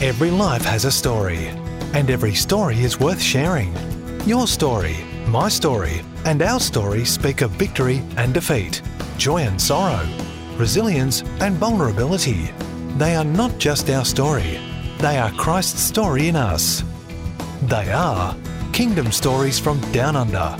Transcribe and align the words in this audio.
Every 0.00 0.30
life 0.30 0.64
has 0.64 0.84
a 0.84 0.92
story, 0.92 1.48
and 1.92 2.08
every 2.08 2.32
story 2.32 2.84
is 2.84 3.00
worth 3.00 3.20
sharing. 3.20 3.74
Your 4.28 4.46
story, 4.46 4.96
my 5.26 5.48
story, 5.48 6.02
and 6.24 6.40
our 6.40 6.60
story 6.60 7.04
speak 7.04 7.40
of 7.40 7.50
victory 7.50 8.04
and 8.16 8.32
defeat, 8.32 8.80
joy 9.16 9.38
and 9.38 9.60
sorrow, 9.60 10.06
resilience 10.56 11.22
and 11.40 11.56
vulnerability. 11.56 12.48
They 12.96 13.16
are 13.16 13.24
not 13.24 13.58
just 13.58 13.90
our 13.90 14.04
story, 14.04 14.60
they 15.00 15.18
are 15.18 15.32
Christ's 15.32 15.82
story 15.82 16.28
in 16.28 16.36
us. 16.36 16.84
They 17.62 17.90
are 17.90 18.36
Kingdom 18.72 19.10
Stories 19.10 19.58
from 19.58 19.80
Down 19.90 20.14
Under. 20.14 20.54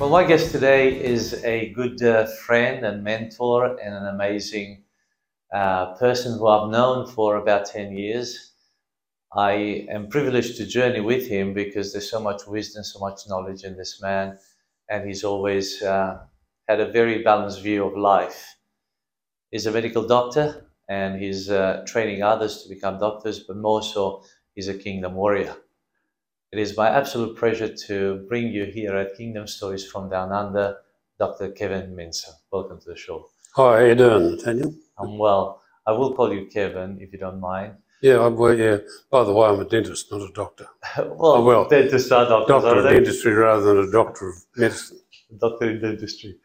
Well, 0.00 0.08
my 0.08 0.24
guest 0.24 0.52
today 0.52 0.98
is 0.98 1.34
a 1.44 1.68
good 1.74 2.02
uh, 2.02 2.28
friend 2.46 2.86
and 2.86 3.04
mentor 3.04 3.78
and 3.78 3.94
an 3.94 4.06
amazing 4.06 4.84
uh, 5.52 5.96
person 5.96 6.38
who 6.38 6.46
I've 6.46 6.70
known 6.70 7.06
for 7.06 7.36
about 7.36 7.66
10 7.66 7.92
years. 7.92 8.49
I 9.32 9.86
am 9.88 10.08
privileged 10.08 10.56
to 10.56 10.66
journey 10.66 11.00
with 11.00 11.28
him 11.28 11.54
because 11.54 11.92
there's 11.92 12.10
so 12.10 12.20
much 12.20 12.46
wisdom, 12.46 12.82
so 12.82 12.98
much 12.98 13.28
knowledge 13.28 13.62
in 13.62 13.76
this 13.76 14.02
man, 14.02 14.38
and 14.88 15.06
he's 15.06 15.22
always 15.22 15.82
uh, 15.82 16.18
had 16.68 16.80
a 16.80 16.90
very 16.90 17.22
balanced 17.22 17.62
view 17.62 17.84
of 17.84 17.96
life. 17.96 18.56
He's 19.50 19.66
a 19.66 19.70
medical 19.70 20.06
doctor 20.06 20.66
and 20.88 21.20
he's 21.22 21.48
uh, 21.48 21.84
training 21.86 22.22
others 22.22 22.62
to 22.62 22.68
become 22.68 22.98
doctors, 22.98 23.40
but 23.40 23.56
more 23.56 23.82
so, 23.82 24.24
he's 24.54 24.66
a 24.66 24.74
kingdom 24.74 25.14
warrior. 25.14 25.54
It 26.50 26.58
is 26.58 26.76
my 26.76 26.88
absolute 26.88 27.38
pleasure 27.38 27.72
to 27.86 28.26
bring 28.28 28.48
you 28.48 28.64
here 28.64 28.96
at 28.96 29.16
Kingdom 29.16 29.46
Stories 29.46 29.86
from 29.86 30.10
Down 30.10 30.32
Under, 30.32 30.78
Dr. 31.16 31.52
Kevin 31.52 31.94
Minson. 31.94 32.32
Welcome 32.50 32.80
to 32.80 32.90
the 32.90 32.96
show. 32.96 33.28
Hi, 33.54 33.62
how 33.62 33.68
are 33.68 33.86
you 33.86 33.94
doing, 33.94 34.36
Daniel? 34.38 34.74
I'm 34.98 35.16
well. 35.18 35.62
I 35.86 35.92
will 35.92 36.14
call 36.14 36.32
you 36.34 36.46
Kevin 36.46 36.98
if 37.00 37.12
you 37.12 37.20
don't 37.20 37.38
mind. 37.38 37.74
Yeah, 38.02 38.26
well, 38.28 38.54
yeah. 38.56 38.78
By 39.10 39.24
the 39.24 39.32
way, 39.32 39.48
I'm 39.48 39.60
a 39.60 39.64
dentist, 39.64 40.10
not 40.10 40.22
a 40.22 40.32
doctor. 40.32 40.66
well, 40.98 41.16
Oh, 41.18 41.44
well, 41.44 41.68
dentists 41.68 42.10
are 42.12 42.26
doctors, 42.26 42.48
Doctor 42.62 42.78
of 42.78 42.84
dentistry 42.84 43.32
rather 43.34 43.62
than 43.62 43.88
a 43.88 43.90
doctor 43.92 44.30
of 44.30 44.36
medicine. 44.56 45.00
Doctor 45.38 45.70
in 45.70 45.80
dentistry. 45.80 46.36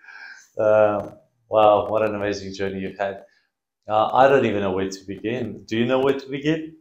Um, 0.60 1.14
wow, 1.50 1.88
what 1.90 2.02
an 2.04 2.16
amazing 2.16 2.54
journey 2.54 2.80
you've 2.80 2.98
had. 3.00 3.24
Uh, 3.88 4.08
I 4.14 4.28
don't 4.28 4.46
even 4.46 4.62
know 4.62 4.72
where 4.72 4.90
to 4.90 5.00
begin. 5.08 5.64
Do 5.66 5.78
you 5.78 5.86
know 5.86 6.00
where 6.00 6.20
to 6.20 6.28
begin? 6.30 6.76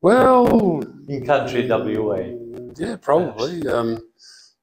Well, 0.00 0.80
In 1.08 1.26
country 1.26 1.66
WA. 1.68 2.20
yeah, 2.76 2.96
probably. 2.96 3.66
Um, 3.66 3.98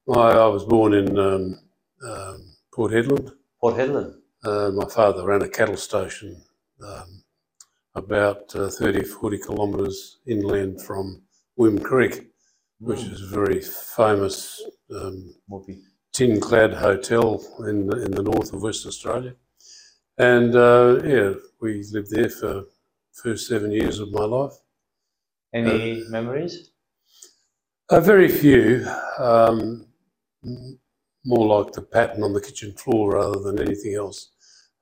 I, 0.08 0.30
I 0.30 0.46
was 0.46 0.64
born 0.64 0.94
in 0.94 1.18
um, 1.18 1.60
um, 2.08 2.56
Port 2.72 2.92
Hedland. 2.92 3.30
Port 3.60 3.74
Hedland. 3.76 4.14
Uh, 4.44 4.70
my 4.74 4.86
father 4.86 5.24
ran 5.26 5.42
a 5.42 5.48
cattle 5.48 5.76
station 5.76 6.40
um, 6.86 7.15
about 7.96 8.54
uh, 8.54 8.68
30, 8.68 9.04
40 9.04 9.38
kilometres 9.38 10.18
inland 10.26 10.82
from 10.82 11.22
Whim 11.56 11.78
Creek, 11.78 12.26
which 12.78 13.00
is 13.00 13.22
a 13.22 13.26
very 13.26 13.60
famous 13.62 14.62
um, 14.94 15.34
tin 16.12 16.38
clad 16.40 16.74
hotel 16.74 17.42
in 17.66 17.86
the, 17.86 18.04
in 18.04 18.10
the 18.10 18.22
north 18.22 18.52
of 18.52 18.62
West 18.62 18.86
Australia. 18.86 19.34
And 20.18 20.54
uh, 20.54 21.00
yeah, 21.04 21.32
we 21.60 21.84
lived 21.92 22.10
there 22.10 22.28
for 22.28 22.46
the 22.46 22.66
first 23.22 23.48
seven 23.48 23.72
years 23.72 23.98
of 23.98 24.12
my 24.12 24.24
life. 24.24 24.52
Any 25.54 26.04
memories? 26.10 26.70
Uh, 27.88 28.00
very 28.00 28.28
few, 28.28 28.86
um, 29.18 29.86
more 31.24 31.46
like 31.46 31.72
the 31.72 31.82
pattern 31.82 32.22
on 32.22 32.32
the 32.34 32.40
kitchen 32.40 32.74
floor 32.74 33.14
rather 33.14 33.40
than 33.40 33.60
anything 33.60 33.94
else. 33.94 34.32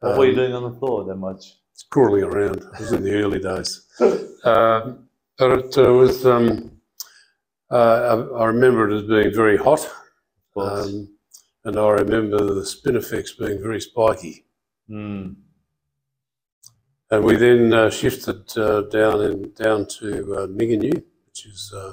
What 0.01 0.19
were 0.19 0.25
you 0.27 0.33
Um, 0.33 0.37
doing 0.37 0.53
on 0.55 0.73
the 0.73 0.78
floor 0.78 1.05
that 1.05 1.17
much? 1.17 1.45
Crawling 1.91 2.25
around. 2.25 2.56
It 2.56 2.80
was 2.80 2.92
in 2.92 3.05
the 3.05 3.14
early 3.14 3.41
days. 3.41 3.86
Um, 4.44 5.08
but 5.39 5.53
it 5.58 5.78
uh, 5.78 5.91
was, 5.91 6.27
um, 6.27 6.70
uh, 7.70 8.28
I, 8.36 8.42
I 8.42 8.44
remember 8.48 8.91
it 8.91 8.94
as 8.94 9.08
being 9.08 9.34
very 9.34 9.56
hot. 9.56 9.91
Um, 10.55 11.16
and 11.65 11.78
I 11.78 11.88
remember 11.88 12.37
the 12.37 12.60
Spinifex 12.60 13.38
being 13.38 13.62
very 13.62 13.81
spiky. 13.81 14.44
Mm. 14.91 15.37
And 17.10 17.25
we 17.25 17.37
then 17.37 17.72
uh, 17.72 17.91
shifted 17.91 18.56
uh, 18.59 18.82
down 18.82 19.22
in, 19.22 19.53
down 19.53 19.87
to 19.99 20.34
uh, 20.37 20.47
Mingenew, 20.49 21.00
which 21.26 21.47
is 21.47 21.72
uh, 21.75 21.93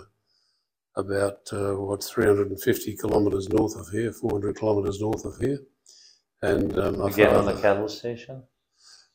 about 0.95 1.47
uh, 1.53 1.73
what 1.75 2.03
350 2.03 2.97
kilometres 2.97 3.49
north 3.49 3.75
of 3.75 3.87
here, 3.89 4.11
400 4.11 4.57
kilometres 4.57 4.99
north 4.99 5.25
of 5.25 5.37
here. 5.37 5.59
And 6.41 6.77
um, 6.77 7.01
Again 7.01 7.35
on 7.35 7.45
the 7.45 7.59
cattle 7.61 7.87
station? 7.87 8.43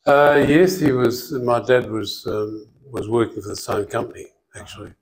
Uh, 0.07 0.45
yes, 0.47 0.79
he 0.79 0.91
was. 0.93 1.33
My 1.33 1.59
dad 1.59 1.91
was 1.91 2.25
um, 2.27 2.65
was 2.91 3.09
working 3.09 3.41
for 3.41 3.49
the 3.49 3.55
same 3.57 3.85
company 3.85 4.27
actually, 4.55 4.93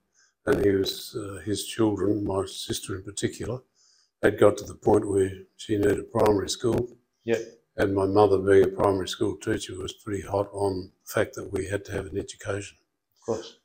and 0.46 0.64
he 0.64 0.70
was 0.72 1.16
uh, 1.16 1.40
his 1.44 1.64
children, 1.64 2.24
my 2.24 2.44
sister 2.46 2.96
in 2.96 3.04
particular, 3.04 3.60
had 4.22 4.36
got 4.40 4.56
to 4.58 4.64
the 4.64 4.74
point 4.74 5.08
where 5.08 5.30
she 5.56 5.76
needed 5.76 6.10
primary 6.10 6.48
school, 6.50 6.88
Yeah. 7.24 7.38
and 7.76 7.94
my 7.94 8.04
mother, 8.06 8.38
being 8.38 8.64
a 8.64 8.68
primary 8.82 9.06
school 9.08 9.36
teacher, 9.36 9.74
was 9.78 9.92
pretty 9.92 10.22
hot 10.22 10.48
on 10.52 10.90
the 11.04 11.12
fact 11.14 11.34
that 11.36 11.52
we 11.52 11.68
had 11.68 11.84
to 11.84 11.92
have 11.92 12.06
an 12.06 12.18
education. 12.18 12.76
Of 13.20 13.26
course. 13.26 13.58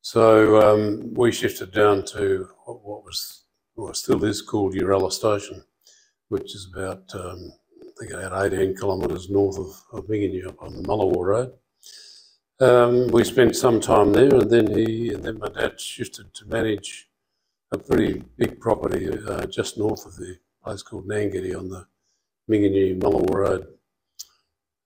So 0.00 0.60
um, 0.66 1.14
we 1.14 1.30
shifted 1.30 1.70
down 1.72 2.04
to 2.06 2.48
what, 2.64 2.84
what 2.84 3.04
was, 3.04 3.44
well, 3.76 3.94
still 3.94 4.24
is 4.24 4.42
called 4.42 4.74
Urella 4.74 5.12
Station, 5.12 5.62
which 6.28 6.54
is 6.56 6.68
about, 6.74 7.04
um, 7.14 7.52
I 7.98 8.06
think, 8.06 8.12
about 8.12 8.52
18 8.52 8.76
kilometres 8.76 9.30
north 9.30 9.58
of, 9.58 9.82
of 9.92 10.04
on 10.04 10.76
the 10.76 10.82
Mullewa 10.86 11.24
Road. 11.24 11.52
Um, 12.60 13.08
we 13.08 13.24
spent 13.24 13.56
some 13.56 13.80
time 13.80 14.12
there, 14.12 14.34
and 14.34 14.50
then 14.50 14.66
he, 14.76 15.12
and 15.12 15.24
then 15.24 15.38
my 15.38 15.48
dad 15.48 15.80
shifted 15.80 16.32
to 16.34 16.46
manage 16.46 17.08
a 17.72 17.78
pretty 17.78 18.22
big 18.36 18.60
property 18.60 19.08
uh, 19.26 19.46
just 19.46 19.78
north 19.78 20.06
of 20.06 20.16
the 20.16 20.38
place 20.64 20.82
called 20.82 21.08
Nangetty 21.08 21.56
on 21.56 21.68
the 21.68 21.86
Mingenew 22.46 22.98
Mullewa 22.98 23.34
Road. 23.34 23.66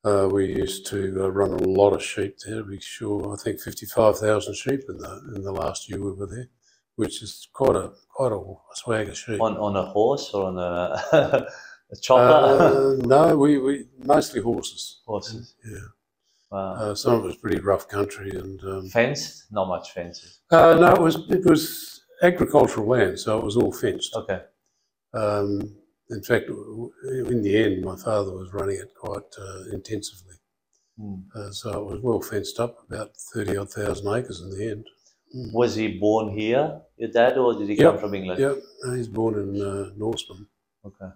Uh, 0.04 0.28
we 0.30 0.46
used 0.46 0.86
to 0.86 1.24
uh, 1.24 1.30
run 1.30 1.50
a 1.50 1.68
lot 1.68 1.92
of 1.92 2.02
sheep 2.02 2.36
there. 2.44 2.64
We 2.64 2.80
sure, 2.80 3.32
I 3.32 3.42
think, 3.42 3.60
fifty-five 3.60 4.18
thousand 4.18 4.54
sheep 4.54 4.80
in 4.88 4.98
the 4.98 5.32
in 5.36 5.42
the 5.42 5.52
last 5.52 5.88
year 5.88 6.00
we 6.00 6.12
were 6.12 6.26
there, 6.26 6.48
which 6.96 7.22
is 7.22 7.48
quite 7.52 7.76
a 7.76 7.92
quite 8.08 8.32
a 8.32 8.42
swag 8.74 9.08
of 9.10 9.16
sheep. 9.16 9.40
On, 9.40 9.56
on 9.58 9.76
a 9.76 9.84
horse 9.84 10.30
or 10.34 10.46
on 10.46 10.58
a, 10.58 11.46
a 11.92 11.96
chopper? 11.96 12.62
Uh, 13.02 13.06
no, 13.06 13.36
we, 13.36 13.58
we 13.58 13.86
mostly 14.04 14.40
horses. 14.40 15.00
Horses. 15.06 15.54
Yeah, 15.64 15.78
Wow. 16.50 16.74
uh, 16.74 16.94
some 16.94 17.14
of 17.14 17.24
it 17.24 17.26
was 17.28 17.36
pretty 17.36 17.60
rough 17.60 17.88
country, 17.88 18.30
and 18.30 18.62
um, 18.64 18.88
Fenced? 18.88 19.46
Not 19.50 19.68
much 19.68 19.92
fenced. 19.92 20.40
uh, 20.50 20.74
no, 20.80 20.92
it 20.94 21.00
was 21.00 21.16
it 21.30 21.44
was 21.44 22.00
agricultural 22.22 22.86
land, 22.86 23.18
so 23.18 23.38
it 23.38 23.44
was 23.44 23.56
all 23.56 23.72
fenced. 23.72 24.14
Okay. 24.16 24.40
Um, 25.14 25.76
in 26.10 26.22
fact, 26.22 26.48
in 26.48 27.42
the 27.42 27.56
end, 27.64 27.84
my 27.84 27.96
father 27.96 28.32
was 28.32 28.52
running 28.52 28.76
it 28.76 28.92
quite 28.94 29.30
uh, 29.38 29.62
intensively. 29.72 30.36
Mm. 31.00 31.22
Uh, 31.34 31.50
so 31.50 31.70
it 31.70 31.84
was 31.92 32.00
well 32.02 32.20
fenced 32.20 32.60
up, 32.60 32.76
about 32.88 33.10
30 33.34 33.56
odd 33.56 33.70
thousand 33.70 34.06
acres 34.14 34.40
in 34.42 34.50
the 34.50 34.70
end. 34.70 34.86
Was 35.54 35.74
he 35.74 35.88
born 35.98 36.36
here, 36.36 36.82
your 36.98 37.10
dad, 37.10 37.38
or 37.38 37.54
did 37.54 37.68
he 37.70 37.76
Yep, 37.76 37.92
come 37.92 37.98
from 37.98 38.14
England? 38.14 38.38
Yep, 38.40 38.58
no, 38.84 38.94
he's 38.94 39.08
born 39.08 39.34
in 39.42 39.62
uh, 39.62 39.90
Norseman. 39.96 40.46
Okay. 40.84 41.10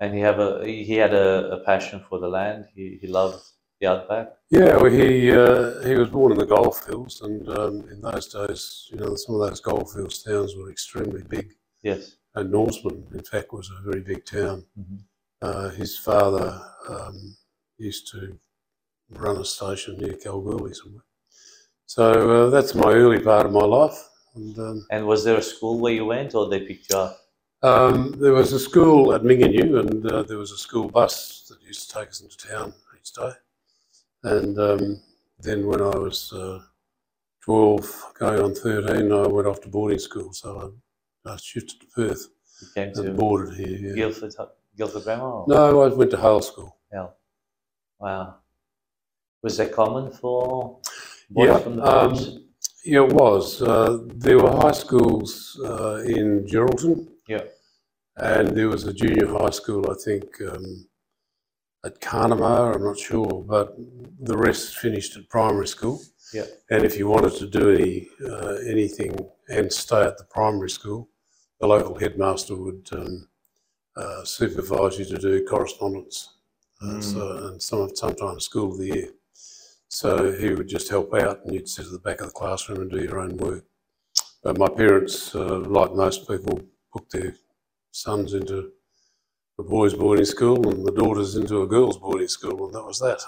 And 0.00 0.14
he 0.14 0.20
have 0.20 0.38
a 0.38 0.66
he 0.66 0.96
had 0.96 1.14
a, 1.14 1.50
a 1.52 1.64
passion 1.64 2.04
for 2.08 2.18
the 2.18 2.28
land. 2.28 2.66
He 2.74 2.98
he 3.00 3.06
loved 3.06 3.42
the 3.80 3.86
outback. 3.88 4.28
Yeah, 4.50 4.76
well, 4.76 4.90
he 4.90 5.32
uh, 5.32 5.80
he 5.82 5.94
was 5.94 6.10
born 6.10 6.32
in 6.32 6.38
the 6.38 6.46
goldfields, 6.46 7.22
and 7.22 7.48
um, 7.48 7.74
in 7.90 8.00
those 8.00 8.28
days, 8.28 8.88
you 8.90 8.98
know, 8.98 9.14
some 9.16 9.34
of 9.34 9.48
those 9.48 9.60
goldfields 9.60 10.22
towns 10.22 10.54
were 10.56 10.70
extremely 10.70 11.22
big. 11.28 11.54
Yes. 11.82 12.16
And 12.34 12.50
Norseman, 12.50 13.06
in 13.14 13.22
fact, 13.24 13.52
was 13.52 13.70
a 13.70 13.90
very 13.90 14.02
big 14.02 14.24
town. 14.26 14.64
Mhm. 14.78 14.98
Uh, 15.40 15.68
his 15.70 15.96
father 15.98 16.60
um, 16.88 17.36
used 17.78 18.10
to 18.12 18.38
run 19.10 19.36
a 19.38 19.44
station 19.44 19.96
near 19.98 20.14
Kalgoorlie 20.14 20.74
somewhere. 20.74 21.04
So 21.86 22.04
uh, 22.46 22.50
that's 22.50 22.74
my 22.74 22.92
early 22.92 23.20
part 23.20 23.46
of 23.46 23.52
my 23.52 23.64
life. 23.64 23.96
And 24.34 24.58
um, 24.58 24.86
And 24.90 25.06
was 25.06 25.24
there 25.24 25.36
a 25.38 25.42
school 25.42 25.78
where 25.80 25.92
you 25.92 26.04
went, 26.04 26.34
or 26.34 26.48
they 26.48 26.60
picked 26.60 26.90
you 26.90 26.98
up? 26.98 27.16
Um, 27.66 28.14
there 28.20 28.32
was 28.32 28.52
a 28.52 28.60
school 28.60 29.12
at 29.12 29.24
Mingenew, 29.24 29.78
and 29.80 30.06
uh, 30.06 30.22
there 30.22 30.38
was 30.38 30.52
a 30.52 30.56
school 30.56 30.88
bus 30.88 31.46
that 31.48 31.60
used 31.66 31.90
to 31.90 31.98
take 31.98 32.10
us 32.10 32.20
into 32.20 32.36
town 32.36 32.72
each 32.96 33.12
day. 33.12 33.32
And 34.22 34.56
um, 34.56 35.00
then 35.40 35.66
when 35.66 35.80
I 35.80 35.96
was 35.96 36.32
uh, 36.32 36.60
12, 37.42 38.12
going 38.20 38.40
on 38.40 38.54
13, 38.54 39.10
I 39.10 39.26
went 39.26 39.48
off 39.48 39.60
to 39.62 39.68
boarding 39.68 39.98
school. 39.98 40.32
So 40.32 40.78
I, 41.26 41.32
I 41.32 41.36
shifted 41.38 41.80
to 41.80 41.86
Perth 41.88 42.28
You 42.62 42.68
came 42.72 42.92
to 42.94 43.02
and 43.02 43.16
boarded 43.16 43.56
here. 43.56 43.80
Yeah. 43.80 43.94
Guildford 43.96 44.34
Guildford 44.76 45.02
Grammar. 45.02 45.24
Or? 45.24 45.44
No, 45.48 45.82
I 45.82 45.88
went 45.88 46.12
to 46.12 46.18
Hale 46.18 46.42
School. 46.42 46.76
Yeah. 46.92 47.08
Wow. 47.98 48.36
Was 49.42 49.56
that 49.56 49.72
common 49.72 50.12
for 50.12 50.78
boys 51.30 51.48
Yeah, 51.48 51.58
from 51.58 51.76
the 51.76 51.84
um. 51.84 52.14
Yeah, 52.84 53.02
it 53.02 53.12
was. 53.12 53.60
Uh, 53.60 54.04
there 54.14 54.38
were 54.38 54.52
high 54.52 54.70
schools 54.70 55.60
uh, 55.64 55.96
in 56.06 56.46
Geraldton, 56.46 57.08
Yeah. 57.26 57.42
And 58.16 58.56
there 58.56 58.68
was 58.68 58.84
a 58.84 58.92
junior 58.92 59.26
high 59.28 59.50
school, 59.50 59.90
I 59.90 59.94
think, 60.04 60.26
um, 60.50 60.86
at 61.84 62.00
Carnamah, 62.00 62.74
I'm 62.74 62.84
not 62.84 62.98
sure, 62.98 63.44
but 63.46 63.76
the 64.20 64.36
rest 64.36 64.76
finished 64.78 65.16
at 65.16 65.28
primary 65.28 65.68
school. 65.68 66.02
Yeah. 66.32 66.46
And 66.70 66.84
if 66.84 66.98
you 66.98 67.06
wanted 67.06 67.34
to 67.34 67.46
do 67.46 67.70
any 67.70 68.08
uh, 68.28 68.56
anything 68.66 69.16
and 69.48 69.72
stay 69.72 70.02
at 70.02 70.18
the 70.18 70.24
primary 70.24 70.70
school, 70.70 71.08
the 71.60 71.66
local 71.68 71.96
headmaster 71.98 72.56
would 72.56 72.88
um, 72.92 73.28
uh, 73.96 74.24
supervise 74.24 74.98
you 74.98 75.04
to 75.04 75.18
do 75.18 75.44
correspondence. 75.44 76.32
Uh, 76.82 76.98
Mm. 76.98 77.02
so, 77.02 77.46
and 77.46 77.62
some 77.62 77.96
sometimes 77.96 78.44
school 78.44 78.72
of 78.72 78.78
the 78.78 78.86
year. 78.86 79.08
So 79.88 80.30
he 80.32 80.50
would 80.50 80.68
just 80.68 80.90
help 80.90 81.14
out, 81.14 81.42
and 81.44 81.54
you'd 81.54 81.68
sit 81.68 81.86
at 81.86 81.92
the 81.92 81.98
back 81.98 82.20
of 82.20 82.26
the 82.26 82.32
classroom 82.32 82.82
and 82.82 82.90
do 82.90 83.02
your 83.02 83.18
own 83.20 83.36
work. 83.38 83.64
But 84.42 84.58
my 84.58 84.68
parents, 84.68 85.34
uh, 85.34 85.60
like 85.60 85.94
most 85.94 86.28
people, 86.28 86.60
booked 86.92 87.12
their 87.12 87.34
sons 87.96 88.34
into 88.34 88.70
a 89.58 89.62
boys' 89.62 89.94
boarding 89.94 90.24
school 90.26 90.68
and 90.68 90.84
the 90.86 90.92
daughters 90.92 91.34
into 91.36 91.62
a 91.62 91.66
girls' 91.66 91.98
boarding 91.98 92.28
school, 92.28 92.66
and 92.66 92.74
that 92.74 92.84
was 92.84 92.98
that. 93.00 93.20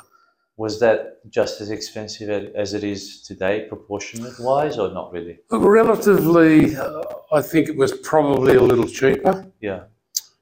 Was 0.58 0.78
that 0.80 0.98
just 1.30 1.60
as 1.60 1.70
expensive 1.70 2.28
as 2.54 2.74
it 2.74 2.82
is 2.84 3.22
today, 3.22 3.66
proportionate 3.68 4.38
wise, 4.40 4.76
or 4.78 4.90
not 4.92 5.12
really? 5.12 5.38
Relatively, 5.50 6.76
uh, 6.76 7.02
I 7.32 7.40
think 7.40 7.68
it 7.68 7.76
was 7.76 7.92
probably 7.98 8.56
a 8.56 8.60
little 8.60 8.88
cheaper 8.88 9.46
Yeah. 9.60 9.84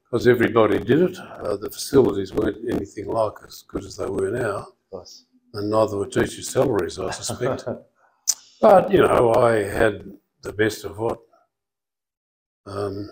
because 0.05 0.27
everybody 0.27 0.79
did 0.79 1.01
it. 1.11 1.19
Uh, 1.19 1.57
the 1.57 1.71
facilities 1.71 2.33
weren't 2.33 2.59
anything 2.69 3.07
like 3.09 3.35
as 3.47 3.63
good 3.69 3.85
as 3.85 3.97
they 3.99 4.07
were 4.07 4.31
now, 4.31 4.57
Of 4.57 4.91
course. 4.91 5.25
and 5.55 5.71
neither 5.71 5.97
were 5.99 6.07
teachers' 6.07 6.49
salaries, 6.49 6.99
I 6.99 7.11
suspect. 7.11 7.65
but 8.61 8.91
you 8.91 9.03
know, 9.07 9.35
I 9.35 9.53
had 9.81 9.95
the 10.43 10.53
best 10.53 10.85
of 10.85 10.99
what 10.99 11.19
um, 12.67 13.09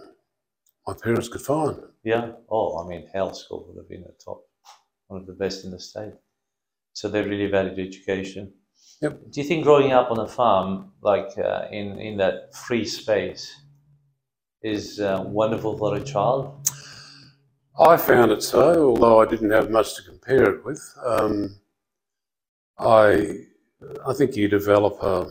my 0.87 0.95
parents 1.03 1.29
could 1.29 1.41
find. 1.41 1.79
Yeah. 2.05 2.33
Oh, 2.51 2.85
I 2.85 2.89
mean, 2.89 3.09
Hale 3.13 3.35
School 3.35 3.67
would 3.69 3.79
have 3.81 3.89
been 3.89 4.03
the 4.03 4.15
top, 4.25 4.43
one 5.09 5.21
of 5.21 5.27
the 5.27 5.33
best 5.33 5.65
in 5.65 5.71
the 5.71 5.81
state. 5.81 6.15
So 6.93 7.09
they 7.09 7.23
really 7.23 7.47
valued 7.47 7.79
education. 7.79 8.53
Yep. 9.01 9.21
Do 9.31 9.41
you 9.41 9.47
think 9.47 9.65
growing 9.65 9.93
up 9.93 10.11
on 10.11 10.19
a 10.21 10.29
farm, 10.29 10.93
like 11.03 11.37
uh, 11.39 11.67
in 11.71 11.99
in 11.99 12.17
that 12.19 12.55
free 12.55 12.85
space, 12.85 13.55
is 14.63 15.01
uh, 15.01 15.25
wonderful 15.27 15.77
for 15.77 15.97
a 15.97 16.01
child? 16.01 16.71
I 17.79 17.97
found 17.97 18.31
it 18.31 18.43
so, 18.43 18.91
although 18.91 19.21
I 19.21 19.27
didn't 19.27 19.51
have 19.51 19.69
much 19.71 19.97
to 19.97 20.03
compare 20.03 20.45
it 20.55 20.65
with. 20.65 20.81
Um, 21.05 21.57
I, 22.79 23.39
I 24.07 24.13
think 24.15 24.37
you 24.37 24.47
develop 24.49 25.03
a, 25.03 25.29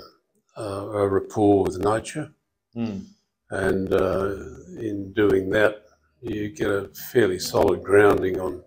a, 0.57 0.63
a 0.63 1.07
rapport 1.07 1.63
with 1.63 1.77
nature, 1.79 2.33
Mm. 2.75 3.05
And 3.53 3.94
uh, 3.94 4.35
in 4.79 5.13
doing 5.13 5.50
that, 5.51 5.83
you 6.21 6.50
get 6.50 6.69
a 6.69 6.89
fairly 7.11 7.39
solid 7.39 7.83
grounding 7.83 8.39
on 8.39 8.63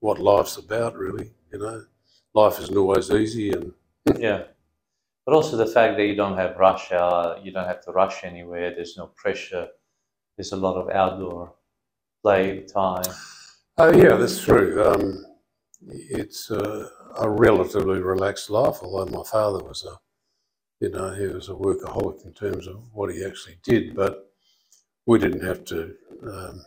what 0.00 0.18
life's 0.18 0.56
about. 0.56 0.96
Really, 0.96 1.32
you 1.52 1.58
know, 1.58 1.84
life 2.34 2.58
isn't 2.60 2.76
always 2.76 3.10
easy, 3.10 3.50
and 3.50 3.72
Yeah. 4.18 4.44
But 5.24 5.34
also 5.34 5.56
the 5.56 5.66
fact 5.66 5.96
that 5.96 6.06
you 6.06 6.14
don't 6.14 6.36
have 6.36 6.56
rush 6.56 6.92
hour, 6.92 7.38
you 7.42 7.50
don't 7.50 7.66
have 7.66 7.82
to 7.84 7.92
rush 7.92 8.22
anywhere, 8.22 8.72
there's 8.74 8.96
no 8.96 9.06
pressure, 9.06 9.66
there's 10.36 10.52
a 10.52 10.56
lot 10.56 10.76
of 10.76 10.88
outdoor 10.90 11.52
play 12.22 12.60
time. 12.60 13.12
Oh, 13.78 13.92
yeah, 13.92 14.16
that's 14.16 14.42
true. 14.42 14.84
Um, 14.84 15.24
it's 15.88 16.50
uh, 16.50 16.88
a 17.18 17.28
relatively 17.28 18.00
relaxed 18.00 18.50
life, 18.50 18.76
although 18.82 19.10
my 19.10 19.24
father 19.24 19.64
was 19.64 19.84
a, 19.84 19.96
you 20.80 20.90
know, 20.90 21.14
he 21.14 21.26
was 21.26 21.48
a 21.48 21.52
workaholic 21.52 22.24
in 22.24 22.32
terms 22.32 22.66
of 22.66 22.76
what 22.92 23.12
he 23.12 23.24
actually 23.24 23.58
did, 23.62 23.94
but 23.94 24.30
we 25.06 25.18
didn't 25.18 25.44
have 25.44 25.64
to 25.66 25.94
um, 26.22 26.62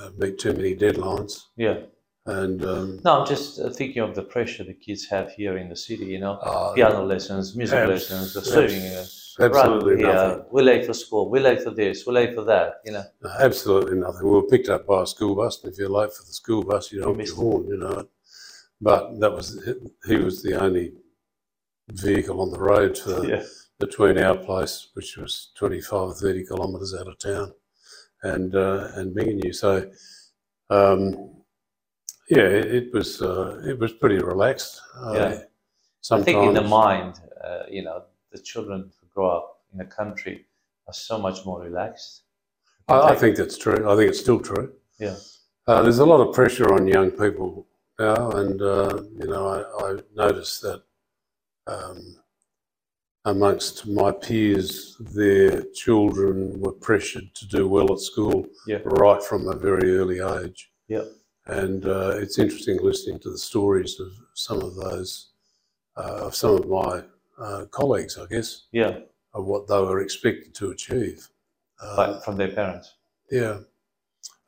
uh, 0.00 0.10
meet 0.18 0.38
too 0.38 0.52
many 0.52 0.74
deadlines. 0.76 1.44
Yeah. 1.56 1.78
And 2.26 2.62
um, 2.64 3.00
No, 3.04 3.20
I'm 3.20 3.26
just 3.26 3.58
uh, 3.58 3.70
thinking 3.70 4.02
of 4.02 4.14
the 4.14 4.22
pressure 4.22 4.62
the 4.62 4.74
kids 4.74 5.06
have 5.06 5.32
here 5.32 5.56
in 5.56 5.68
the 5.70 5.76
city, 5.76 6.04
you 6.06 6.20
know, 6.20 6.32
uh, 6.34 6.74
piano 6.74 7.02
lessons, 7.02 7.56
music 7.56 7.78
abs- 7.78 7.88
lessons, 8.10 8.34
the 8.34 8.42
swimming. 8.42 8.82
uh, 8.94 9.00
abs- 9.00 9.36
absolutely 9.40 10.02
nothing. 10.02 10.44
We're 10.50 10.62
late 10.62 10.84
for 10.84 10.92
school, 10.92 11.30
we're 11.30 11.42
late 11.42 11.62
for 11.62 11.70
this, 11.70 12.06
we're 12.06 12.12
late 12.12 12.34
for 12.34 12.44
that, 12.44 12.74
you 12.84 12.92
know. 12.92 13.04
No, 13.22 13.30
Absolutely 13.40 13.98
nothing. 13.98 14.24
We 14.24 14.30
were 14.30 14.42
picked 14.42 14.68
up 14.68 14.86
by 14.86 15.04
a 15.04 15.06
school 15.06 15.34
bus, 15.36 15.64
and 15.64 15.72
if 15.72 15.78
you're 15.78 15.88
late 15.88 16.12
for 16.12 16.22
the 16.22 16.32
school 16.32 16.62
bus, 16.62 16.92
you 16.92 17.00
don't 17.00 17.18
your 17.24 17.34
horn, 17.34 17.66
you 17.66 17.78
know. 17.78 18.06
But 18.80 19.18
that 19.20 19.32
was 19.32 19.58
he 20.06 20.16
was 20.16 20.42
the 20.42 20.54
only 20.60 20.92
vehicle 21.92 22.40
on 22.40 22.50
the 22.50 22.58
road 22.58 22.96
for 22.98 23.24
Yeah. 23.28 23.42
between 23.80 24.18
our 24.18 24.36
place, 24.36 24.88
which 24.94 25.16
was 25.16 25.50
25 25.56 25.92
or 26.00 26.14
30 26.14 26.44
kilometres 26.46 26.94
out 26.94 27.08
of 27.08 27.18
town, 27.18 27.52
and 28.22 28.54
uh, 28.54 28.88
and 28.94 29.14
Mingenew. 29.14 29.52
So, 29.52 29.90
um, 30.70 31.30
yeah, 32.28 32.42
it, 32.42 32.74
it 32.74 32.92
was 32.92 33.22
uh, 33.22 33.60
it 33.66 33.78
was 33.78 33.92
pretty 33.92 34.18
relaxed. 34.18 34.80
Uh, 35.00 35.12
Yeah. 35.14 35.38
I 36.10 36.22
think 36.22 36.38
in 36.42 36.54
the 36.54 36.62
mind, 36.62 37.20
uh, 37.44 37.64
you 37.68 37.82
know, 37.82 38.04
the 38.32 38.38
children 38.38 38.90
who 39.00 39.06
grow 39.14 39.28
up 39.30 39.60
in 39.72 39.78
the 39.78 39.84
country 39.84 40.46
are 40.86 40.94
so 40.94 41.18
much 41.18 41.44
more 41.44 41.60
relaxed. 41.60 42.22
I, 42.88 43.10
I 43.10 43.14
think 43.14 43.36
that's 43.36 43.58
true. 43.58 43.90
I 43.90 43.94
think 43.96 44.08
it's 44.10 44.20
still 44.20 44.40
true. 44.40 44.72
Yeah. 44.98 45.16
Uh, 45.66 45.82
there's 45.82 45.98
a 45.98 46.06
lot 46.06 46.20
of 46.26 46.34
pressure 46.34 46.72
on 46.72 46.86
young 46.86 47.10
people 47.10 47.66
now, 47.98 48.30
and 48.30 48.62
uh, 48.62 49.02
you 49.20 49.26
know, 49.26 49.44
I, 49.48 49.90
I 49.90 49.98
noticed 50.14 50.62
that 50.62 50.82
um, 51.68 52.16
amongst 53.24 53.86
my 53.86 54.10
peers, 54.10 54.96
their 55.14 55.62
children 55.74 56.58
were 56.60 56.72
pressured 56.72 57.34
to 57.34 57.46
do 57.46 57.68
well 57.68 57.92
at 57.92 58.00
school 58.00 58.46
Yeah. 58.66 58.78
right 58.84 59.22
from 59.22 59.48
a 59.48 59.56
very 59.56 59.96
early 59.98 60.20
age. 60.20 60.70
Yeah. 60.88 61.04
And 61.46 61.84
uh, 61.86 62.12
it's 62.16 62.38
interesting 62.38 62.78
listening 62.82 63.18
to 63.20 63.30
the 63.30 63.38
stories 63.38 64.00
of 64.00 64.08
some 64.34 64.60
of 64.62 64.74
those, 64.76 65.30
uh, 65.96 66.26
of 66.26 66.34
some 66.34 66.52
of 66.56 66.68
my 66.68 67.02
uh, 67.38 67.64
colleagues, 67.70 68.18
I 68.18 68.26
guess, 68.26 68.64
Yeah, 68.72 68.98
of 69.34 69.44
what 69.44 69.66
they 69.68 69.78
were 69.80 70.00
expected 70.00 70.54
to 70.56 70.70
achieve. 70.70 71.28
Uh, 71.80 71.96
but 71.96 72.24
from 72.24 72.36
their 72.36 72.52
parents. 72.52 72.94
yeah. 73.30 73.58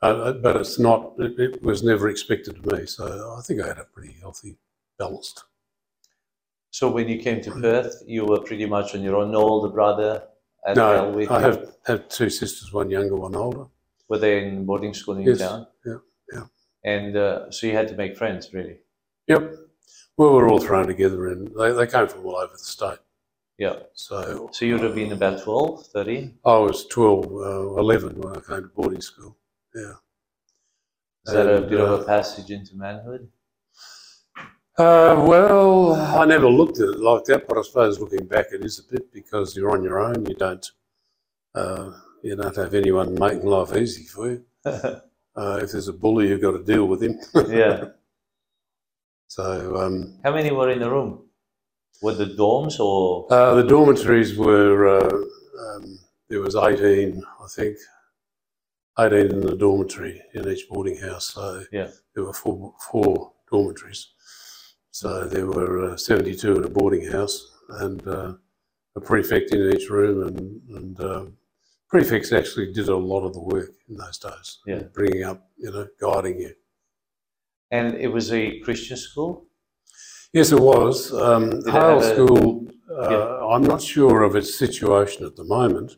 Uh, 0.01 0.33
but 0.33 0.55
it's 0.57 0.79
not, 0.79 1.13
it, 1.19 1.39
it 1.39 1.61
was 1.63 1.83
never 1.83 2.09
expected 2.09 2.57
of 2.57 2.65
me. 2.71 2.87
So 2.87 3.35
I 3.37 3.41
think 3.43 3.61
I 3.61 3.67
had 3.67 3.77
a 3.77 3.83
pretty 3.93 4.13
healthy, 4.19 4.57
balanced. 4.97 5.43
So 6.71 6.89
when 6.89 7.07
you 7.09 7.19
came 7.19 7.41
to 7.41 7.51
Perth, 7.51 8.01
you 8.07 8.25
were 8.25 8.39
pretty 8.39 8.65
much 8.65 8.95
on 8.95 9.01
your 9.03 9.17
own. 9.17 9.31
No 9.31 9.39
older 9.41 9.69
brother 9.69 10.23
No, 10.75 11.09
with 11.09 11.29
I 11.29 11.37
you? 11.39 11.45
have, 11.45 11.75
have 11.85 12.07
two 12.07 12.29
sisters, 12.29 12.71
one 12.73 12.89
younger, 12.89 13.15
one 13.15 13.35
older. 13.35 13.65
Were 14.07 14.17
they 14.17 14.45
in 14.47 14.65
boarding 14.65 14.93
school 14.93 15.17
in 15.17 15.23
Yes, 15.23 15.39
town? 15.39 15.67
yeah, 15.85 15.97
yeah. 16.33 16.43
And 16.83 17.15
uh, 17.17 17.51
so 17.51 17.67
you 17.67 17.73
had 17.73 17.87
to 17.89 17.95
make 17.95 18.17
friends, 18.17 18.53
really. 18.53 18.77
Yep. 19.27 19.53
We 20.17 20.25
were 20.25 20.47
all 20.49 20.59
thrown 20.59 20.87
together 20.87 21.27
and 21.27 21.47
they, 21.57 21.71
they 21.73 21.87
came 21.87 22.07
from 22.07 22.25
all 22.25 22.37
over 22.37 22.53
the 22.53 22.59
state. 22.59 22.99
Yeah. 23.57 23.75
So 23.93 24.49
So 24.53 24.65
you 24.65 24.73
would 24.75 24.83
have 24.83 24.95
been 24.95 25.11
about 25.11 25.43
12, 25.43 25.87
13? 25.87 26.39
I 26.45 26.57
was 26.57 26.87
12, 26.87 27.25
uh, 27.25 27.79
11 27.79 28.19
when 28.21 28.37
I 28.37 28.39
came 28.39 28.61
to 28.63 28.71
boarding 28.75 29.01
school. 29.01 29.37
Yeah. 29.75 29.93
Is 31.25 31.33
that 31.33 31.47
a 31.47 31.57
And, 31.57 31.69
bit 31.69 31.79
of 31.79 31.89
uh, 31.99 32.03
a 32.03 32.05
passage 32.05 32.49
into 32.49 32.75
manhood? 32.75 33.29
Uh, 34.77 35.23
well, 35.27 35.93
I 35.95 36.25
never 36.25 36.47
looked 36.47 36.79
at 36.79 36.89
it 36.89 36.99
like 36.99 37.25
that, 37.25 37.47
but 37.47 37.57
I 37.57 37.61
suppose 37.61 37.99
looking 37.99 38.25
back, 38.25 38.47
it 38.53 38.63
is 38.63 38.79
a 38.79 38.83
bit 38.91 39.11
because 39.11 39.55
you're 39.55 39.71
on 39.71 39.83
your 39.83 39.99
own. 39.99 40.25
You 40.25 40.35
don't, 40.35 40.65
uh, 41.55 41.91
you 42.23 42.35
don't 42.35 42.55
have 42.55 42.73
anyone 42.73 43.13
making 43.19 43.45
life 43.45 43.75
easy 43.75 44.03
for 44.05 44.29
you. 44.31 44.45
Uh, 45.33 45.61
if 45.63 45.71
there's 45.71 45.87
a 45.87 45.93
bully, 45.93 46.27
you've 46.27 46.41
got 46.41 46.51
to 46.51 46.61
deal 46.61 46.85
with 46.85 47.01
him. 47.01 47.17
yeah. 47.49 47.85
So 49.29 49.77
um, 49.77 50.19
How 50.25 50.33
many 50.33 50.51
were 50.51 50.69
in 50.71 50.79
the 50.79 50.89
room? 50.91 51.21
Were 52.01 52.13
the 52.13 52.25
dorms 52.25 52.81
or? 52.81 53.31
uh, 53.31 53.53
the 53.55 53.63
dormitories 53.63 54.37
were 54.37 54.89
uh, 54.99 55.09
um, 55.77 55.97
there 56.27 56.41
was 56.41 56.57
18, 56.57 57.23
I 57.41 57.47
think, 57.47 57.77
18 58.99 59.19
in 59.31 59.39
the 59.39 59.55
dormitory 59.55 60.21
in 60.33 60.45
each 60.49 60.67
boarding 60.67 60.97
house. 60.97 61.27
So 61.33 61.63
Yeah. 61.71 61.91
there 62.13 62.25
were 62.25 62.33
four, 62.33 62.73
four 62.91 63.31
dormitories. 63.49 64.09
So 64.91 65.25
there 65.25 65.47
were 65.47 65.91
uh, 65.93 65.97
72 65.97 66.57
in 66.57 66.63
a 66.65 66.69
boarding 66.69 67.09
house 67.09 67.49
and 67.69 68.05
uh, 68.07 68.33
a 68.95 69.01
prefect 69.01 69.53
in 69.53 69.71
each 69.73 69.89
room. 69.89 70.27
And, 70.27 70.61
and 70.77 70.99
uh, 70.99 71.25
prefects 71.89 72.33
actually 72.33 72.73
did 72.73 72.89
a 72.89 72.95
lot 72.95 73.25
of 73.25 73.33
the 73.33 73.39
work 73.41 73.71
in 73.89 73.95
those 73.95 74.17
days, 74.17 74.59
Yeah. 74.67 74.83
bringing 74.93 75.23
up, 75.23 75.49
you 75.57 75.71
know, 75.71 75.87
guiding 75.99 76.39
you. 76.41 76.53
And 77.71 77.95
it 77.95 78.09
was 78.09 78.33
a 78.33 78.59
Christian 78.59 78.97
school? 78.97 79.45
Yes, 80.33 80.51
it 80.51 80.59
was. 80.59 81.13
Um, 81.13 81.63
Hale 81.65 81.99
a- 81.99 82.13
School, 82.13 82.67
uh, 82.89 83.09
Yeah. 83.09 83.45
I'm 83.47 83.63
not 83.63 83.81
sure 83.81 84.23
of 84.23 84.35
its 84.35 84.57
situation 84.59 85.25
at 85.25 85.37
the 85.37 85.45
moment, 85.45 85.97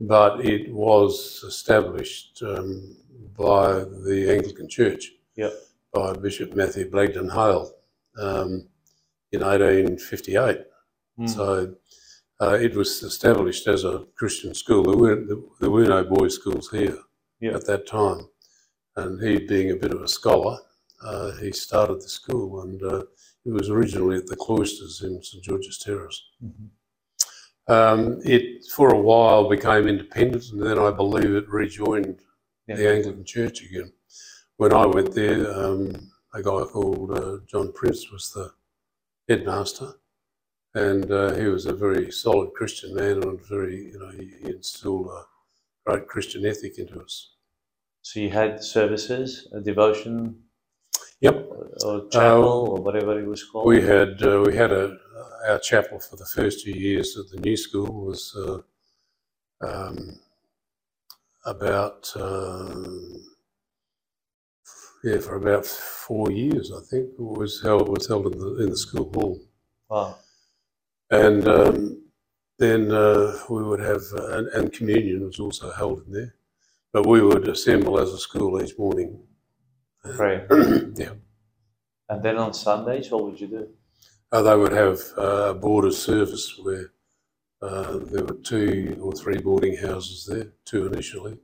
but 0.00 0.44
it 0.44 0.72
was 0.72 1.42
established 1.46 2.42
um, 2.46 2.96
by 3.36 3.82
the 4.06 4.28
Anglican 4.30 4.68
Church, 4.68 5.12
Yeah. 5.34 5.50
by 5.92 6.12
Bishop 6.12 6.54
Matthew 6.54 6.88
Blagden 6.88 7.32
Hale 7.32 7.72
um, 8.18 8.68
in 9.32 9.40
1858. 9.40 10.58
Hmm. 11.16 11.26
So 11.26 11.74
uh, 12.40 12.58
it 12.60 12.74
was 12.74 13.02
established 13.02 13.66
as 13.66 13.84
a 13.84 14.06
Christian 14.16 14.54
school. 14.54 14.82
There 14.84 14.96
were, 14.96 15.24
there 15.60 15.70
were 15.70 15.84
no 15.84 16.04
boys' 16.04 16.34
schools 16.34 16.70
here 16.70 16.98
Yeah. 17.40 17.54
at 17.54 17.66
that 17.66 17.86
time. 17.86 18.28
And 18.96 19.20
he, 19.22 19.38
being 19.38 19.70
a 19.70 19.76
bit 19.76 19.92
of 19.92 20.02
a 20.02 20.08
scholar, 20.08 20.58
uh, 21.04 21.32
he 21.32 21.52
started 21.52 21.96
the 22.00 22.08
school 22.08 22.62
and 22.62 22.82
uh, 22.82 23.02
It 23.46 23.52
was 23.52 23.68
originally 23.68 24.16
at 24.16 24.26
the 24.26 24.36
cloisters 24.36 25.02
in 25.02 25.22
St 25.22 25.42
George's 25.44 25.78
Terrace. 25.78 26.20
Mhm. 26.42 26.70
Um, 27.66 28.20
it 28.24 28.64
for 28.74 28.88
a 28.94 29.00
while 29.00 29.48
became 29.48 29.88
independent, 29.88 30.44
and 30.52 30.62
then 30.62 30.78
I 30.78 30.90
believe 30.90 31.34
it 31.34 31.48
rejoined 31.48 32.20
Yeah. 32.68 32.76
the 32.76 32.88
Anglican 32.94 33.24
Church 33.24 33.62
again. 33.62 33.92
When 34.56 34.72
I 34.72 34.86
went 34.86 35.12
there, 35.14 35.40
um, 35.54 36.10
a 36.34 36.42
guy 36.42 36.64
called 36.64 37.16
uh, 37.18 37.38
John 37.46 37.72
Prince 37.72 38.10
was 38.10 38.32
the 38.32 38.52
headmaster, 39.28 39.94
and 40.74 41.10
uh, 41.10 41.34
he 41.34 41.46
was 41.46 41.66
a 41.66 41.72
very 41.72 42.10
solid 42.10 42.52
Christian 42.54 42.94
man, 42.94 43.22
and 43.22 43.40
very, 43.46 43.92
you 43.92 43.98
know, 43.98 44.10
he, 44.10 44.32
he 44.42 44.50
instilled 44.50 45.08
a 45.08 45.22
great 45.86 46.08
Christian 46.08 46.44
ethic 46.44 46.78
into 46.78 47.00
us. 47.00 47.30
So 48.02 48.20
you 48.20 48.30
had 48.30 48.62
services, 48.62 49.48
a 49.52 49.60
devotion, 49.60 50.40
Yep, 51.20 51.48
or, 51.86 52.08
chapel, 52.10 52.68
or 52.72 52.82
whatever 52.82 53.18
it 53.18 53.26
was 53.26 53.44
called. 53.44 53.66
we 53.66 53.80
had 53.80 54.22
uh, 54.22 54.42
we 54.44 54.54
had 54.54 54.72
a 54.72 54.98
our 55.48 55.58
chapel 55.58 55.98
for 55.98 56.16
the 56.16 56.26
first 56.26 56.64
two 56.64 56.72
years 56.72 57.16
at 57.16 57.28
the 57.30 57.40
new 57.40 57.56
school 57.56 58.04
was 58.06 58.36
uh, 58.36 58.58
um, 59.66 60.18
about 61.46 62.12
um 62.16 63.24
yeah 65.04 65.20
for 65.20 65.36
about 65.36 65.66
four 65.66 66.30
years 66.32 66.72
I 66.72 66.82
think 66.90 67.04
it 67.18 67.20
was 67.20 67.62
held 67.62 67.88
was 67.88 68.08
held 68.08 68.26
in 68.32 68.38
the 68.40 68.50
in 68.64 68.70
the 68.70 68.78
school 68.86 69.10
hall 69.14 69.40
Wow. 69.90 70.16
and 71.10 71.46
um, 71.48 72.02
then 72.58 72.92
uh, 72.92 73.38
we 73.50 73.62
would 73.62 73.80
have 73.80 74.02
uh, 74.18 74.28
and, 74.38 74.48
and 74.56 74.72
communion 74.72 75.26
was 75.26 75.40
also 75.40 75.72
held 75.72 75.98
in 76.06 76.12
there 76.12 76.34
but 76.94 77.06
we 77.06 77.22
would 77.22 77.48
assemble 77.48 78.00
as 78.00 78.10
a 78.12 78.18
school 78.18 78.62
each 78.62 78.78
morning 78.78 79.10
Pray. 80.16 80.46
yeah 80.96 81.14
And 82.10 82.22
then 82.22 82.36
on 82.38 82.52
Sundays, 82.54 83.10
what 83.10 83.24
would 83.24 83.40
you 83.40 83.48
do? 83.48 83.68
Uh, 84.32 84.42
they 84.42 84.56
would 84.56 84.72
have 84.72 85.00
uh, 85.18 85.50
a 85.50 85.54
border 85.54 85.90
service 85.92 86.58
where 86.62 86.92
uh, 87.62 87.98
there 88.12 88.24
were 88.24 88.38
two 88.52 88.98
or 89.02 89.12
three 89.12 89.38
boarding 89.38 89.76
houses 89.76 90.26
there, 90.30 90.48
two 90.66 90.86
initially. 90.86 91.38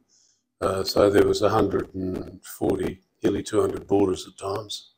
Uh, 0.61 0.85
so 0.85 1.09
there 1.11 1.27
was 1.27 1.41
140, 1.43 3.01
nearly 3.23 3.43
200 3.43 3.87
boarders 3.87 4.27
at 4.27 4.39
times. 4.39 4.93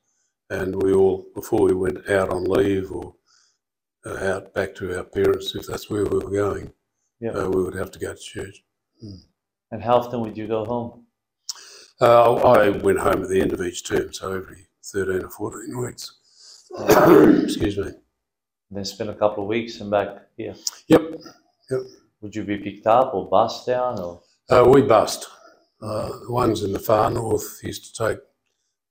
And 0.51 0.83
we 0.83 0.93
all, 0.93 1.27
before 1.35 1.63
we 1.63 1.75
went 1.75 2.09
out 2.11 2.29
on 2.31 2.45
leave 2.45 2.93
or 2.93 3.15
uh, 4.05 4.17
out 4.17 4.53
back 4.55 4.75
to 4.77 4.97
our 4.97 5.05
parents, 5.05 5.55
if 5.55 5.67
that's 5.67 5.89
where 5.89 6.05
we 6.05 6.19
were 6.19 6.31
going, 6.31 6.73
Yeah. 7.21 7.31
uh, 7.33 7.49
we 7.49 7.63
would 7.63 7.75
have 7.75 7.91
to 7.93 7.99
go 7.99 8.13
to 8.13 8.21
church. 8.21 8.63
And 9.71 9.83
how 9.83 9.97
often 9.97 10.21
would 10.21 10.37
you 10.37 10.47
go 10.47 10.65
home? 10.65 11.05
Uh, 12.01 12.35
I 12.35 12.69
went 12.71 12.99
home 12.99 13.23
at 13.23 13.29
the 13.29 13.41
end 13.41 13.53
of 13.53 13.63
each 13.63 13.87
term, 13.87 14.13
so 14.13 14.33
every 14.33 14.67
13 14.85 15.25
or 15.25 15.31
14 15.31 15.79
weeks. 15.81 16.69
Excuse 17.45 17.79
me. 17.79 17.93
Then 18.71 18.85
spend 18.85 19.11
a 19.11 19.15
couple 19.15 19.45
of 19.45 19.49
weeks 19.49 19.81
and 19.81 19.91
back 19.91 20.09
here. 20.37 20.55
Yep, 20.89 21.21
Would 22.21 22.35
you 22.35 22.45
be 22.45 22.57
picked 22.59 22.87
up 22.87 23.15
or 23.15 23.29
bus 23.29 23.65
down 23.67 24.01
or? 24.01 24.23
Uh, 24.51 24.65
we 24.69 24.83
bust. 24.83 25.29
Uh, 25.83 26.19
the 26.21 26.33
ones 26.33 26.63
in 26.63 26.73
the 26.73 26.79
far 26.79 27.11
north 27.11 27.59
used 27.63 27.85
to 27.95 28.07
take 28.07 28.19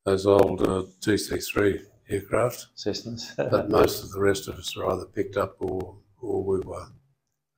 those 0.06 0.26
old 0.26 0.62
uh, 0.62 0.84
DC-3 1.00 1.82
aircraft, 2.10 2.68
assistance. 2.76 3.32
but 3.38 3.70
most 3.80 4.04
of 4.04 4.12
the 4.12 4.20
rest 4.20 4.48
of 4.48 4.56
us 4.56 4.76
were 4.76 4.92
either 4.92 5.06
picked 5.06 5.38
up 5.38 5.56
or, 5.60 5.96
or 6.22 6.44
we 6.44 6.60
were. 6.60 6.88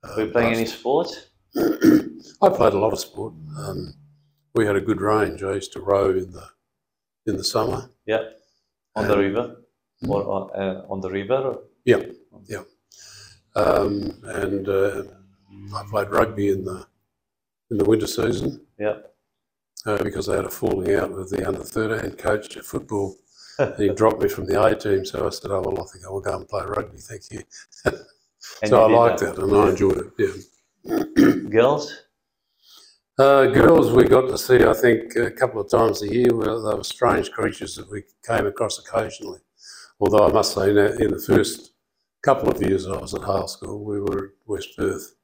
Uh, 0.04 0.14
Were 0.18 0.26
you 0.26 0.32
playing 0.32 0.54
any 0.54 0.66
sports? 0.66 1.30
I 1.58 2.50
played 2.50 2.74
a 2.74 2.80
lot 2.80 2.94
of 2.94 3.00
sport. 3.00 3.34
Um, 3.58 3.94
we 4.54 4.66
had 4.66 4.76
a 4.76 4.82
good 4.82 5.02
range. 5.02 5.42
I 5.44 5.54
used 5.54 5.74
to 5.74 5.80
row 5.82 6.12
in 6.12 6.32
the 6.32 6.48
in 7.26 7.38
the 7.38 7.44
summer. 7.44 7.90
Yeah. 8.06 8.24
On 8.96 9.08
the 9.08 9.18
river? 9.18 9.56
Or 10.08 10.24
on, 10.28 10.50
uh, 10.62 10.86
on 10.90 11.00
the 11.02 11.10
river? 11.10 11.36
Or? 11.36 11.60
Yeah, 11.86 12.04
yeah. 12.46 12.64
Um, 13.56 14.20
and 14.26 14.68
uh, 14.68 15.04
I 15.76 15.84
played 15.90 16.10
rugby 16.10 16.50
in 16.50 16.66
the 16.66 16.86
in 17.72 17.78
the 17.78 17.86
winter 17.86 18.08
season 18.08 18.62
Yeah. 18.78 18.98
Uh, 19.86 20.02
because 20.04 20.30
I 20.30 20.38
had 20.38 20.46
a 20.46 20.50
falling 20.50 20.96
out 20.96 21.12
with 21.12 21.30
the 21.30 21.48
under 21.48 21.64
thirteen 21.64 22.12
coach 22.12 22.58
at 22.58 22.66
football. 22.66 23.18
he 23.78 23.90
dropped 23.90 24.22
me 24.22 24.30
from 24.30 24.46
the 24.46 24.62
A 24.62 24.76
team, 24.76 25.06
so 25.06 25.28
I 25.28 25.30
said, 25.30 25.52
"Oh 25.52 25.62
well, 25.62 25.82
I 25.82 25.92
think 25.92 26.06
I 26.06 26.10
will 26.10 26.22
go 26.22 26.36
and 26.38 26.48
play 26.48 26.64
rugby. 26.66 27.00
Thank 27.00 27.24
you." 27.32 27.44
So 28.66 28.84
I 28.84 28.88
you 28.88 28.90
did 28.90 28.96
liked 28.98 29.20
that, 29.22 29.38
and 29.38 29.56
I 29.56 29.70
enjoyed 29.70 29.98
it. 29.98 30.46
Yeah. 30.86 31.34
Girls? 31.50 31.94
Uh, 33.18 33.46
girls, 33.46 33.92
we 33.92 34.06
got 34.06 34.28
to 34.28 34.38
see, 34.38 34.66
I 34.66 34.74
think, 34.74 35.16
a 35.16 35.30
couple 35.30 35.62
of 35.62 35.70
times 35.70 36.02
a 36.02 36.12
year. 36.12 36.36
Well, 36.36 36.64
they 36.64 36.76
were 36.76 36.84
strange 36.84 37.32
creatures 37.32 37.76
that 37.76 37.90
we 37.90 38.04
came 38.26 38.48
across 38.48 38.80
occasionally. 38.80 39.40
Although 40.00 40.28
I 40.28 40.32
must 40.32 40.56
say, 40.56 40.74
now, 40.74 40.88
in 40.88 41.12
the 41.12 41.24
first 41.26 41.74
couple 42.24 42.50
of 42.50 42.62
years 42.62 42.88
I 42.88 42.98
was 42.98 43.14
at 43.14 43.24
Hale 43.24 43.48
School, 43.48 43.84
we 43.84 44.02
were 44.02 44.26
at 44.26 44.32
West 44.48 44.70
Perth 44.76 45.16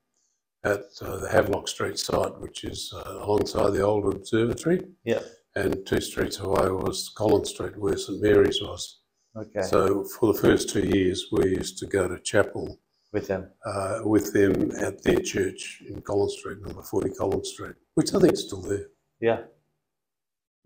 at 0.63 0.83
uh, 1.01 1.17
the 1.17 1.29
Havelock 1.29 1.67
Street 1.67 1.97
site, 1.97 2.37
which 2.39 2.63
is 2.63 2.93
uh, 2.93 3.19
alongside 3.25 3.71
the 3.71 3.81
old 3.81 4.13
observatory, 4.13 4.85
Yeah. 5.05 5.21
and 5.55 5.85
two 5.85 6.01
streets 6.01 6.39
away 6.39 6.69
was 6.69 7.09
Collins 7.15 7.49
Street, 7.49 7.77
where 7.77 7.97
St 7.97 8.21
Mary's 8.21 8.61
was. 8.61 8.99
Okay. 9.37 9.61
So 9.61 10.03
for 10.03 10.33
the 10.33 10.39
first 10.39 10.69
two 10.69 10.85
years, 10.85 11.27
we 11.31 11.49
used 11.49 11.77
to 11.79 11.85
go 11.85 12.07
to 12.07 12.19
chapel 12.19 12.79
With 13.13 13.27
them. 13.27 13.49
uh, 13.65 13.99
with 14.03 14.33
them 14.33 14.71
at 14.71 15.01
their 15.03 15.19
church 15.21 15.81
in 15.87 16.01
Collins 16.01 16.35
Street, 16.39 16.57
number 16.61 16.81
40 16.81 17.11
Collins 17.11 17.49
Street, 17.49 17.75
which 17.95 18.13
I 18.13 18.19
think 18.19 18.33
is 18.33 18.45
still 18.45 18.61
there. 18.61 18.87
Yeah. 19.21 19.41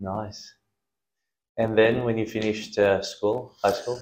Nice. 0.00 0.54
And 1.56 1.78
then 1.78 2.02
when 2.04 2.18
you 2.18 2.26
finished 2.26 2.76
uh, 2.78 3.00
school, 3.02 3.54
high 3.62 3.72
school? 3.72 4.00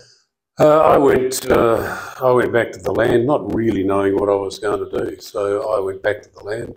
Uh, 0.61 0.81
I 0.81 0.99
went. 0.99 1.51
Uh, 1.51 1.99
I 2.23 2.31
went 2.33 2.53
back 2.53 2.73
to 2.73 2.81
the 2.81 2.93
land, 2.93 3.27
not 3.27 3.55
really 3.55 3.85
knowing 3.85 4.17
what 4.17 4.31
I 4.31 4.35
was 4.37 4.59
going 4.59 4.89
to 4.91 5.07
do. 5.11 5.21
So 5.21 5.77
I 5.77 5.81
went 5.81 6.03
back 6.03 6.23
to 6.23 6.31
the 6.33 6.45
land, 6.45 6.77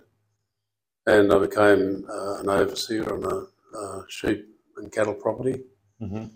and 1.06 1.32
I 1.32 1.38
became 1.38 2.06
uh, 2.10 2.38
an 2.40 2.48
overseer 2.50 3.12
on 3.14 3.24
a, 3.24 3.46
uh 3.78 4.02
sheep 4.08 4.46
and 4.78 4.92
cattle 4.92 5.14
property 5.14 5.62
Mm-hmm. 6.02 6.26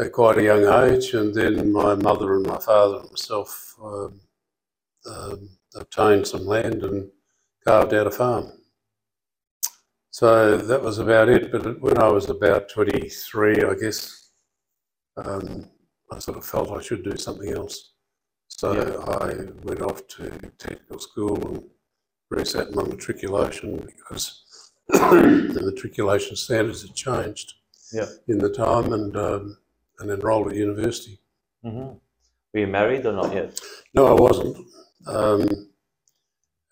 at 0.00 0.12
quite 0.12 0.38
a 0.38 0.44
young 0.44 0.66
age. 0.90 1.14
And 1.14 1.34
then 1.34 1.72
my 1.72 1.94
mother 1.96 2.36
and 2.36 2.46
my 2.46 2.58
father 2.60 3.00
and 3.00 3.10
myself 3.10 3.76
um, 3.82 4.20
um, 5.10 5.50
obtained 5.76 6.26
some 6.28 6.46
land 6.46 6.84
and 6.84 7.10
carved 7.66 7.94
out 7.94 8.06
a 8.08 8.10
farm. 8.12 8.52
So 10.12 10.58
that 10.58 10.82
was 10.82 10.98
about 10.98 11.28
it. 11.30 11.52
But 11.52 11.80
when 11.82 11.98
I 11.98 12.08
was 12.08 12.30
about 12.30 12.70
23, 12.70 13.64
I 13.64 13.74
guess, 13.80 14.30
um, 15.16 15.70
I 16.10 16.18
sort 16.18 16.38
of 16.38 16.44
felt 16.44 16.70
I 16.76 16.82
should 16.82 17.04
do 17.04 17.16
something 17.16 17.52
else. 17.52 17.92
So 18.48 18.72
I 18.72 19.52
went 19.64 19.82
off 19.82 20.06
to 20.08 20.30
technical 20.58 20.98
school 20.98 21.36
and 21.48 21.64
resat 22.32 22.74
my 22.74 22.82
matriculation 22.82 23.76
because 23.86 24.42
the 24.88 25.60
matriculation 25.64 26.36
standards 26.36 26.82
had 26.82 26.94
changed 26.94 27.54
Yeah. 27.92 28.06
in 28.26 28.38
the 28.38 28.50
time 28.50 28.92
and 28.92 29.16
um, 29.16 29.58
and 29.98 30.10
enrolled 30.10 30.48
at 30.48 30.56
university. 30.56 31.18
Mm-hmm. 31.64 31.96
Were 32.54 32.60
you 32.60 32.66
married 32.66 33.04
or 33.04 33.12
not 33.12 33.34
yet? 33.34 33.60
No, 33.94 34.06
I 34.06 34.12
wasn't. 34.20 34.56
Um, 35.06 35.46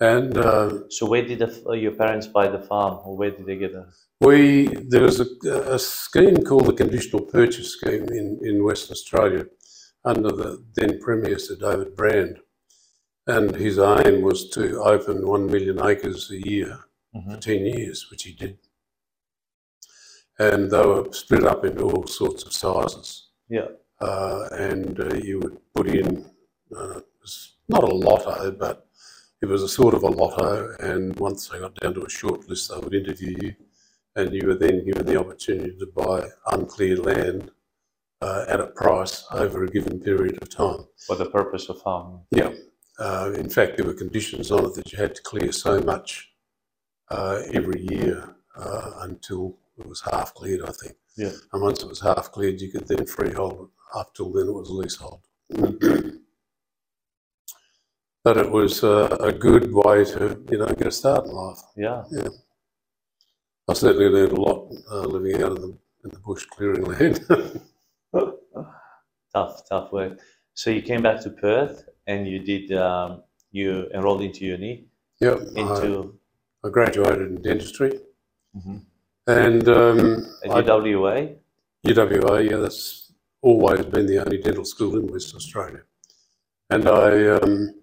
and 0.01 0.37
uh, 0.37 0.89
So 0.91 1.07
where 1.07 1.23
did 1.27 1.39
the, 1.41 1.63
uh, 1.67 1.73
your 1.73 1.93
parents 1.93 2.27
buy 2.27 2.49
the 2.49 2.59
farm, 2.61 2.99
or 3.05 3.17
where 3.17 3.31
did 3.31 3.47
they 3.47 3.57
get 3.57 3.73
it? 3.73 3.85
we 4.21 4.67
there 4.93 5.03
was 5.03 5.21
a, 5.21 5.27
a 5.75 5.79
scheme 5.79 6.37
called 6.43 6.67
the 6.67 6.73
conditional 6.73 7.21
purchase 7.23 7.73
scheme 7.73 8.07
in, 8.09 8.39
in 8.43 8.65
Western 8.65 8.93
Australia 8.93 9.45
under 10.05 10.31
the 10.31 10.65
then 10.75 10.99
Premier 11.01 11.39
Sir 11.39 11.57
David 11.57 11.95
Brand, 11.97 12.39
and 13.27 13.55
his 13.57 13.79
aim 13.79 14.23
was 14.23 14.49
to 14.51 14.81
open 14.83 15.27
one 15.27 15.47
million 15.47 15.79
acres 15.85 16.31
a 16.31 16.41
year 16.49 16.79
for 17.13 17.21
Mhm. 17.23 17.41
ten 17.41 17.67
years, 17.67 18.11
which 18.11 18.23
he 18.25 18.33
did. 18.33 18.59
And 20.39 20.71
they 20.71 20.85
were 20.85 21.11
split 21.13 21.45
up 21.45 21.65
into 21.65 21.83
all 21.85 22.07
sorts 22.07 22.45
of 22.45 22.53
sizes. 22.53 23.29
Yeah. 23.49 23.69
uh, 24.01 24.49
and 24.53 25.01
uh, 25.01 25.15
you 25.29 25.39
would 25.41 25.57
put 25.75 25.87
in 25.89 26.27
uh, 26.77 26.99
it 26.99 27.07
was 27.23 27.57
not 27.69 27.83
a 27.85 27.95
lotto, 27.95 28.51
but 28.51 28.86
it 29.43 29.47
was 29.47 29.63
a 29.63 29.69
sort 29.69 29.95
of 29.95 30.03
a 30.03 30.09
lotto. 30.09 30.75
And 30.81 31.19
once 31.19 31.49
they 31.49 31.59
got 31.59 31.75
down 31.77 31.95
to 31.95 32.05
a 32.05 32.11
short 32.11 32.49
list, 32.49 32.71
they 32.71 32.79
would 32.79 32.95
interview 32.95 33.37
you, 33.41 33.55
and 34.15 34.33
you 34.33 34.47
were 34.47 34.55
then 34.55 34.85
given 34.85 35.07
the 35.07 35.19
opportunity 35.19 35.77
to 35.79 35.87
buy 35.87 36.29
uncleared 36.53 37.01
land 37.01 37.51
uh, 38.23 38.45
at 38.49 38.61
a 38.61 38.67
price 38.69 39.25
over 39.31 39.65
a 39.65 39.71
given 39.71 40.01
period 40.01 40.41
of 40.43 40.49
time. 40.49 40.87
For 41.07 41.17
the 41.17 41.27
purpose 41.27 41.69
of 41.69 41.81
farming. 41.83 42.21
Yeah. 42.31 42.53
Uh, 42.99 43.33
in 43.37 43.51
fact, 43.51 43.77
there 43.77 43.87
were 43.87 43.95
conditions 43.95 44.51
on 44.51 44.65
it 44.65 44.75
that 44.75 44.91
you 44.93 44.99
had 44.99 45.15
to 45.15 45.23
clear 45.23 45.53
so 45.53 45.81
much 45.81 46.31
uh, 47.11 47.43
every 47.53 47.83
year 47.83 48.37
uh, 48.57 48.93
until 49.01 49.59
it 49.79 49.87
was 49.87 50.01
half 50.11 50.33
cleared, 50.35 50.63
I 50.63 50.73
think. 50.73 50.97
Yeah. 51.17 51.33
And 51.53 51.63
once 51.63 51.83
it 51.83 51.89
was 51.89 52.01
half 52.01 52.33
cleared, 52.33 52.61
you 52.61 52.71
could 52.71 52.89
then 52.89 53.07
freehold 53.07 53.69
it. 53.69 53.99
Up 53.99 54.15
till 54.15 54.33
then, 54.33 54.49
it 54.49 54.53
was 54.53 54.71
leasehold. 54.71 55.21
but 58.27 58.39
it 58.39 58.51
was 58.51 58.83
uh, 58.83 59.17
a 59.21 59.31
good 59.31 59.73
way 59.73 60.05
to, 60.05 60.43
you 60.51 60.59
know, 60.59 60.67
get 60.67 60.89
a 60.89 60.91
start 60.91 61.27
in 61.27 61.31
life. 61.31 61.61
Yeah. 61.77 62.03
yeah. 62.11 62.31
I 63.69 63.73
certainly 63.73 64.09
learned 64.09 64.33
a 64.33 64.41
lot 64.41 64.69
uh, 64.91 65.03
living 65.03 65.41
out 65.45 65.53
in 65.57 65.63
the, 65.63 65.79
in 66.03 66.11
the 66.11 66.19
bush 66.19 66.45
clearing 66.47 66.83
land. 66.83 67.21
tough, 69.33 69.63
tough 69.69 69.93
work. 69.93 70.19
So 70.55 70.71
you 70.71 70.83
came 70.83 71.03
back 71.03 71.21
to 71.21 71.31
Perth 71.31 71.85
and 72.09 72.27
you 72.27 72.41
did, 72.41 72.77
um, 72.77 73.23
you 73.53 73.89
enrolled 73.95 74.23
into 74.23 74.45
uni, 74.45 74.87
Yep. 75.21 75.39
into 75.55 76.19
I, 76.65 76.67
I 76.67 76.71
graduated 76.73 77.29
in 77.29 77.43
dentistry, 77.43 77.93
Mhm. 78.59 78.81
and 79.29 79.69
um, 79.69 80.01
at 80.45 80.51
I, 80.51 80.63
UWA. 80.63 81.37
UWA. 81.87 82.51
Yeah, 82.51 82.57
that's 82.57 83.13
always 83.41 83.85
been 83.87 84.07
the 84.07 84.19
only 84.19 84.39
dental 84.39 84.65
school 84.65 84.99
in 84.99 85.07
Western 85.13 85.37
Australia, 85.37 85.83
and 86.71 86.89
I 86.89 87.29
um, 87.37 87.75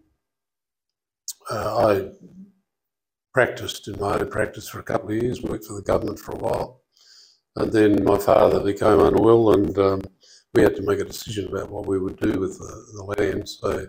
uh, 1.50 1.88
I 1.88 2.12
practiced 3.34 3.88
in 3.88 4.00
my 4.00 4.20
own 4.20 4.30
practice 4.30 4.70
for 4.70 4.80
a 4.80 4.84
couple 4.84 5.10
of 5.10 5.22
years, 5.22 5.42
worked 5.42 5.66
for 5.66 5.74
the 5.74 5.82
government 5.82 6.20
for 6.20 6.34
a 6.34 6.38
while, 6.38 6.82
and 7.56 7.72
then 7.72 8.04
my 8.04 8.18
father 8.18 8.60
became 8.60 9.00
unwell, 9.00 9.54
and 9.54 9.78
um, 9.78 10.02
we 10.54 10.62
had 10.62 10.76
to 10.76 10.84
make 10.84 11.00
a 11.00 11.06
decision 11.06 11.48
about 11.48 11.70
what 11.70 11.88
we 11.88 12.00
would 12.00 12.18
do 12.18 12.40
with 12.40 12.58
the, 12.58 12.86
the 12.96 13.04
land. 13.04 13.50
So 13.50 13.88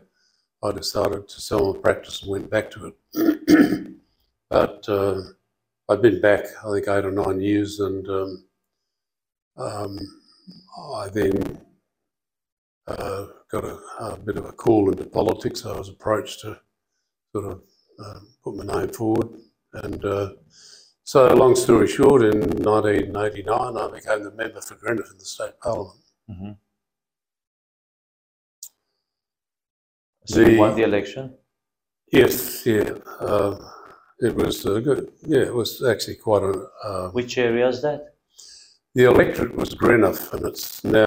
I 0.63 0.73
decided 0.73 1.29
to 1.29 1.41
sell 1.41 1.75
my 1.75 1.79
practice 1.79 2.23
and 2.23 2.31
went 2.31 2.51
back 2.51 2.71
to 2.73 2.95
it. 3.13 3.97
but 4.51 4.89
uh, 4.89 5.21
I'd 5.91 6.03
been 6.03 6.21
back, 6.21 6.47
I 6.65 6.73
think, 6.73 6.89
eight 6.89 7.05
or 7.05 7.11
nine 7.11 7.41
years, 7.41 7.81
and 7.81 8.09
um, 8.09 8.45
um, 9.59 9.99
I 10.95 11.09
then 11.09 11.61
uh, 12.87 13.27
got 13.51 13.65
a, 13.65 13.79
a 14.01 14.17
bit 14.17 14.37
of 14.37 14.47
a 14.47 14.53
call 14.53 14.91
into 14.91 15.05
politics. 15.05 15.67
I 15.67 15.77
was 15.77 15.91
approached 15.91 16.41
to 16.41 16.59
sort 17.35 17.47
of 17.53 17.63
uh, 18.03 18.21
put 18.43 18.55
my 18.57 18.65
name 18.81 18.89
forward. 18.93 19.29
And 19.83 20.05
uh, 20.05 20.31
so, 21.03 21.27
long 21.35 21.57
story 21.57 21.89
short, 21.89 22.23
in 22.23 22.41
1989, 22.41 23.77
I 23.77 23.91
became 23.91 24.23
the 24.23 24.31
member 24.31 24.61
for 24.61 24.77
Greenough 24.77 25.11
in 25.13 25.19
the 25.19 25.25
state 25.25 25.59
parliament. 25.61 26.01
Mm-hmm. 26.31 26.53
So 30.27 30.41
you 30.41 30.47
The- 30.53 30.59
won 30.59 30.77
the 30.77 30.85
election. 30.85 31.35
Yes, 32.13 32.65
yeah. 32.65 32.91
Uh, 33.19 33.59
it 34.21 34.35
was 34.37 34.65
uh, 34.65 34.79
good. 34.79 35.11
Yeah, 35.27 35.41
it 35.51 35.55
was 35.55 35.83
actually 35.83 36.15
quite 36.17 36.43
a. 36.45 36.55
Uh, 36.85 37.09
Which 37.11 37.37
area 37.39 37.69
is 37.69 37.83
that? 37.83 38.01
the 38.95 39.05
electorate 39.07 39.57
was 39.57 39.71
Greenough, 39.75 40.33
and 40.35 40.47
it's 40.47 40.85
now 40.85 41.05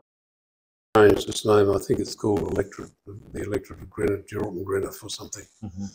changed 0.98 1.30
its 1.30 1.46
name. 1.46 1.72
I 1.72 1.78
think 1.80 2.02
it's 2.02 2.16
called 2.16 2.42
electorate, 2.52 2.92
the 3.32 3.44
electorate 3.44 3.82
of 3.82 3.90
Greenough, 3.90 4.26
Geraldton 4.30 4.66
Greenough, 4.66 5.02
or 5.06 5.10
something. 5.10 5.46
Mhm. 5.64 5.88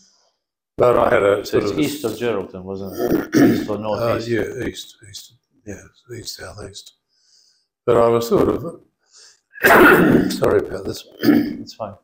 But 0.83 0.99
I 0.99 1.15
had 1.15 1.23
a 1.23 1.47
So 1.47 1.61
sort 1.61 1.63
it's 1.63 1.71
of 1.73 1.79
a- 1.79 1.81
east 1.81 2.05
of 2.05 2.13
Geraldton, 2.19 2.63
wasn't 2.65 2.93
it? 2.99 3.37
East 3.61 3.71
or 3.71 3.77
Uh, 3.87 4.19
yeah, 4.27 4.67
east, 4.67 4.97
east, 5.09 5.35
yeah, 5.65 5.81
east, 6.19 6.35
southeast. 6.37 6.95
But 7.87 7.99
I 7.99 8.09
was 8.09 8.27
sort 8.27 8.49
of, 8.49 8.81
sorry 10.33 10.67
about 10.67 10.85
this. 10.85 11.07
It's 11.21 11.75
fine. 11.75 11.95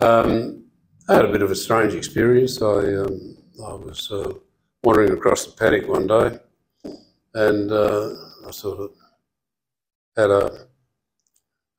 Um, 0.00 0.64
I 1.08 1.14
had 1.14 1.24
a 1.24 1.32
bit 1.32 1.40
of 1.40 1.50
a 1.50 1.54
strange 1.54 1.94
experience. 1.94 2.60
I, 2.60 2.96
um, 3.02 3.38
I 3.66 3.72
was 3.72 4.10
uh, 4.12 4.30
wandering 4.84 5.12
across 5.12 5.46
the 5.46 5.52
paddock 5.52 5.88
one 5.88 6.06
day 6.06 6.38
and 7.32 7.72
uh, 7.72 8.10
I 8.46 8.50
sort 8.50 8.80
of 8.80 8.90
had 10.18 10.28
a, 10.30 10.66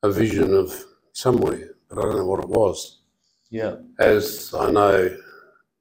a 0.02 0.10
vision 0.10 0.52
of 0.52 0.74
somewhere, 1.12 1.76
but 1.88 1.98
I 1.98 2.02
don't 2.02 2.16
know 2.16 2.26
what 2.26 2.40
it 2.42 2.48
was. 2.48 3.02
Yeah. 3.50 3.76
As 4.00 4.52
I 4.52 4.68
know 4.72 5.16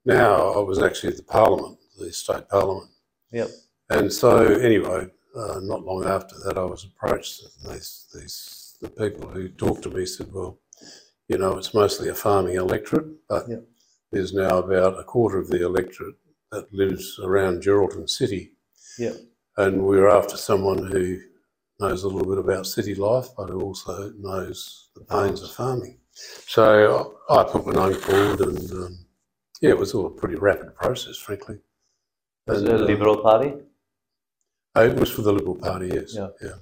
now, 0.05 0.53
I 0.53 0.59
was 0.59 0.81
actually 0.81 1.09
at 1.09 1.17
the 1.17 1.23
Parliament, 1.23 1.77
the 1.97 2.11
state 2.11 2.49
Parliament. 2.49 2.89
Yep. 3.31 3.49
And 3.89 4.11
so, 4.11 4.37
anyway, 4.55 5.07
uh, 5.35 5.59
not 5.61 5.83
long 5.83 6.05
after 6.05 6.35
that, 6.45 6.57
I 6.57 6.63
was 6.63 6.85
approached. 6.85 7.43
These, 7.69 8.07
these, 8.13 8.77
the 8.81 8.89
people 8.89 9.29
who 9.29 9.49
talked 9.49 9.83
to 9.83 9.89
me 9.89 10.05
said, 10.05 10.31
"Well, 10.33 10.59
you 11.27 11.37
know, 11.37 11.57
it's 11.57 11.73
mostly 11.73 12.09
a 12.09 12.15
farming 12.15 12.55
electorate, 12.55 13.07
but 13.29 13.47
Yep. 13.49 13.63
there's 14.11 14.33
now 14.33 14.57
about 14.59 14.99
a 14.99 15.03
quarter 15.03 15.37
of 15.37 15.49
the 15.49 15.63
electorate 15.63 16.15
that 16.51 16.73
lives 16.73 17.19
around 17.23 17.61
Geraldton 17.63 18.09
City, 18.09 18.53
Yep. 18.97 19.15
and 19.57 19.85
we're 19.85 20.09
after 20.09 20.35
someone 20.37 20.85
who 20.87 21.19
knows 21.79 22.03
a 22.03 22.07
little 22.07 22.27
bit 22.33 22.37
about 22.43 22.67
city 22.67 22.95
life, 22.95 23.29
but 23.37 23.49
who 23.49 23.61
also 23.61 24.11
knows 24.19 24.89
the 24.95 25.03
pains 25.05 25.41
of 25.41 25.51
farming." 25.51 25.99
So 26.47 27.17
I 27.29 27.43
put 27.43 27.65
my 27.65 27.73
name 27.89 27.99
forward, 27.99 28.41
and 28.41 28.71
um, 28.71 29.05
yeah, 29.61 29.69
it 29.69 29.77
was 29.77 29.93
all 29.93 30.07
a 30.07 30.09
pretty 30.09 30.35
rapid 30.35 30.75
process, 30.75 31.17
frankly. 31.17 31.59
Was 32.47 32.63
the 32.63 32.75
uh, 32.75 32.79
Liberal 32.79 33.21
Party? 33.21 33.53
Oh, 34.75 34.85
It 34.85 34.95
was 34.95 35.11
for 35.11 35.21
the 35.21 35.31
Liberal 35.31 35.55
Party, 35.55 35.91
yes. 35.93 36.15
Yeah. 36.15 36.29
yeah. 36.41 36.55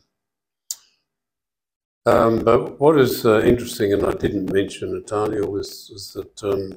Um, 2.06 2.44
but 2.44 2.80
what 2.80 3.00
is 3.00 3.26
uh, 3.26 3.42
interesting, 3.42 3.94
and 3.94 4.06
I 4.06 4.12
didn't 4.12 4.52
mention 4.52 4.96
it, 4.96 5.08
Daniel, 5.08 5.58
is, 5.58 5.90
is 5.94 6.14
that 6.14 6.44
um, 6.44 6.74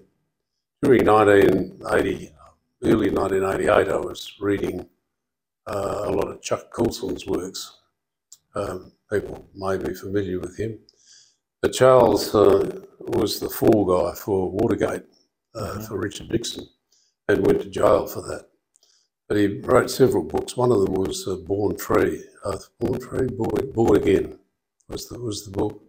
during 0.83 1.05
1980, 1.07 2.33
early 2.85 3.11
1988, 3.11 3.89
I 3.89 3.97
was 3.97 4.35
reading 4.41 4.87
uh, 5.67 6.03
a 6.05 6.13
lot 6.13 6.29
of 6.29 6.41
Chuck 6.41 6.71
Colson's 6.71 7.27
works. 7.27 7.79
Um, 8.55 8.93
people 9.11 9.49
may 9.55 9.77
be 9.77 9.95
familiar 9.95 10.39
with 10.39 10.57
him. 10.59 10.79
But 11.61 11.73
Charles 11.73 12.35
uh, 12.35 12.81
was 12.99 13.41
the 13.41 13.49
fall 13.49 13.85
guy 13.85 14.15
for 14.17 14.51
Watergate 14.51 15.05
uh, 15.55 15.81
for 15.81 15.99
Richard 15.99 16.31
Nixon 16.31 16.67
and 17.29 17.47
went 17.47 17.63
to 17.63 17.69
jail 17.71 18.07
for 18.07 18.23
that. 18.23 18.47
But 19.29 19.39
he 19.39 19.61
wrote 19.61 19.91
several 19.91 20.25
books. 20.25 20.57
One 20.57 20.73
of 20.73 20.85
them 20.85 20.95
was 20.95 21.27
uh, 21.27 21.37
Born 21.37 21.77
Free. 21.79 22.25
Uh, 22.45 22.59
Born 22.81 23.01
Free, 23.01 23.29
Born, 23.29 23.71
Born 23.73 23.97
Again 23.97 24.39
was 24.89 25.09
the, 25.09 25.19
was 25.19 25.45
the 25.45 25.51
book. 25.51 25.83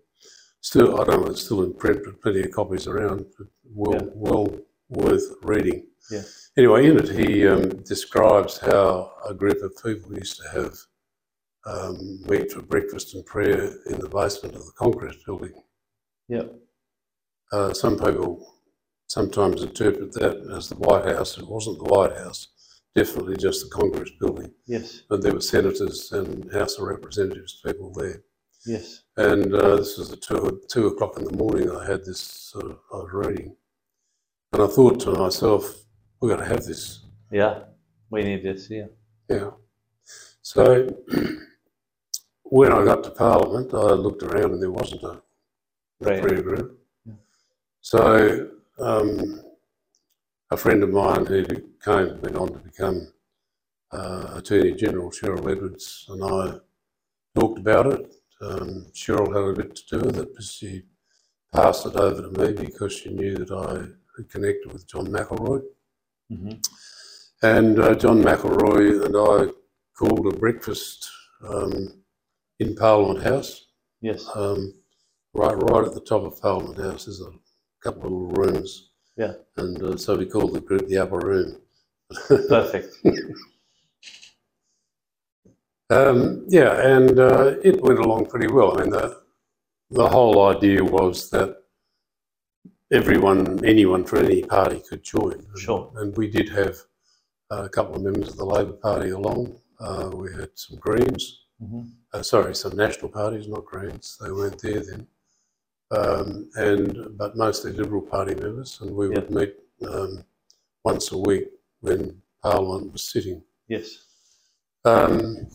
Still, 0.62 1.00
I 1.02 1.04
don't 1.04 1.22
know, 1.26 1.32
it's 1.32 1.44
still 1.44 1.64
in 1.64 1.74
print, 1.74 2.02
but 2.06 2.22
plenty 2.22 2.42
of 2.44 2.52
copies 2.52 2.88
around. 2.88 3.26
Well, 3.66 3.94
Yeah. 4.02 4.10
well 4.14 4.58
worth 4.90 5.24
reading. 5.42 5.88
Yeah. 6.10 6.22
Anyway, 6.56 6.88
in 6.88 7.00
it, 7.00 7.10
he 7.10 7.46
um, 7.48 7.70
describes 7.84 8.60
how 8.60 9.12
a 9.28 9.34
group 9.34 9.62
of 9.62 9.74
people 9.84 10.14
used 10.14 10.40
to 10.42 10.50
have 10.50 10.78
um, 11.66 12.22
meet 12.30 12.52
for 12.52 12.62
breakfast 12.62 13.16
and 13.16 13.26
prayer 13.26 13.74
in 13.88 14.00
the 14.00 14.10
basement 14.10 14.56
of 14.56 14.66
the 14.66 14.72
concrete 14.78 15.18
building. 15.26 15.54
Yeah. 16.30 16.44
Uh, 17.52 17.74
some 17.74 17.98
people 17.98 18.54
sometimes 19.14 19.62
interpret 19.62 20.12
that 20.14 20.38
as 20.58 20.70
the 20.70 20.76
White 20.76 21.06
House. 21.06 21.38
It 21.38 21.48
wasn't 21.48 21.78
the 21.78 21.84
White 21.94 22.18
House, 22.18 22.48
definitely 22.96 23.38
just 23.38 23.64
the 23.64 23.70
Congress 23.70 24.10
building. 24.20 24.52
Yes. 24.66 25.04
And 25.12 25.22
there 25.22 25.34
were 25.34 25.42
senators 25.42 26.12
and 26.12 26.52
House 26.52 26.80
of 26.80 26.88
Representatives 26.88 27.62
people 27.64 27.94
there. 27.94 28.24
Yes. 28.66 29.04
And 29.18 29.54
uh, 29.54 29.76
this 29.76 29.98
was 30.00 30.12
at 30.14 30.22
two, 30.22 30.62
two 30.68 30.88
o'clock 30.88 31.18
in 31.20 31.26
the 31.26 31.38
morning. 31.38 31.70
I 31.70 31.86
had 31.86 32.04
this 32.04 32.20
sort 32.22 32.66
of, 32.66 32.80
I 32.92 32.96
was 32.98 33.10
reading. 33.14 33.56
And 34.54 34.64
I 34.64 34.68
thought 34.68 35.00
to 35.02 35.12
myself, 35.12 35.64
we've 36.20 36.32
got 36.32 36.38
to 36.44 36.46
have 36.50 36.64
this. 36.64 37.02
Yeah. 37.32 37.60
We 38.10 38.24
need 38.24 38.44
this. 38.44 38.68
Yeah. 38.70 38.88
Yeah. 39.30 39.52
So 40.42 40.90
when 42.44 42.72
I 42.72 42.84
got 42.84 43.04
to 43.04 43.12
Parliament, 43.12 43.74
I 43.76 43.94
looked 43.94 44.24
around 44.24 44.54
and 44.54 44.62
there 44.62 44.72
wasn't 44.72 45.04
a, 45.04 45.08
a 45.10 45.22
Right. 46.02 46.22
prayer 46.22 46.42
group. 46.42 46.80
Yeah. 47.06 47.14
So 47.82 48.50
um, 48.80 49.42
a 50.52 50.58
friend 50.58 50.84
of 50.84 50.92
mine 50.92 51.26
who 51.26 51.44
became, 51.44 52.22
went 52.22 52.36
on 52.36 52.48
to 52.54 52.60
become 52.60 53.12
uh, 53.92 54.34
Attorney 54.36 54.74
General, 54.74 55.12
Cheryl 55.12 55.52
Edwardes, 55.52 56.06
and 56.10 56.24
I 56.24 56.60
talked 57.40 57.60
about 57.60 57.88
it. 57.88 58.16
Um, 58.42 58.88
Cheryl 58.94 59.34
had 59.34 59.60
a 59.60 59.64
bit 59.64 59.76
to 59.76 60.00
do 60.00 60.06
with 60.06 60.18
it, 60.18 60.34
but 60.34 60.44
she 60.44 60.84
passed 61.54 61.86
it 61.86 61.96
over 61.96 62.22
to 62.22 62.40
me 62.40 62.54
because 62.54 62.94
she 62.94 63.10
knew 63.10 63.36
that 63.36 63.52
I 63.52 63.88
had 64.18 64.30
connected 64.30 64.72
with 64.74 64.88
John 64.88 65.08
McElroy. 65.08 65.62
hmm 66.30 66.52
And 67.42 67.80
uh, 67.80 67.96
John 67.96 68.22
McElroy 68.24 69.06
and 69.06 69.16
I 69.16 69.54
called 69.98 70.34
a 70.34 70.38
breakfast 70.38 71.10
um, 71.48 72.04
in 72.60 72.76
Parliament 72.76 73.24
House. 73.24 73.68
Yes. 74.02 74.28
Um, 74.36 74.74
right, 75.34 75.54
right 75.54 75.86
at 75.86 75.94
the 75.94 76.02
top 76.02 76.24
of 76.24 76.42
Parliament 76.42 76.80
House, 76.80 77.06
there's 77.06 77.22
a 77.22 77.32
couple 77.84 78.06
of 78.06 78.12
little 78.12 78.30
rooms. 78.44 78.90
Yeah. 79.18 79.34
And 79.58 79.82
uh, 79.84 79.98
so 79.98 80.16
we 80.16 80.26
called 80.26 80.54
the 80.54 80.62
group 80.62 80.88
the 80.88 80.98
Upper 80.98 81.20
Room. 81.20 81.58
Perfect. 82.50 82.96
Um, 85.90 86.46
yeah, 86.48 86.98
and 86.98 87.20
uh, 87.20 87.56
it 87.64 87.82
went 87.82 88.00
along 88.00 88.26
pretty 88.28 88.48
well. 88.52 88.78
I 88.80 88.82
mean, 88.84 88.90
the, 88.92 89.22
the 89.92 90.08
whole 90.10 90.48
idea 90.48 90.84
was 90.84 91.30
that 91.32 91.58
everyone, 92.92 93.64
anyone 93.64 94.04
from 94.04 94.20
any 94.26 94.42
party 94.44 94.82
could 94.90 95.04
join. 95.04 95.34
And- 95.34 95.60
Sure. 95.60 95.92
And 95.98 96.16
we 96.18 96.30
did 96.30 96.50
have 96.50 96.78
a 97.52 97.70
couple 97.70 97.96
of 97.96 98.02
members 98.02 98.30
of 98.30 98.38
the 98.38 98.46
Labor 98.46 98.74
Party 98.74 99.10
along. 99.12 99.56
Uh, 99.80 100.10
we 100.14 100.32
had 100.34 100.50
some 100.56 100.80
Greens, 100.80 101.42
hmm 101.60 101.82
uh, 102.14 102.22
sorry, 102.22 102.56
some 102.56 102.76
National 102.76 103.10
parties, 103.10 103.48
not 103.48 103.66
Greens. 103.66 104.18
They 104.22 104.32
weren't 104.32 104.62
there 104.62 104.80
then. 104.82 105.08
Um, 105.92 106.50
and 106.56 107.18
but 107.18 107.36
mostly 107.38 107.72
Liberal 107.72 108.02
Party 108.02 108.34
members, 108.36 108.80
and 108.82 108.96
we 108.96 109.10
would 109.10 109.30
meet 109.30 109.56
um, 109.88 110.24
once 110.84 111.12
a 111.12 111.18
week 111.18 111.50
when 111.82 112.22
Parliament 112.42 112.92
was 112.94 113.04
sitting. 113.04 113.44
Yes. 113.68 114.06
Um, 114.86 115.48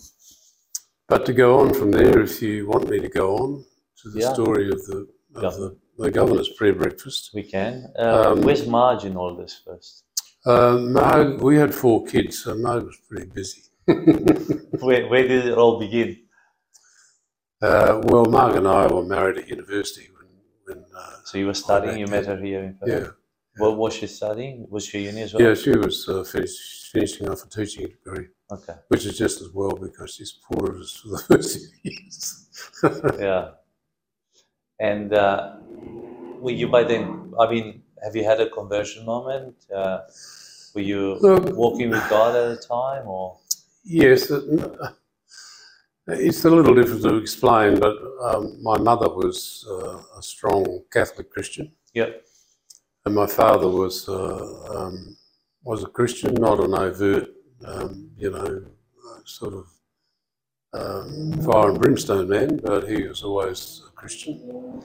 but 1.08 1.26
to 1.26 1.32
go 1.32 1.58
on 1.60 1.74
from 1.74 1.90
there, 1.90 2.20
if 2.20 2.40
you 2.40 2.66
want 2.68 2.88
me 2.88 3.00
to 3.00 3.08
go 3.08 3.36
on 3.36 3.64
to 4.02 4.10
the 4.10 4.20
Yeah. 4.20 4.32
story 4.32 4.68
of 4.70 4.84
the 4.86 5.08
of 5.34 5.56
the, 5.56 5.76
the 5.98 6.10
governor's 6.10 6.48
prayer 6.50 6.72
breakfast. 6.74 7.30
We 7.34 7.42
can. 7.42 7.92
Uh, 7.98 8.32
Um, 8.32 8.40
where's 8.42 8.66
Marge 8.66 9.04
in 9.04 9.16
all 9.16 9.34
this 9.36 9.60
first? 9.64 10.04
Uh, 10.46 10.78
Marg, 10.78 11.40
we 11.40 11.56
had 11.56 11.74
four 11.74 12.04
kids, 12.06 12.42
so 12.44 12.54
Marg 12.54 12.84
was 12.84 12.96
pretty 13.08 13.26
busy. 13.26 13.62
Where, 14.80 15.06
where 15.08 15.26
did 15.26 15.46
it 15.46 15.58
all 15.58 15.78
begin? 15.78 16.18
Uh, 17.60 18.00
well, 18.04 18.24
Marg 18.26 18.56
and 18.56 18.68
I 18.68 18.86
were 18.86 19.04
married 19.04 19.38
at 19.38 19.48
university 19.48 20.08
when, 20.68 20.84
uh, 20.96 21.10
So 21.24 21.38
you 21.38 21.46
were 21.46 21.54
studying, 21.54 21.98
you 21.98 22.06
met 22.06 22.26
her 22.26 22.36
here 22.36 22.62
in 22.64 22.74
Perth? 22.74 22.88
yeah, 22.88 23.08
What 23.62 23.76
was 23.76 23.94
she 23.94 24.06
studying? 24.06 24.66
Was 24.70 24.84
she 24.86 25.04
uni 25.04 25.22
as 25.22 25.34
well? 25.34 25.42
yeah, 25.42 25.54
she 25.54 25.70
was 25.70 26.08
uh, 26.08 26.22
finish, 26.24 26.90
finishing 26.92 27.28
off 27.28 27.44
a 27.44 27.48
teaching 27.48 27.86
degree, 27.88 28.26
Okay. 28.52 28.74
which 28.88 29.04
is 29.06 29.16
just 29.18 29.40
as 29.40 29.48
well 29.52 29.72
because 29.86 30.14
she 30.14 30.24
supported 30.24 30.80
us 30.80 30.92
for 31.02 31.08
the 31.08 31.18
first 31.28 31.58
years. 31.82 32.44
Yeah. 33.20 33.50
And 34.80 35.12
uh, 35.12 35.56
were 36.42 36.52
you 36.52 36.68
by 36.68 36.84
then, 36.84 37.32
I 37.38 37.50
mean, 37.50 37.82
have 38.02 38.14
you 38.14 38.24
had 38.24 38.40
a 38.40 38.48
conversion 38.48 39.04
moment? 39.04 39.56
Uh, 39.74 39.98
were 40.74 40.80
you 40.92 41.16
Look- 41.20 41.56
walking 41.56 41.90
with 41.90 42.08
God 42.08 42.36
at 42.36 42.46
the 42.60 42.62
time 42.66 43.08
or? 43.08 43.38
Yes, 43.84 44.30
it- 44.30 44.44
it's 46.08 46.44
a 46.44 46.50
little 46.50 46.74
difficult 46.74 47.02
to 47.02 47.16
explain, 47.16 47.78
but 47.78 47.96
um, 48.22 48.62
my 48.62 48.78
mother 48.78 49.08
was 49.08 49.66
uh, 49.70 49.98
a 50.18 50.22
strong 50.22 50.82
Catholic 50.92 51.30
Christian, 51.30 51.72
Yeah. 51.94 52.10
and 53.04 53.14
my 53.14 53.26
father 53.26 53.68
was 53.68 54.08
uh, 54.08 54.76
um, 54.76 55.16
was 55.64 55.84
a 55.84 55.88
Christian, 55.88 56.34
not 56.34 56.60
an 56.60 56.74
overt, 56.74 57.28
um, 57.64 58.10
you 58.16 58.30
know, 58.30 58.64
sort 59.24 59.54
of 59.54 59.66
um, 60.72 61.32
fire 61.42 61.70
and 61.70 61.80
brimstone 61.80 62.28
man, 62.28 62.60
but 62.62 62.88
he 62.88 63.06
was 63.06 63.22
always 63.22 63.82
a 63.86 63.90
Christian, 63.92 64.82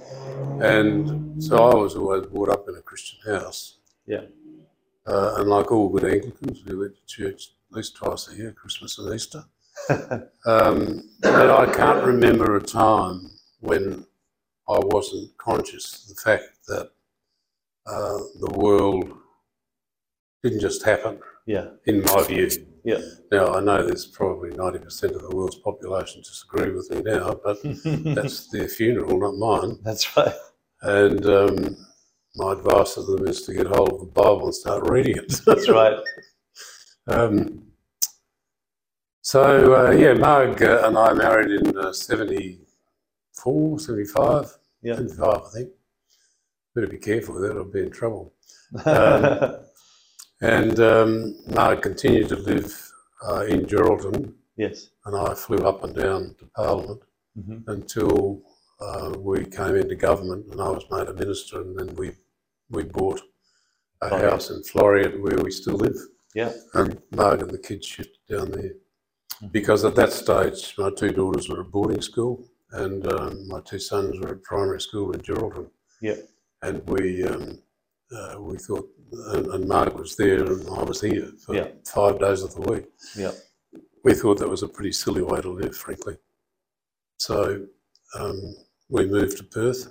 and 0.61 1.41
so 1.43 1.55
I 1.71 1.75
was 1.75 1.95
always 1.95 2.25
brought 2.27 2.49
up 2.49 2.67
in 2.67 2.75
a 2.75 2.81
Christian 2.81 3.19
house. 3.33 3.77
Yeah. 4.05 4.25
Uh, 5.05 5.35
and 5.37 5.49
like 5.49 5.69
all 5.71 5.89
good 5.89 6.05
Anglicans, 6.05 6.63
we 6.65 6.75
went 6.75 6.95
to 6.95 7.05
church 7.05 7.51
at 7.69 7.77
least 7.77 7.95
twice 7.95 8.29
a 8.29 8.35
year, 8.35 8.51
Christmas 8.53 8.97
and 8.99 9.13
Easter. 9.13 9.43
Um, 10.45 11.09
but 11.21 11.49
I 11.49 11.71
can't 11.73 12.03
remember 12.05 12.55
a 12.57 12.61
time 12.61 13.31
when 13.59 14.05
I 14.67 14.79
wasn't 14.79 15.37
conscious 15.37 16.03
of 16.09 16.15
the 16.15 16.21
fact 16.21 16.43
that 16.67 16.91
uh, 17.85 18.19
the 18.39 18.51
world 18.55 19.11
didn't 20.43 20.59
just 20.61 20.83
happen, 20.83 21.19
Yeah. 21.45 21.67
in 21.85 22.03
my 22.03 22.23
view. 22.23 22.49
Yeah. 22.83 22.99
Now, 23.31 23.53
I 23.53 23.61
know 23.61 23.85
there's 23.85 24.05
probably 24.05 24.49
90% 24.51 25.15
of 25.15 25.21
the 25.21 25.33
world's 25.35 25.55
population 25.55 26.21
disagree 26.21 26.71
with 26.71 26.89
me 26.91 27.01
now, 27.01 27.39
but 27.43 27.57
that's 28.15 28.47
their 28.49 28.67
funeral, 28.67 29.17
not 29.19 29.37
mine. 29.37 29.79
That's 29.83 30.15
right. 30.17 30.33
And 30.81 31.25
um, 31.25 31.77
my 32.35 32.51
advice 32.53 32.95
to 32.95 33.03
them 33.03 33.25
is 33.27 33.43
to 33.43 33.53
get 33.53 33.67
hold 33.67 33.93
of 33.93 33.99
the 33.99 34.05
Bible 34.07 34.45
and 34.45 34.55
start 34.55 34.89
reading 34.89 35.17
it. 35.17 35.41
That's 35.45 35.69
right. 35.69 35.97
Um, 37.05 37.65
so, 39.33 39.73
uh, 39.73 39.91
yeah, 39.91 40.13
Marg 40.13 40.61
uh, 40.61 40.83
and 40.85 40.95
I 40.95 41.11
married 41.13 41.51
in 41.51 41.75
uh, 41.75 41.91
74, 41.91 43.79
75, 43.79 44.57
Yeah. 44.83 44.95
75, 44.95 45.27
I 45.27 45.49
think. 45.49 45.69
Better 46.75 46.87
be 46.87 46.97
careful 46.97 47.33
with 47.35 47.43
that, 47.43 47.57
I'll 47.57 47.65
be 47.65 47.81
in 47.81 47.91
trouble. 47.91 48.33
Um, 48.85 49.55
And 50.41 50.79
um, 50.81 51.35
Marg 51.47 51.81
continued 51.81 52.29
to 52.29 52.35
live 52.35 52.91
uh, 53.25 53.45
in 53.45 53.65
Geraldton, 53.65 54.33
yes. 54.57 54.89
and 55.05 55.15
I 55.15 55.33
flew 55.33 55.59
up 55.59 55.83
and 55.85 55.95
down 55.95 56.35
to 56.39 56.45
Parliament 56.55 57.01
hmm 57.35 57.59
until 57.67 58.43
uh, 58.81 59.13
we 59.17 59.45
came 59.45 59.75
into 59.77 59.95
government 59.95 60.45
and 60.51 60.59
I 60.61 60.69
was 60.69 60.85
made 60.91 61.07
a 61.07 61.13
minister, 61.13 61.61
and 61.61 61.79
then 61.79 61.95
we, 61.95 62.11
we 62.69 62.83
bought 62.83 63.21
a 64.01 64.09
house 64.29 64.49
in 64.51 64.61
Floreat 64.61 65.19
where 65.21 65.39
we 65.43 65.49
still 65.49 65.77
live. 65.77 65.97
Yeah. 66.35 66.51
And 66.73 67.01
Marg 67.11 67.41
and 67.41 67.49
the 67.49 67.57
kids 67.69 67.87
shifted 67.87 68.19
down 68.29 68.51
there. 68.51 68.73
Because 69.51 69.83
at 69.85 69.95
that 69.95 70.11
stage, 70.13 70.73
my 70.77 70.89
two 70.91 71.11
daughters 71.11 71.49
were 71.49 71.61
at 71.61 71.71
boarding 71.71 72.01
school 72.01 72.47
and 72.71 73.05
um, 73.11 73.47
my 73.47 73.59
two 73.61 73.79
sons 73.79 74.19
were 74.19 74.29
at 74.31 74.43
primary 74.43 74.81
school 74.81 75.11
in 75.11 75.21
Geraldton. 75.21 75.69
Yeah. 76.01 76.15
And 76.61 76.81
we 76.87 77.23
um, 77.25 77.59
uh, 78.11 78.35
we 78.39 78.57
thought, 78.57 78.87
and, 79.33 79.47
and 79.47 79.67
Marg 79.67 79.93
was 79.93 80.15
there 80.15 80.43
and 80.43 80.67
I 80.69 80.83
was 80.83 81.01
here 81.01 81.29
for 81.45 81.55
Yeah. 81.55 81.67
five 81.85 82.19
days 82.19 82.41
of 82.43 82.53
the 82.55 82.61
week. 82.61 82.85
Yeah. 83.17 83.31
We 84.03 84.13
thought 84.13 84.37
that 84.39 84.49
was 84.49 84.63
a 84.63 84.67
pretty 84.67 84.91
silly 84.91 85.21
way 85.21 85.41
to 85.41 85.49
live, 85.49 85.75
frankly. 85.75 86.17
So 87.17 87.65
um, 88.19 88.55
we 88.89 89.05
moved 89.05 89.37
to 89.37 89.43
Perth. 89.43 89.87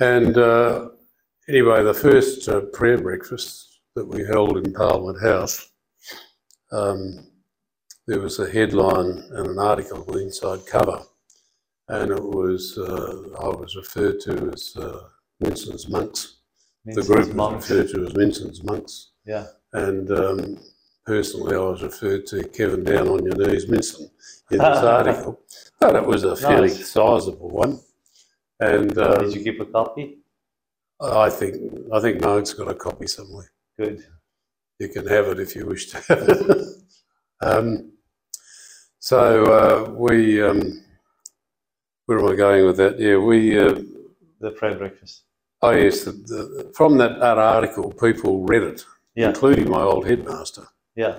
And 0.00 0.36
uh, 0.36 0.90
anyway, 1.48 1.82
the 1.82 1.94
first 1.94 2.48
uh, 2.48 2.60
prayer 2.72 2.98
breakfast 2.98 3.80
that 3.94 4.06
we 4.06 4.24
held 4.24 4.58
in 4.58 4.72
Parliament 4.72 5.20
House, 5.22 5.70
um, 6.72 7.26
there 8.06 8.20
was 8.20 8.38
a 8.38 8.50
headline 8.50 9.24
and 9.32 9.46
an 9.48 9.58
article 9.58 10.04
on 10.06 10.14
the 10.14 10.22
inside 10.22 10.64
cover, 10.66 11.02
and 11.88 12.10
it 12.10 12.22
was 12.22 12.78
uh, 12.78 13.28
I 13.40 13.48
was 13.48 13.76
referred 13.76 14.20
to 14.20 14.50
as 14.52 14.76
uh, 14.76 15.08
Minson's 15.42 15.88
monks. 15.88 16.36
The 16.84 17.02
group 17.02 17.26
it's 17.26 17.34
was 17.34 17.68
referred 17.68 17.88
to 17.90 18.06
as 18.06 18.12
Minson's 18.14 18.62
monks, 18.62 19.10
Yeah. 19.26 19.46
and 19.72 20.08
um, 20.12 20.58
personally, 21.04 21.56
I 21.56 21.58
was 21.58 21.82
referred 21.82 22.26
to 22.28 22.44
Kevin 22.48 22.84
down 22.84 23.08
on 23.08 23.24
your 23.24 23.34
knees, 23.34 23.66
Minson, 23.66 24.08
in 24.52 24.58
this 24.58 24.60
article. 24.98 25.40
But 25.80 25.96
it 25.96 26.06
was 26.06 26.22
a 26.22 26.36
fairly 26.36 26.68
Nice. 26.68 26.88
sizable 26.88 27.50
one, 27.50 27.80
and 28.60 28.96
um, 28.98 29.24
Did 29.24 29.34
you 29.34 29.42
keep 29.42 29.60
a 29.60 29.66
copy? 29.66 30.18
I 31.00 31.28
think 31.28 31.56
I 31.92 32.00
think 32.00 32.20
Mark's 32.22 32.54
got 32.54 32.68
a 32.70 32.74
copy 32.74 33.06
somewhere. 33.08 33.50
Good. 33.78 34.04
You 34.78 34.88
can 34.88 35.06
have 35.08 35.26
it 35.26 35.40
if 35.40 35.54
you 35.56 35.66
wish 35.66 35.90
to 35.90 35.96
have 36.08 36.28
it. 36.28 36.66
um, 37.42 37.92
so 39.10 39.20
uh, 39.58 39.90
we, 39.92 40.42
um, 40.42 40.82
where 42.06 42.18
am 42.18 42.26
I 42.26 42.34
going 42.34 42.66
with 42.66 42.76
that? 42.78 42.98
Yeah, 42.98 43.18
we. 43.18 43.38
Uh, 43.58 43.74
The 44.40 44.50
prayer 44.50 44.76
breakfast. 44.76 45.14
oh 45.62 45.70
yes, 45.70 46.04
the, 46.04 46.12
the, 46.12 46.72
from 46.78 46.98
that, 46.98 47.12
that 47.20 47.38
article, 47.38 47.86
people 48.06 48.32
read 48.52 48.64
it, 48.72 48.80
Yeah. 49.14 49.28
including 49.30 49.68
my 49.76 49.82
old 49.90 50.04
headmaster, 50.10 50.66
Yeah. 51.02 51.16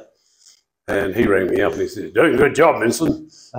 and 0.88 1.16
he 1.16 1.24
rang 1.34 1.48
me 1.54 1.62
up 1.66 1.74
and 1.74 1.82
he 1.82 1.88
said, 1.88 2.14
"Doing 2.14 2.36
a 2.36 2.38
good 2.44 2.56
job, 2.62 2.74
Vincent." 2.82 3.34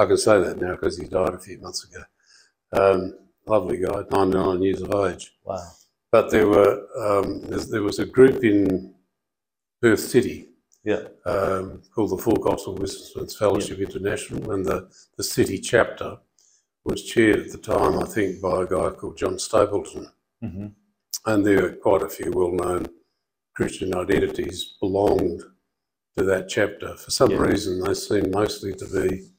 I 0.00 0.06
can 0.08 0.16
say 0.26 0.36
that 0.44 0.60
now 0.60 0.72
because 0.76 0.98
he 0.98 1.06
died 1.06 1.34
a 1.34 1.38
few 1.46 1.58
months 1.64 1.80
ago. 1.86 2.02
Um, 2.80 3.00
lovely 3.46 3.78
guy, 3.78 4.02
99 4.10 4.62
years 4.62 4.82
of 4.82 4.90
age. 5.06 5.24
wow. 5.44 5.68
But 6.14 6.30
there 6.32 6.48
were 6.54 6.72
um, 7.06 7.28
there 7.72 7.82
was 7.88 7.98
a 8.00 8.06
group 8.16 8.42
in 8.44 8.94
Perth 9.80 10.00
City 10.14 10.36
Yeah. 10.84 11.04
um, 11.24 11.80
called 11.94 12.10
the 12.10 12.18
Full 12.18 12.36
Gospel 12.36 12.74
Businessmen's 12.74 13.36
Fellowship 13.36 13.78
International, 13.78 14.52
and 14.52 14.64
the, 14.64 14.90
the 15.16 15.24
city 15.24 15.58
chapter 15.58 16.18
was 16.84 17.02
chaired 17.04 17.38
at 17.46 17.52
the 17.52 17.58
time, 17.58 17.98
I 17.98 18.04
think, 18.04 18.42
by 18.42 18.62
a 18.62 18.66
guy 18.66 18.90
called 18.90 19.16
John 19.16 19.38
Stapleton. 19.38 20.10
hmm 20.42 20.66
And 21.26 21.44
there 21.44 21.62
were 21.62 21.72
quite 21.72 22.02
a 22.02 22.08
few 22.08 22.30
well-known 22.32 22.86
Christian 23.56 23.94
identities 23.96 24.76
belonged 24.80 25.42
to 26.18 26.24
that 26.24 26.48
chapter. 26.48 26.96
For 26.96 27.10
some 27.10 27.30
Yeah. 27.30 27.38
reason, 27.38 27.80
they 27.80 27.94
seemed 27.94 28.30
mostly 28.30 28.74
to 28.74 28.86
be 28.86 29.30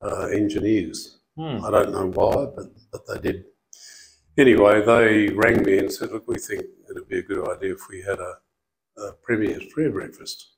uh, 0.00 0.26
engineers. 0.26 1.18
Hmm. 1.36 1.64
I 1.64 1.70
don't 1.70 1.90
know 1.92 2.06
why, 2.06 2.46
but, 2.54 2.66
but 2.92 3.02
they 3.08 3.18
did. 3.20 3.44
Anyway, 4.38 4.84
they 4.84 5.28
rang 5.30 5.62
me 5.64 5.78
and 5.78 5.92
said, 5.92 6.12
look, 6.12 6.28
we 6.28 6.36
think 6.38 6.62
it'd 6.90 7.08
be 7.08 7.18
a 7.18 7.22
good 7.22 7.48
idea 7.48 7.72
if 7.74 7.88
we 7.88 8.02
had 8.02 8.18
a, 8.20 8.34
a 8.98 9.12
Premier's 9.24 9.64
prayer 9.72 9.90
breakfast. 9.90 10.53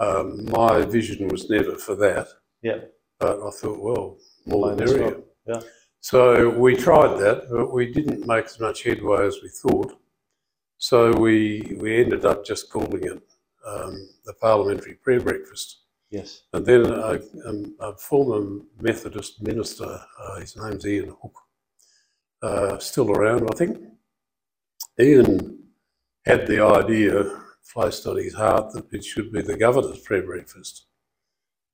Um, 0.00 0.44
my 0.50 0.82
vision 0.82 1.28
was 1.28 1.48
never 1.48 1.76
for 1.76 1.94
that, 1.96 2.28
Yeah. 2.62 2.80
but 3.18 3.40
I 3.42 3.50
thought, 3.50 3.80
well, 3.80 4.18
more 4.46 4.74
the 4.74 4.84
merrier. 4.84 5.22
yeah. 5.46 5.60
So 6.00 6.50
we 6.50 6.76
tried 6.76 7.16
that, 7.18 7.48
but 7.50 7.72
we 7.72 7.92
didn't 7.92 8.26
make 8.26 8.44
as 8.44 8.60
much 8.60 8.82
headway 8.84 9.26
as 9.26 9.38
we 9.42 9.48
thought. 9.48 9.98
So 10.78 11.10
we, 11.12 11.76
we 11.80 11.96
ended 12.02 12.24
up 12.24 12.44
just 12.44 12.70
calling 12.70 13.02
it 13.02 13.22
um, 13.66 14.08
the 14.24 14.34
Parliamentary 14.34 14.94
Prayer 14.94 15.20
Breakfast. 15.20 15.80
Yes. 16.10 16.42
And 16.52 16.64
then 16.64 16.86
a, 16.86 17.18
um, 17.46 17.74
a 17.80 17.96
former 17.96 18.60
Methodist 18.80 19.42
minister, 19.42 19.98
uh, 20.20 20.40
his 20.40 20.56
name's 20.56 20.86
Ian 20.86 21.16
Hook, 21.20 21.34
uh, 22.42 22.78
still 22.78 23.10
around, 23.10 23.48
I 23.52 23.56
think. 23.56 23.78
Ian 25.00 25.58
had 26.24 26.46
the 26.46 26.60
idea 26.62 27.24
placed 27.72 28.06
on 28.06 28.16
his 28.16 28.34
heart 28.34 28.72
that 28.72 28.92
it 28.92 29.04
should 29.04 29.32
be 29.32 29.42
the 29.42 29.56
governor's 29.56 30.00
prayer 30.00 30.22
breakfast. 30.22 30.86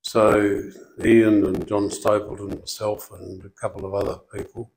So 0.03 0.63
Ian 1.05 1.45
and 1.47 1.67
John 1.69 1.91
Stapleton, 1.91 2.59
myself, 2.59 3.11
and 3.13 3.45
a 3.45 3.49
couple 3.51 3.85
of 3.87 3.95
other 3.95 4.19
people 4.35 4.73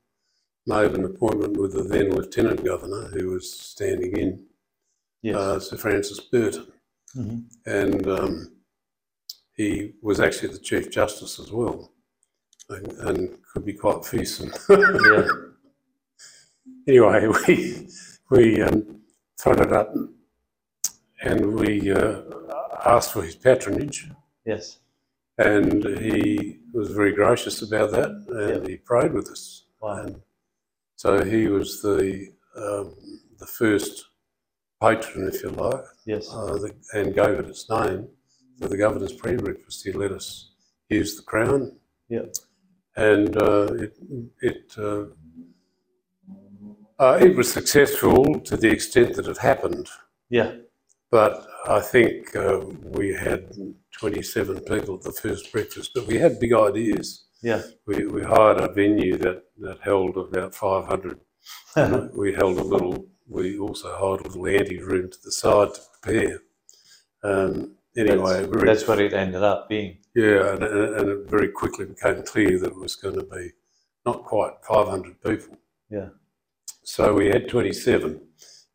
made 0.66 0.92
an 0.92 1.04
appointment 1.04 1.56
with 1.56 1.72
the 1.74 1.82
then 1.82 2.10
Lieutenant 2.14 2.64
Governor, 2.64 3.08
who 3.08 3.30
was 3.30 3.50
standing 3.52 4.16
in, 4.16 4.46
Yes. 5.22 5.36
uh, 5.36 5.58
Sir 5.60 5.76
Francis 5.76 6.20
Burt 6.20 6.56
Mhm. 7.16 7.44
and 7.66 8.06
um, 8.08 8.52
he 9.54 9.94
was 10.02 10.20
actually 10.20 10.48
the 10.52 10.58
Chief 10.58 10.90
Justice 10.90 11.38
as 11.40 11.50
well. 11.50 11.92
and, 12.68 12.92
and 13.08 13.38
could 13.52 13.64
be 13.64 13.72
quite 13.72 14.04
fearsome. 14.04 14.50
Yeah. 14.68 15.28
anyway, 16.88 17.26
we 17.46 17.88
we 18.30 18.60
um, 18.62 19.02
phoned 19.38 19.72
up 19.72 19.94
and 21.26 21.58
we 21.60 21.92
uh, 21.92 22.20
asked 22.84 23.12
for 23.12 23.22
his 23.22 23.36
patronage, 23.36 23.98
Yes. 24.44 24.78
and 25.38 25.84
he 26.06 26.58
was 26.72 26.88
very 26.90 27.12
gracious 27.12 27.62
about 27.62 27.90
that, 27.96 28.10
and 28.44 28.68
he 28.68 28.76
prayed 28.76 29.12
with 29.12 29.28
us. 29.30 29.64
Wow. 29.80 29.96
And 30.02 30.22
so 30.96 31.24
he 31.24 31.48
was 31.48 31.68
the 31.82 32.32
um, 32.56 32.94
the 33.38 33.46
first 33.46 33.94
patron, 34.80 35.28
if 35.32 35.42
you 35.42 35.50
like, 35.50 35.84
Yes. 36.06 36.24
uh, 36.32 36.54
the, 36.62 36.70
and 36.94 37.14
gave 37.14 37.34
it 37.40 37.46
its 37.54 37.68
name 37.68 38.08
for 38.58 38.68
the 38.68 38.78
governor's 38.84 39.12
pre-breakfast. 39.12 39.84
He 39.84 39.92
let 39.92 40.12
us 40.12 40.50
use 40.88 41.16
the 41.16 41.22
crown, 41.32 41.60
Yeah. 42.08 42.26
and 42.96 43.30
uh, 43.36 43.68
it 43.84 43.92
it 44.40 44.74
uh, 44.78 45.04
uh, 46.98 47.18
it 47.20 47.36
was 47.36 47.52
successful 47.52 48.40
to 48.48 48.56
the 48.56 48.70
extent 48.70 49.14
that 49.16 49.26
it 49.26 49.38
happened. 49.38 49.88
Yeah. 50.30 50.50
But 51.10 51.46
I 51.68 51.80
think 51.80 52.34
uh, 52.34 52.60
we 52.82 53.14
had 53.14 53.52
27 53.98 54.60
people 54.60 54.96
at 54.96 55.02
the 55.02 55.12
first 55.12 55.52
breakfast, 55.52 55.92
but 55.94 56.06
we 56.06 56.18
had 56.18 56.40
big 56.40 56.52
ideas. 56.52 57.26
Yeah. 57.42 57.62
We, 57.86 58.06
we 58.06 58.22
hired 58.22 58.60
a 58.60 58.72
venue 58.72 59.16
that, 59.18 59.44
that 59.58 59.78
held 59.80 60.16
about 60.16 60.54
500. 60.54 61.20
We 62.14 62.34
held 62.34 62.58
a 62.58 62.64
little, 62.64 63.06
we 63.28 63.58
also 63.58 63.88
hired 63.96 64.26
a 64.26 64.28
little 64.28 64.46
ante 64.46 64.78
room 64.82 65.10
to 65.10 65.18
the 65.22 65.30
side 65.30 65.74
to 65.74 65.80
prepare. 66.02 66.38
Um, 67.22 67.76
anyway, 67.96 68.40
that's, 68.40 68.48
very, 68.48 68.66
that's 68.66 68.88
what 68.88 69.00
it 69.00 69.12
ended 69.12 69.42
up 69.42 69.68
being. 69.68 69.98
yeah, 70.14 70.54
and, 70.54 70.62
and 70.62 71.08
it 71.08 71.30
very 71.30 71.48
quickly 71.48 71.86
became 71.86 72.22
clear 72.24 72.58
that 72.58 72.72
it 72.72 72.76
was 72.76 72.96
going 72.96 73.16
to 73.16 73.24
be 73.24 73.50
not 74.04 74.24
quite 74.24 74.52
500 74.62 75.22
people. 75.22 75.56
Yeah. 75.90 76.08
So 76.82 77.14
we 77.14 77.26
had 77.26 77.48
27 77.48 78.20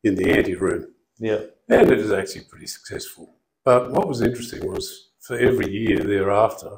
in 0.04 0.16
the 0.16 0.32
ante 0.32 0.56
room. 0.56 0.88
Yeah. 1.22 1.42
And 1.70 1.92
it 1.92 2.00
is 2.00 2.12
actually 2.12 2.46
pretty 2.50 2.68
successful. 2.68 3.36
But 3.64 3.92
what 3.92 4.08
was 4.08 4.22
interesting 4.22 4.66
was 4.70 5.12
for 5.20 5.38
every 5.38 5.70
year 5.72 6.00
thereafter, 6.00 6.78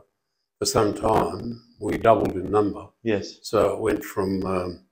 for 0.59 0.65
some 0.65 0.93
time, 0.93 1.63
we 1.79 1.97
doubled 1.97 2.33
in 2.35 2.51
number. 2.51 2.85
Yes. 3.03 3.39
So 3.41 3.73
it 3.73 3.79
went 3.79 4.03
from, 4.03 4.45
um, 4.45 4.85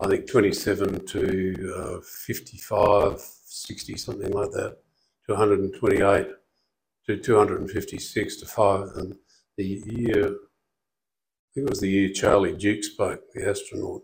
I 0.00 0.08
think, 0.08 0.28
27 0.28 1.06
to 1.06 1.74
uh, 1.76 2.00
55, 2.24 3.20
60, 3.20 3.96
something 3.96 4.32
like 4.32 4.50
that, 4.52 4.78
to 5.26 5.32
128, 5.34 6.26
to 7.06 7.16
256, 7.18 8.36
to 8.40 8.46
5. 8.46 8.88
And 8.96 9.14
the 9.58 9.64
year, 9.86 10.24
I 10.24 11.48
think 11.54 11.66
it 11.66 11.70
was 11.70 11.80
the 11.80 11.90
year 11.90 12.08
Charlie 12.10 12.56
Duke 12.56 12.82
spoke, 12.82 13.20
the 13.34 13.46
astronaut, 13.48 14.02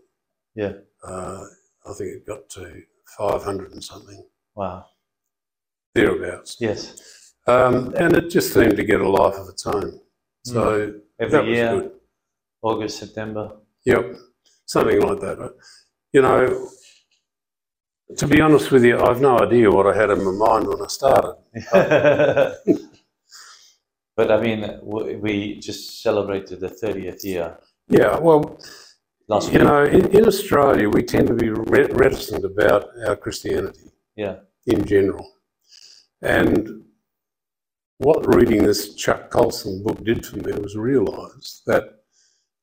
Yeah. 0.55 0.73
uh, 1.03 1.45
I 1.85 1.93
think 1.97 2.09
it 2.11 2.27
got 2.27 2.47
to 2.51 2.81
500 3.17 3.71
and 3.73 3.83
something, 3.83 4.23
Wow. 4.55 4.85
thereabouts. 5.95 6.57
Yes. 6.59 7.33
Um, 7.47 7.93
and 7.97 8.15
it 8.15 8.29
just 8.29 8.53
seemed 8.53 8.77
to 8.77 8.83
get 8.83 9.01
a 9.01 9.09
life 9.09 9.35
of 9.35 9.49
its 9.49 9.65
own. 9.65 9.99
So 10.45 10.93
Every 11.19 11.53
year. 11.55 11.91
August, 12.61 12.99
September. 12.99 13.51
Yep, 13.85 14.15
something 14.65 15.01
like 15.01 15.19
that. 15.19 15.37
But, 15.37 15.55
You 16.13 16.21
know, 16.21 16.69
to 18.17 18.27
be 18.27 18.39
honest 18.41 18.71
with 18.71 18.83
you, 18.85 18.99
I've 18.99 19.19
no 19.21 19.39
idea 19.39 19.69
what 19.71 19.87
I 19.87 19.95
had 19.95 20.09
in 20.11 20.23
my 20.23 20.31
mind 20.31 20.67
when 20.67 20.81
I 20.81 20.87
started. 20.87 21.35
but 24.15 24.31
I 24.31 24.39
mean, 24.41 24.79
we 25.21 25.59
just 25.59 26.01
celebrated 26.01 26.59
the 26.59 26.69
30th 26.69 27.23
year 27.23 27.57
Yeah, 27.89 28.17
well, 28.19 28.57
last 29.27 29.51
you 29.51 29.59
week. 29.59 29.67
know, 29.67 29.83
in, 29.83 30.07
in 30.17 30.25
Australia, 30.27 30.87
we 30.89 31.03
tend 31.03 31.27
to 31.27 31.33
be 31.33 31.49
re- 31.49 31.87
reticent 31.91 32.45
about 32.45 32.89
our 33.07 33.15
Christianity 33.15 33.89
Yeah. 34.15 34.35
in 34.67 34.85
general. 34.85 35.29
And 36.21 36.83
what 37.97 38.33
reading 38.35 38.63
this 38.63 38.95
Chuck 38.95 39.29
Colson 39.29 39.83
book 39.83 40.03
did 40.03 40.25
for 40.25 40.37
me 40.37 40.51
was 40.53 40.75
realise 40.75 41.61
that 41.65 41.83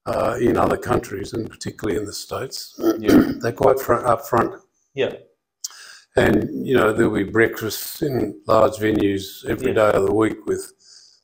uh, 0.06 0.36
in 0.40 0.56
other 0.56 0.76
countries, 0.78 1.34
and 1.34 1.48
particularly 1.50 1.98
in 1.98 2.06
the 2.06 2.12
States, 2.12 2.78
Yeah. 2.98 3.32
they're 3.40 3.52
quite 3.52 3.78
front, 3.78 4.06
upfront. 4.06 4.60
Yeah. 4.94 5.14
And, 6.16 6.66
you 6.66 6.74
know, 6.74 6.92
there'll 6.92 7.12
be 7.14 7.24
breakfasts 7.24 8.02
in 8.02 8.40
large 8.46 8.76
venues 8.76 9.44
every 9.46 9.68
Yeah. 9.68 9.90
day 9.90 9.98
of 9.98 10.06
the 10.06 10.14
week 10.14 10.46
with 10.46 10.72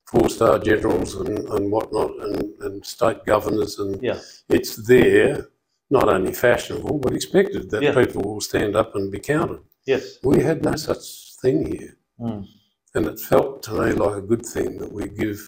four 0.07 0.29
star 0.29 0.59
generals 0.59 1.15
and, 1.17 1.39
and 1.39 1.73
whatnot, 1.73 2.11
and, 2.21 2.53
and 2.61 2.85
state 2.87 3.25
governors. 3.25 3.79
And 3.79 4.01
Yeah. 4.03 4.21
it's 4.49 4.77
there, 4.77 5.49
not 5.91 6.09
only 6.09 6.33
fashionable, 6.33 6.99
but 6.99 7.15
expected 7.15 7.71
that 7.71 7.83
Yeah. 7.83 7.95
people 7.95 8.23
will 8.23 8.41
stand 8.41 8.77
up 8.77 8.95
and 8.95 9.11
be 9.11 9.19
counted. 9.19 9.61
Yes. 9.87 10.19
We 10.23 10.43
had 10.43 10.65
no 10.65 10.75
such 10.77 11.35
thing 11.41 11.67
here. 11.67 11.97
Mm. 12.21 12.47
And 12.95 13.07
it 13.07 13.21
felt 13.21 13.63
to 13.65 13.73
me 13.73 13.93
like 13.93 14.17
a 14.17 14.21
good 14.23 14.45
thing 14.45 14.79
that 14.79 14.93
we 14.93 15.09
give 15.09 15.41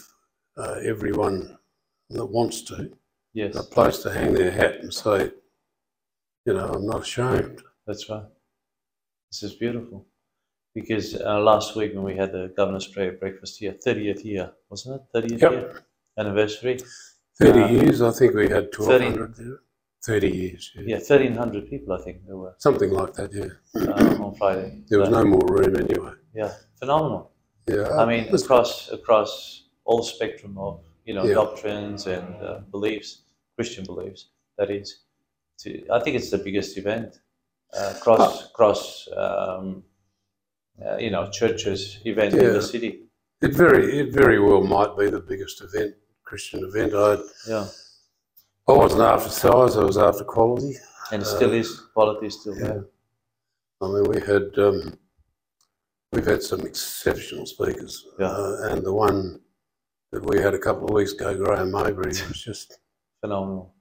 uh, 0.56 0.76
everyone 0.84 1.58
that 2.10 2.26
wants 2.26 2.62
to 2.62 2.90
Yes. 3.34 3.54
a 3.56 3.62
place 3.62 3.98
to 4.02 4.10
hang 4.12 4.32
their 4.34 4.50
hat 4.50 4.76
and 4.80 4.92
say, 4.92 5.30
you 6.46 6.54
know, 6.54 6.68
I'm 6.74 6.86
not 6.86 7.02
ashamed. 7.02 7.62
That's 7.86 8.08
right. 8.08 8.24
This 9.30 9.42
is 9.42 9.54
beautiful. 9.54 10.06
Because 10.74 11.14
uh, 11.20 11.38
last 11.40 11.76
week 11.76 11.94
when 11.94 12.04
we 12.04 12.16
had 12.16 12.32
the 12.32 12.52
governor's 12.56 12.86
prayer 12.86 13.12
breakfast 13.12 13.58
here, 13.58 13.76
30th 13.86 14.24
year, 14.24 14.52
wasn't 14.70 15.00
it? 15.14 15.16
30th 15.16 15.40
Yep. 15.42 15.52
year 15.52 15.82
anniversary. 16.16 16.78
30 17.40 17.60
Uh, 17.60 17.68
years, 17.68 18.02
I 18.02 18.10
think 18.12 18.34
we 18.34 18.48
had 18.48 18.68
1,200 18.76 19.34
there. 19.36 19.58
30 20.04 20.28
years, 20.30 20.70
yeah. 20.76 20.82
Yeah, 20.86 20.96
1,300 20.96 21.68
people, 21.68 21.92
I 21.94 22.02
think 22.02 22.24
there 22.26 22.36
were 22.36 22.54
Something 22.58 22.90
like 22.90 23.14
that, 23.14 23.32
yeah. 23.32 23.82
uh, 23.82 24.24
on 24.24 24.34
Friday. 24.36 24.82
There 24.88 25.00
was 25.00 25.10
no 25.10 25.24
more 25.24 25.44
room 25.46 25.76
anyway. 25.76 26.12
Yeah, 26.34 26.52
phenomenal. 26.78 27.32
Yeah. 27.66 27.88
I 27.98 28.06
mean, 28.06 28.32
across 28.34 28.90
across 28.90 29.64
all 29.84 30.02
spectrum 30.02 30.56
of 30.58 30.80
you 31.04 31.14
know 31.14 31.24
Yeah. 31.24 31.34
doctrines 31.34 32.06
and 32.06 32.34
uh, 32.42 32.60
beliefs, 32.70 33.22
Christian 33.56 33.84
beliefs. 33.84 34.28
That 34.56 34.70
is, 34.70 35.04
to, 35.60 35.68
I 35.92 36.00
think 36.00 36.16
it's 36.16 36.30
the 36.30 36.38
biggest 36.38 36.78
event 36.78 37.18
uh, 37.76 37.94
cross 38.00 38.50
cross 38.52 39.08
um, 39.16 39.82
uh, 40.84 40.96
you 40.96 41.10
know 41.10 41.28
churches 41.30 41.98
event 42.04 42.34
in 42.34 42.52
the 42.52 42.62
city. 42.62 42.90
it 43.42 43.52
very, 43.54 43.98
it 44.00 44.12
very 44.12 44.38
well 44.40 44.62
might 44.62 44.96
be 44.96 45.10
the 45.10 45.20
biggest 45.20 45.60
event, 45.62 45.94
Christian 46.24 46.60
event. 46.64 46.94
I'd 46.94 47.20
Yeah, 47.48 47.66
I 48.68 48.72
wasn't 48.72 49.02
after 49.02 49.30
size, 49.30 49.76
I 49.76 49.84
was 49.84 49.96
after 49.98 50.24
quality. 50.24 50.76
and 51.10 51.22
it 51.22 51.26
Uh, 51.28 51.36
still 51.36 51.52
is 51.54 51.80
quality 51.94 52.26
is 52.26 52.38
still 52.40 52.54
Yeah. 52.56 52.66
there. 52.68 52.84
I 53.80 53.86
mean, 53.88 54.04
we 54.12 54.20
had, 54.20 54.58
um, 54.58 54.98
we've 56.12 56.26
had 56.26 56.42
some 56.42 56.60
exceptional 56.66 57.46
speakers. 57.46 58.06
Yeah. 58.18 58.26
Uh, 58.30 58.68
and 58.70 58.84
the 58.84 58.92
one 58.92 59.40
that 60.12 60.22
we 60.24 60.38
had 60.40 60.52
a 60.54 60.58
couple 60.58 60.84
of 60.84 60.90
weeks 60.94 61.12
ago, 61.12 61.34
Graham 61.36 61.70
Mabury, 61.72 62.08
was 62.28 62.42
just, 62.48 62.78
Phenomenal. 63.22 63.74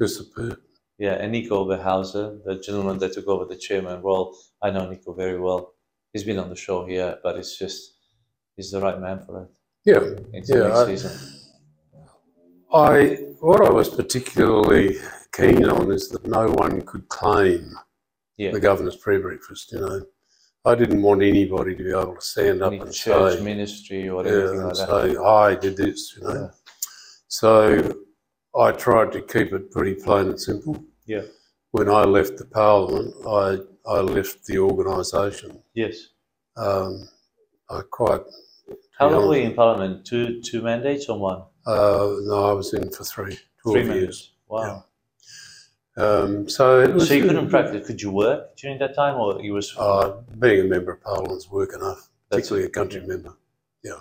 just 0.00 0.16
superb. 0.18 0.58
Yeah, 0.98 1.14
and 1.14 1.30
Nico 1.32 1.64
Oberhauser, 1.64 2.42
the 2.44 2.56
gentleman 2.56 2.98
that 2.98 3.12
took 3.12 3.28
over 3.28 3.44
the 3.44 3.56
chairman 3.56 4.02
role, 4.02 4.36
I 4.60 4.70
know 4.70 4.88
Nico 4.88 5.12
very 5.12 5.38
well. 5.38 5.74
He's 6.12 6.24
been 6.24 6.38
on 6.38 6.48
the 6.48 6.56
show 6.56 6.84
here, 6.86 7.18
but 7.22 7.36
it's 7.36 7.56
just 7.56 7.94
he's 8.56 8.70
the 8.72 8.80
right 8.80 9.00
man 9.00 9.24
for 9.24 9.42
it. 9.44 9.50
Yeah, 9.84 10.02
Into 10.32 10.52
Yeah, 10.54 10.66
next 10.68 10.78
I- 10.78 10.86
season. 10.86 11.12
I 12.72 13.31
what 13.42 13.60
I 13.66 13.70
was 13.70 13.88
particularly 13.88 14.98
keen 15.34 15.64
on 15.68 15.90
is 15.90 16.08
that 16.10 16.24
no 16.26 16.46
one 16.62 16.82
could 16.82 17.08
claim 17.08 17.76
Yeah. 18.36 18.52
the 18.52 18.60
governor's 18.60 18.96
pre-breakfast. 18.96 19.72
You 19.72 19.80
know, 19.80 20.06
I 20.64 20.74
didn't 20.76 21.02
want 21.02 21.22
anybody 21.22 21.74
to 21.74 21.82
be 21.82 21.90
able 21.90 22.14
to 22.14 22.20
stand 22.20 22.62
up 22.62 22.72
any 22.72 22.80
and 22.82 22.92
church 22.92 23.38
say, 23.38 23.44
ministry 23.44 24.08
or 24.08 24.24
yeah, 24.24 24.32
anything 24.32 24.58
and 24.58 24.68
like 24.68 24.76
that. 24.76 24.88
say, 24.88 25.16
I 25.16 25.54
did 25.56 25.76
this. 25.76 26.16
You 26.16 26.22
know, 26.22 26.34
Yeah. 26.34 26.50
so 27.26 27.94
I 28.56 28.70
tried 28.72 29.10
to 29.12 29.20
keep 29.22 29.52
it 29.52 29.72
pretty 29.72 29.94
plain 29.94 30.28
and 30.28 30.40
simple. 30.40 30.76
Yeah. 31.06 31.22
When 31.72 31.88
I 31.88 32.04
left 32.04 32.36
the 32.38 32.44
parliament, 32.46 33.14
I 33.26 33.46
I 33.84 33.98
left 34.00 34.44
the 34.46 34.58
organisation. 34.58 35.60
Yes. 35.74 35.96
Um, 36.56 37.08
I 37.68 37.80
quite 37.90 38.22
How 38.98 39.08
long 39.10 39.26
were 39.28 39.36
you 39.36 39.44
in 39.50 39.54
Parliament? 39.54 40.06
Two 40.06 40.40
two 40.42 40.62
mandates 40.62 41.08
or 41.08 41.18
one? 41.18 41.42
Uh, 41.66 42.14
no, 42.22 42.50
I 42.50 42.52
was 42.52 42.72
in 42.74 42.90
for 42.90 43.04
three, 43.04 43.38
12 43.62 43.86
Three 43.86 43.94
years. 43.94 44.32
Wow. 44.48 44.84
Um, 45.96 46.48
so 46.48 46.80
it 46.80 46.92
was. 46.94 47.08
So 47.08 47.14
you 47.14 47.22
couldn't 47.24 47.50
practice. 47.50 47.86
Could 47.86 48.00
you 48.00 48.10
work 48.10 48.56
during 48.56 48.78
that 48.78 48.94
time, 48.94 49.16
or 49.16 49.40
you 49.42 49.52
was? 49.52 49.76
Uh, 49.76 50.22
being 50.38 50.60
a 50.60 50.64
member 50.68 50.92
of 50.92 51.00
parliament's 51.02 51.50
work 51.50 51.74
enough, 51.74 52.08
That's 52.30 52.48
particularly 52.48 52.66
a 52.66 52.70
country 52.70 53.00
yeah. 53.02 53.06
member. 53.06 53.36
Yeah. 53.84 54.00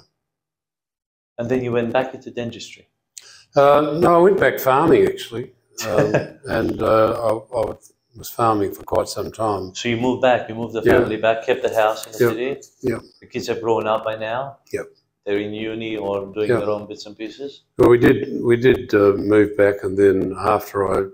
And 1.37 1.49
then 1.49 1.63
you 1.63 1.71
went 1.73 1.91
back 1.91 2.13
into 2.13 2.31
dentistry. 2.31 2.87
Uh, 3.55 3.97
no, 3.99 4.15
I 4.15 4.19
went 4.19 4.39
back 4.39 4.59
farming 4.59 5.05
actually, 5.05 5.51
um, 5.87 6.13
and 6.45 6.81
uh, 6.81 7.11
I, 7.27 7.59
I 7.59 7.73
was 8.15 8.29
farming 8.29 8.73
for 8.73 8.83
quite 8.83 9.09
some 9.09 9.29
time. 9.31 9.75
So 9.75 9.89
you 9.89 9.97
moved 9.97 10.21
back. 10.21 10.47
You 10.47 10.55
moved 10.55 10.73
the 10.73 10.83
Yeah. 10.85 10.99
family 10.99 11.17
back, 11.17 11.45
kept 11.45 11.61
the 11.61 11.73
house 11.75 12.05
in 12.05 12.13
the 12.13 12.19
Yep. 12.19 12.31
city. 12.31 12.61
Yep. 12.83 13.01
The 13.19 13.27
kids 13.27 13.47
have 13.47 13.61
grown 13.61 13.85
up 13.87 14.05
by 14.05 14.15
now. 14.15 14.59
Yep. 14.71 14.85
They're 15.25 15.39
in 15.39 15.53
uni 15.53 15.97
or 15.97 16.33
doing 16.33 16.49
Yeah. 16.49 16.59
their 16.59 16.69
own 16.69 16.87
bits 16.87 17.05
and 17.05 17.15
pieces? 17.17 17.63
Well, 17.77 17.89
we 17.89 17.97
did 17.97 18.41
we 18.41 18.57
did 18.57 18.93
uh, 18.93 19.13
move 19.17 19.55
back, 19.55 19.83
and 19.83 19.97
then 19.97 20.33
after 20.37 20.77
I 20.95 21.05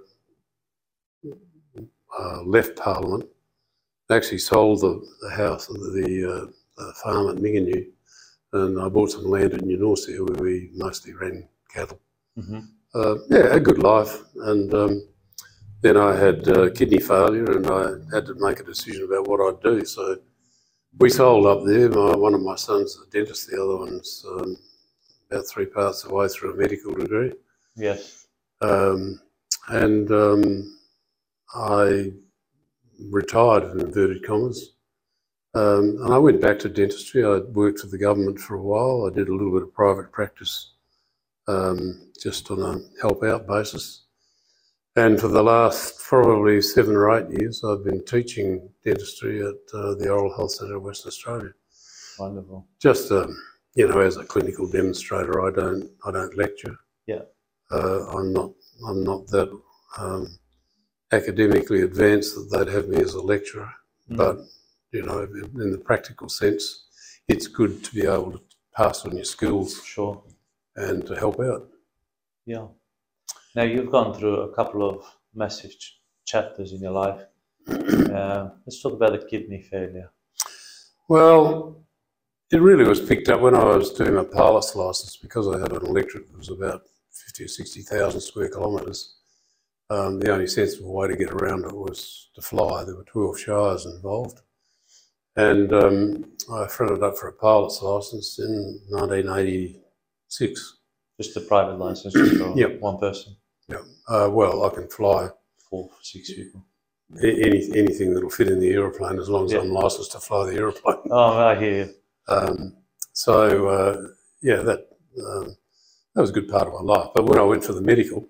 uh, 2.19 2.41
left 2.43 2.77
Parliament, 2.77 3.29
I 4.09 4.15
actually 4.15 4.39
sold 4.39 4.81
the, 4.81 5.05
the 5.21 5.29
house, 5.29 5.67
the, 5.67 5.73
the, 5.73 6.33
uh, 6.33 6.45
the 6.77 6.93
farm 7.03 7.29
at 7.29 7.41
Mingenew, 7.41 7.85
and 8.53 8.79
I 8.79 8.87
bought 8.87 9.11
some 9.11 9.25
land 9.25 9.53
in 9.53 9.67
Eunorcia 9.67 10.17
where 10.25 10.41
we 10.41 10.71
mostly 10.73 11.13
ran 11.13 11.47
cattle. 11.73 11.99
Mm-hmm. 12.39 12.59
Uh, 12.95 13.15
yeah, 13.29 13.55
a 13.55 13.59
good 13.59 13.83
life, 13.83 14.21
and 14.37 14.73
um, 14.73 15.07
then 15.81 15.97
I 15.97 16.15
had 16.15 16.47
uh, 16.47 16.69
kidney 16.71 16.99
failure, 16.99 17.51
and 17.51 17.67
I 17.67 18.15
had 18.15 18.25
to 18.27 18.35
make 18.35 18.61
a 18.61 18.63
decision 18.63 19.03
about 19.03 19.27
what 19.27 19.41
I'd 19.41 19.61
do. 19.61 19.85
So 19.85 20.17
we 20.99 21.09
sold 21.09 21.45
up 21.45 21.65
there. 21.65 21.89
My, 21.89 22.15
one 22.15 22.33
of 22.33 22.41
my 22.41 22.55
sons 22.55 22.91
is 22.91 23.03
a 23.07 23.09
dentist, 23.11 23.49
the 23.49 23.61
other 23.61 23.77
one's 23.77 24.25
um, 24.29 24.57
about 25.29 25.47
three 25.47 25.65
parts 25.65 26.03
of 26.03 26.09
the 26.09 26.15
way 26.15 26.27
through 26.27 26.53
a 26.53 26.57
medical 26.57 26.93
degree. 26.93 27.33
Yes. 27.75 28.27
Um, 28.61 29.21
and 29.67 30.11
um, 30.11 30.79
I 31.53 32.13
retired 33.09 33.71
in 33.71 33.81
inverted 33.81 34.25
commas. 34.25 34.73
Um, 35.53 35.97
and 36.01 36.13
I 36.13 36.17
went 36.17 36.41
back 36.41 36.59
to 36.59 36.69
dentistry. 36.69 37.23
I 37.23 37.37
worked 37.37 37.79
for 37.79 37.87
the 37.87 37.97
government 37.97 38.39
for 38.39 38.55
a 38.55 38.61
while. 38.61 39.09
I 39.09 39.15
did 39.15 39.29
a 39.29 39.33
little 39.33 39.53
bit 39.53 39.63
of 39.63 39.73
private 39.73 40.11
practice 40.11 40.73
um, 41.47 42.11
just 42.21 42.49
on 42.51 42.61
a 42.61 43.01
help 43.01 43.23
out 43.23 43.47
basis. 43.47 44.06
And 44.97 45.19
for 45.21 45.27
the 45.27 45.43
last 45.43 45.99
probably 45.99 46.59
seven 46.59 46.95
or 46.95 47.15
eight 47.15 47.29
years, 47.29 47.63
I've 47.63 47.85
been 47.85 48.03
teaching 48.05 48.67
dentistry 48.83 49.41
at 49.41 49.53
uh, 49.71 49.93
the 49.93 50.09
Oral 50.09 50.35
Health 50.35 50.53
Centre 50.53 50.77
of 50.77 50.81
Western 50.81 51.09
Australia. 51.09 51.51
Wonderful. 52.17 52.67
Just 52.81 53.11
um, 53.11 53.37
you 53.75 53.87
know, 53.87 53.99
as 53.99 54.17
a 54.17 54.25
clinical 54.25 54.67
demonstrator, 54.67 55.45
I 55.45 55.51
don't 55.51 55.87
I 56.03 56.09
don't 56.09 56.35
lecture. 56.35 56.75
Yeah. 57.05 57.21
Uh, 57.69 58.07
I'm 58.07 58.33
not 58.33 58.53
I'm 58.89 59.03
not 59.03 59.27
that 59.27 59.51
um, 59.99 60.39
academically 61.11 61.83
advanced 61.83 62.33
that 62.33 62.49
they'd 62.49 62.73
have 62.73 62.87
me 62.87 62.97
as 62.97 63.13
a 63.13 63.21
lecturer. 63.21 63.71
Mm. 64.09 64.17
But 64.17 64.37
you 64.91 65.03
know, 65.05 65.19
in 65.19 65.61
in 65.61 65.71
the 65.71 65.77
practical 65.77 66.27
sense, 66.27 66.87
it's 67.27 67.45
good 67.45 67.83
to 67.83 67.93
be 67.93 68.01
able 68.01 68.31
to 68.31 68.41
pass 68.75 69.05
on 69.05 69.15
your 69.15 69.25
skills 69.25 69.79
Sure. 69.85 70.23
and 70.75 71.05
to 71.05 71.15
help 71.15 71.39
out. 71.39 71.69
Yeah. 72.47 72.65
Now 73.57 73.63
you've 73.63 73.89
gone 73.89 74.13
through 74.13 74.41
a 74.41 74.53
couple 74.53 74.87
of 74.87 75.03
massive 75.33 75.71
ch- 75.71 75.99
chapters 76.27 76.73
in 76.73 76.79
your 76.79 76.91
life. 76.91 77.21
Uh, 78.17 78.49
let's 78.65 78.81
talk 78.81 78.93
about 78.93 79.11
the 79.11 79.27
kidney 79.27 79.61
failure. 79.61 80.09
Well, 81.09 81.83
it 82.51 82.61
really 82.61 82.83
was 82.85 82.99
picked 83.01 83.29
up 83.29 83.41
when 83.41 83.53
I 83.53 83.63
was 83.63 83.91
doing 83.91 84.15
my 84.15 84.23
pilot's 84.23 84.75
license 84.75 85.17
because 85.17 85.47
I 85.47 85.59
had 85.59 85.71
an 85.73 85.85
electorate 85.85 86.27
that 86.31 86.37
was 86.37 86.49
about 86.49 86.81
50 87.11 87.43
or 87.43 87.47
60,000 87.47 88.21
square 88.21 88.49
kilometres. 88.49 89.17
Um, 89.91 90.19
the 90.19 90.31
only 90.31 90.47
sensible 90.47 90.93
way 90.93 91.07
to 91.09 91.15
get 91.17 91.29
around 91.31 91.65
it 91.65 91.75
was 91.75 92.29
to 92.35 92.41
fly. 92.41 92.83
There 92.85 92.95
were 92.95 93.03
12 93.03 93.39
shires 93.39 93.85
involved. 93.85 94.39
And 95.35 95.71
um, 95.73 96.25
I 96.51 96.67
fronted 96.67 97.03
up 97.03 97.17
for 97.17 97.27
a 97.27 97.33
pilot's 97.33 97.81
license 97.83 98.39
in 98.39 98.79
1986. 98.89 100.77
Just 101.21 101.37
a 101.37 101.41
private 101.41 101.77
license 101.77 102.13
just 102.13 102.37
for 102.37 102.57
Yep. 102.57 102.79
one 102.79 102.97
person, 102.97 103.35
Yeah. 103.67 103.81
Uh, 104.07 104.29
well, 104.31 104.63
I 104.65 104.69
can 104.73 104.87
fly 104.87 105.29
four, 105.69 105.89
six 106.01 106.33
people. 106.33 106.63
any, 107.21 107.69
anything 107.75 108.13
that'll 108.13 108.29
fit 108.29 108.47
in 108.49 108.59
the 108.59 108.69
aeroplane 108.71 109.19
as 109.19 109.29
long 109.29 109.45
as 109.45 109.51
Yeah. 109.53 109.59
I'm 109.59 109.71
licensed 109.71 110.11
to 110.13 110.19
fly 110.19 110.49
the 110.49 110.55
aeroplane. 110.57 110.97
Oh, 111.11 111.37
I 111.37 111.55
hear 111.55 111.85
you. 111.85 111.93
Um, 112.27 112.77
so 113.13 113.67
uh, 113.67 114.07
yeah, 114.41 114.57
that 114.57 114.87
um, 115.25 115.55
that 116.13 116.21
was 116.21 116.29
a 116.29 116.33
good 116.33 116.49
part 116.49 116.67
of 116.67 116.73
my 116.73 116.81
life. 116.81 117.09
But 117.15 117.25
when 117.25 117.39
I 117.39 117.43
went 117.43 117.63
for 117.63 117.73
the 117.73 117.81
medical, 117.81 118.27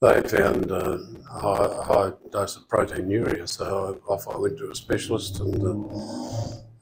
they 0.00 0.20
found 0.22 0.70
uh, 0.72 0.98
a 1.34 1.38
high, 1.40 1.64
a 1.64 1.82
high 1.82 2.12
dose 2.32 2.56
of 2.56 2.66
proteinuria, 2.68 3.46
so 3.48 4.00
off 4.08 4.26
I 4.28 4.38
went 4.38 4.56
to 4.58 4.70
a 4.70 4.74
specialist, 4.74 5.40
and 5.40 5.62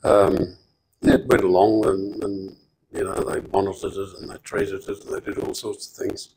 uh, 0.04 0.08
um, 0.08 0.56
it 1.02 1.26
went 1.26 1.42
along, 1.42 1.86
and, 1.86 2.22
and 2.22 2.56
you 2.92 3.04
know 3.04 3.14
they 3.14 3.40
monitored 3.52 3.92
it 3.92 4.18
and 4.20 4.30
they 4.30 4.36
treated 4.44 4.88
it 4.88 5.04
and 5.04 5.14
they 5.14 5.20
did 5.20 5.38
all 5.38 5.54
sorts 5.54 5.88
of 5.90 6.06
things, 6.06 6.36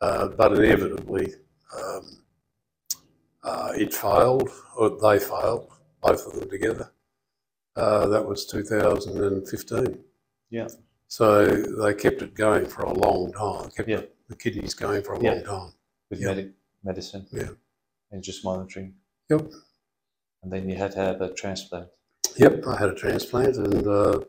but 0.00 0.52
inevitably 0.52 1.34
um, 1.76 2.18
uh, 3.44 3.72
it 3.76 3.92
failed, 3.94 4.48
or 4.76 4.90
they 5.00 5.18
failed, 5.18 5.70
both 6.02 6.26
of 6.26 6.32
them 6.38 6.48
together. 6.50 6.92
Uh, 7.76 8.06
that 8.08 8.24
was 8.26 8.46
2015. 8.46 9.98
Yeah. 10.50 10.68
So 11.06 11.46
they 11.46 11.94
kept 11.94 12.22
it 12.22 12.34
going 12.34 12.66
for 12.66 12.82
a 12.82 12.92
long 12.92 13.32
time, 13.32 13.70
kept 13.70 13.88
Yeah. 13.88 14.02
the 14.28 14.36
kidneys 14.36 14.74
going 14.74 15.02
for 15.02 15.14
a 15.14 15.22
Yeah. 15.22 15.34
long 15.34 15.44
time. 15.44 15.72
With 16.10 16.20
Yeah. 16.20 16.28
medi- 16.34 16.52
medicine. 16.82 17.26
Yeah. 17.32 17.50
And 18.10 18.22
just 18.22 18.44
monitoring. 18.44 18.94
Yep. 19.30 19.52
And 20.42 20.52
then 20.52 20.68
you 20.68 20.76
had 20.76 20.92
to 20.92 20.98
have 20.98 21.20
a 21.20 21.32
transplant. 21.32 21.88
Yep, 22.36 22.66
I 22.66 22.76
had 22.76 22.90
a 22.90 22.94
transplant, 22.94 23.56
and 23.56 23.86
uh, 23.86 24.20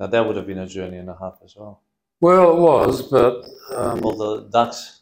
Now 0.00 0.06
that 0.06 0.26
would 0.26 0.36
have 0.36 0.46
been 0.46 0.58
a 0.58 0.66
journey 0.66 0.96
and 0.98 1.08
a 1.10 1.16
half 1.18 1.38
as 1.44 1.56
well. 1.56 1.82
well, 2.20 2.52
it 2.52 2.60
was, 2.60 3.02
but 3.02 3.44
um, 3.74 4.04
All 4.04 4.16
the 4.16 4.48
ducks 4.50 4.97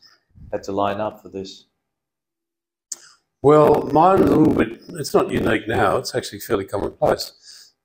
had 0.52 0.62
to 0.64 0.72
line 0.72 1.00
up 1.00 1.22
for 1.22 1.28
this. 1.28 1.66
well, 3.42 3.82
mine's 3.92 4.22
a 4.22 4.36
little 4.36 4.54
bit. 4.54 4.80
It's 5.00 5.14
not 5.14 5.30
unique 5.30 5.68
now. 5.68 5.96
It's 5.98 6.14
actually 6.14 6.40
fairly 6.40 6.64
commonplace. 6.64 7.32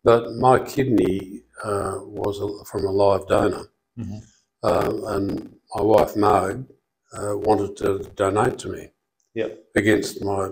But 0.04 0.34
my 0.36 0.58
kidney 0.60 1.44
uh, 1.64 2.00
was 2.02 2.40
a, 2.40 2.66
from 2.66 2.86
a 2.86 2.92
live 2.92 3.28
donor, 3.28 3.66
Mhm. 4.00 4.22
um, 4.64 5.04
and 5.06 5.56
my 5.76 5.82
wife 5.84 6.16
Marg 6.16 6.66
uh, 7.14 7.38
wanted 7.38 7.76
to 7.78 8.00
donate 8.16 8.58
to 8.60 8.70
me. 8.70 8.92
Yep. 9.34 9.64
against 9.78 10.22
my 10.22 10.50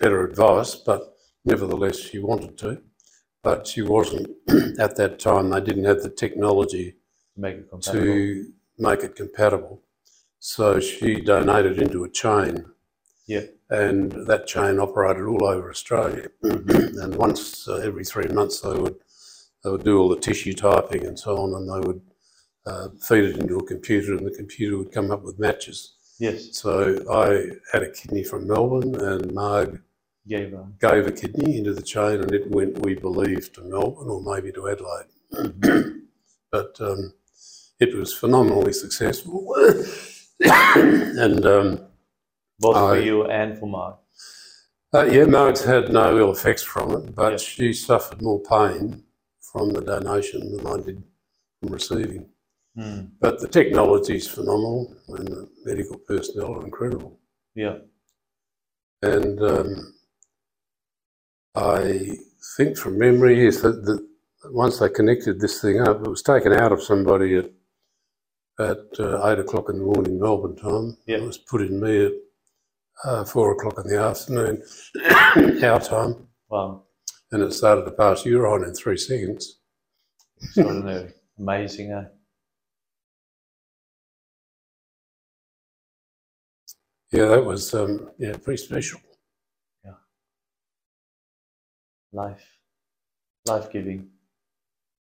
better 0.00 0.24
advice, 0.26 0.74
but 0.74 1.14
nevertheless 1.44 1.96
she 2.00 2.18
wanted 2.18 2.58
to. 2.58 2.82
But 3.44 3.66
she 3.68 3.80
wasn't 3.82 4.28
at 4.80 4.96
that 4.96 5.20
time. 5.20 5.50
They 5.50 5.60
didn't 5.60 5.84
have 5.84 6.02
the 6.02 6.10
technology 6.10 6.96
To 7.34 7.40
make 7.40 7.56
it 7.58 7.68
compatible. 7.70 8.04
to 8.04 8.52
make 8.78 9.00
it 9.04 9.14
compatible. 9.14 9.82
So 10.44 10.80
she 10.80 11.20
donated 11.20 11.78
into 11.80 12.02
a 12.02 12.08
chain, 12.08 12.64
Yeah. 13.28 13.44
and 13.70 14.10
that 14.26 14.48
chain 14.48 14.80
operated 14.80 15.22
all 15.24 15.44
over 15.44 15.70
Australia. 15.70 16.30
and 16.42 17.14
once 17.14 17.68
uh, 17.68 17.76
every 17.76 18.04
three 18.04 18.26
months, 18.26 18.60
they 18.60 18.74
would 18.76 18.96
they 19.62 19.70
would 19.70 19.84
do 19.84 20.00
all 20.00 20.08
the 20.08 20.18
tissue 20.18 20.52
typing 20.52 21.06
and 21.06 21.16
so 21.16 21.36
on, 21.38 21.54
and 21.54 21.68
they 21.70 21.86
would 21.86 22.00
uh, 22.66 22.88
feed 23.00 23.22
it 23.22 23.36
into 23.38 23.56
a 23.58 23.64
computer, 23.66 24.16
and 24.16 24.26
the 24.26 24.32
computer 24.36 24.78
would 24.78 24.90
come 24.90 25.12
up 25.12 25.22
with 25.22 25.38
matches. 25.38 25.92
Yes. 26.18 26.56
So 26.56 26.72
I 27.08 27.50
had 27.72 27.84
a 27.84 27.92
kidney 27.92 28.24
from 28.24 28.48
Melbourne, 28.48 28.96
and 28.96 29.32
Marg 29.32 29.80
Gave 30.26 30.50
her. 30.50 30.66
gave 30.80 31.06
a 31.06 31.12
kidney 31.12 31.56
into 31.58 31.72
the 31.72 31.82
chain, 31.82 32.20
and 32.20 32.32
it 32.34 32.50
went, 32.50 32.80
we 32.84 32.96
believe, 32.96 33.52
to 33.52 33.62
Melbourne 33.62 34.08
or 34.08 34.20
maybe 34.20 34.50
to 34.50 34.68
Adelaide. 34.68 36.02
but 36.50 36.80
um, 36.80 37.12
it 37.78 37.94
was 37.96 38.12
phenomenally 38.12 38.72
successful, 38.72 39.54
and 40.40 41.44
um, 41.46 41.80
Both 42.58 42.76
for 42.76 42.94
I- 42.94 42.98
you 42.98 43.24
and 43.24 43.58
for 43.58 43.66
Marg. 43.66 43.96
uh, 44.94 45.04
yeah, 45.04 45.24
Marg's 45.24 45.64
had 45.64 45.92
no 45.92 46.16
ill 46.18 46.32
effects 46.32 46.62
from 46.62 46.90
it, 46.96 47.14
but 47.14 47.32
Yeah. 47.32 47.36
she 47.38 47.72
suffered 47.72 48.20
more 48.22 48.40
pain 48.42 49.04
from 49.40 49.70
the 49.72 49.80
donation 49.82 50.56
than 50.56 50.66
I 50.66 50.76
did 50.84 51.02
from 51.60 51.72
receiving. 51.72 52.28
Hmm. 52.76 53.00
But 53.20 53.38
the 53.40 53.48
technology 53.48 54.16
is 54.16 54.26
phenomenal, 54.28 54.94
and 55.08 55.28
the 55.28 55.48
medical 55.64 55.98
personnel 55.98 56.54
are 56.54 56.64
incredible. 56.64 57.18
Yeah. 57.54 57.78
And 59.02 59.42
um, 59.42 59.94
I 61.54 62.16
think 62.56 62.78
from 62.78 62.98
memory 62.98 63.46
is 63.46 63.60
that, 63.62 63.84
that 63.84 64.06
once 64.50 64.78
they 64.78 64.88
connected 64.88 65.38
this 65.40 65.60
thing 65.60 65.80
up, 65.80 66.00
it 66.00 66.08
was 66.08 66.22
taken 66.22 66.52
out 66.54 66.72
of 66.72 66.82
somebody 66.82 67.36
at 67.36 67.50
at 68.58 68.78
uh, 68.98 69.26
eight 69.28 69.38
o'clock 69.38 69.68
in 69.70 69.78
the 69.78 69.84
morning 69.84 70.20
Melbourne 70.20 70.56
time. 70.56 70.96
Yeah. 71.06 71.16
It 71.18 71.22
was 71.22 71.38
put 71.38 71.62
in 71.62 71.80
me 71.80 72.06
at 72.06 72.12
uh, 73.04 73.24
four 73.24 73.52
o'clock 73.52 73.74
in 73.84 73.90
the 73.90 73.98
afternoon 74.00 74.62
our 75.64 75.80
time, 75.80 76.28
Wow. 76.48 76.84
and 77.30 77.42
it 77.42 77.52
started 77.52 77.84
to 77.84 77.90
pass 77.92 78.24
urine 78.26 78.64
in 78.64 78.74
three 78.74 78.96
seconds. 78.98 79.58
Extraordinary. 80.42 81.12
Amazing, 81.38 81.92
eh? 81.92 82.04
Yeah, 87.12 87.26
that 87.26 87.44
was 87.44 87.74
um, 87.74 88.10
yeah 88.18 88.34
pretty 88.42 88.62
special. 88.62 89.00
Yeah. 89.84 89.92
Life. 92.12 92.44
Life 93.46 93.70
giving. 93.70 94.08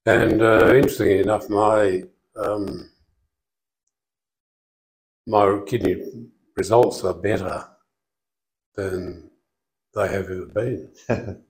And 0.05 0.41
uh, 0.41 0.73
interestingly 0.73 1.19
enough, 1.19 1.49
my 1.49 2.03
um, 2.35 2.89
my 5.27 5.59
kidney 5.65 6.27
results 6.55 7.03
are 7.03 7.13
better 7.13 7.65
than 8.75 9.29
they 9.95 10.07
have 10.07 10.29
ever 10.29 10.45
been. 10.45 10.89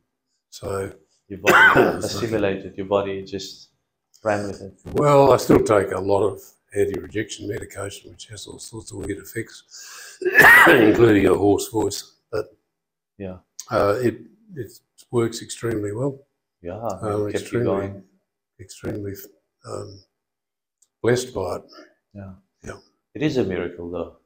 So 0.49 0.93
Your 1.29 1.39
body 1.39 1.97
assimilated, 2.05 2.77
your 2.77 2.85
body 2.85 3.23
just 3.23 3.69
ran 4.23 4.45
with 4.45 4.61
it. 4.61 4.73
Well, 4.93 5.33
I 5.33 5.37
still 5.37 5.63
take 5.63 5.91
a 5.91 5.99
lot 5.99 6.21
of 6.23 6.39
anti-rejection 6.75 7.47
medication, 7.47 8.11
which 8.11 8.27
has 8.27 8.45
all 8.45 8.59
sorts 8.59 8.91
of 8.91 8.97
weird 8.99 9.17
effects, 9.17 9.63
including 10.67 11.25
a 11.25 11.33
hoarse 11.33 11.69
voice. 11.69 12.17
But 12.31 12.55
Yeah. 13.17 13.37
uh, 13.71 13.95
it 14.03 14.15
it 14.55 14.79
works 15.09 15.41
extremely 15.41 15.91
well. 15.91 16.19
Yeah, 16.61 16.77
Um, 16.77 17.01
kept 17.01 17.09
you 17.09 17.27
extremely, 17.29 17.65
going. 17.65 18.03
extremely 18.59 19.13
um, 19.65 20.03
blessed 21.01 21.33
by 21.33 21.55
it. 21.55 21.63
Yeah. 22.13 22.33
Yeah. 22.63 22.77
It 23.15 23.21
is 23.21 23.37
a 23.37 23.43
miracle, 23.43 23.89
though. 23.91 24.17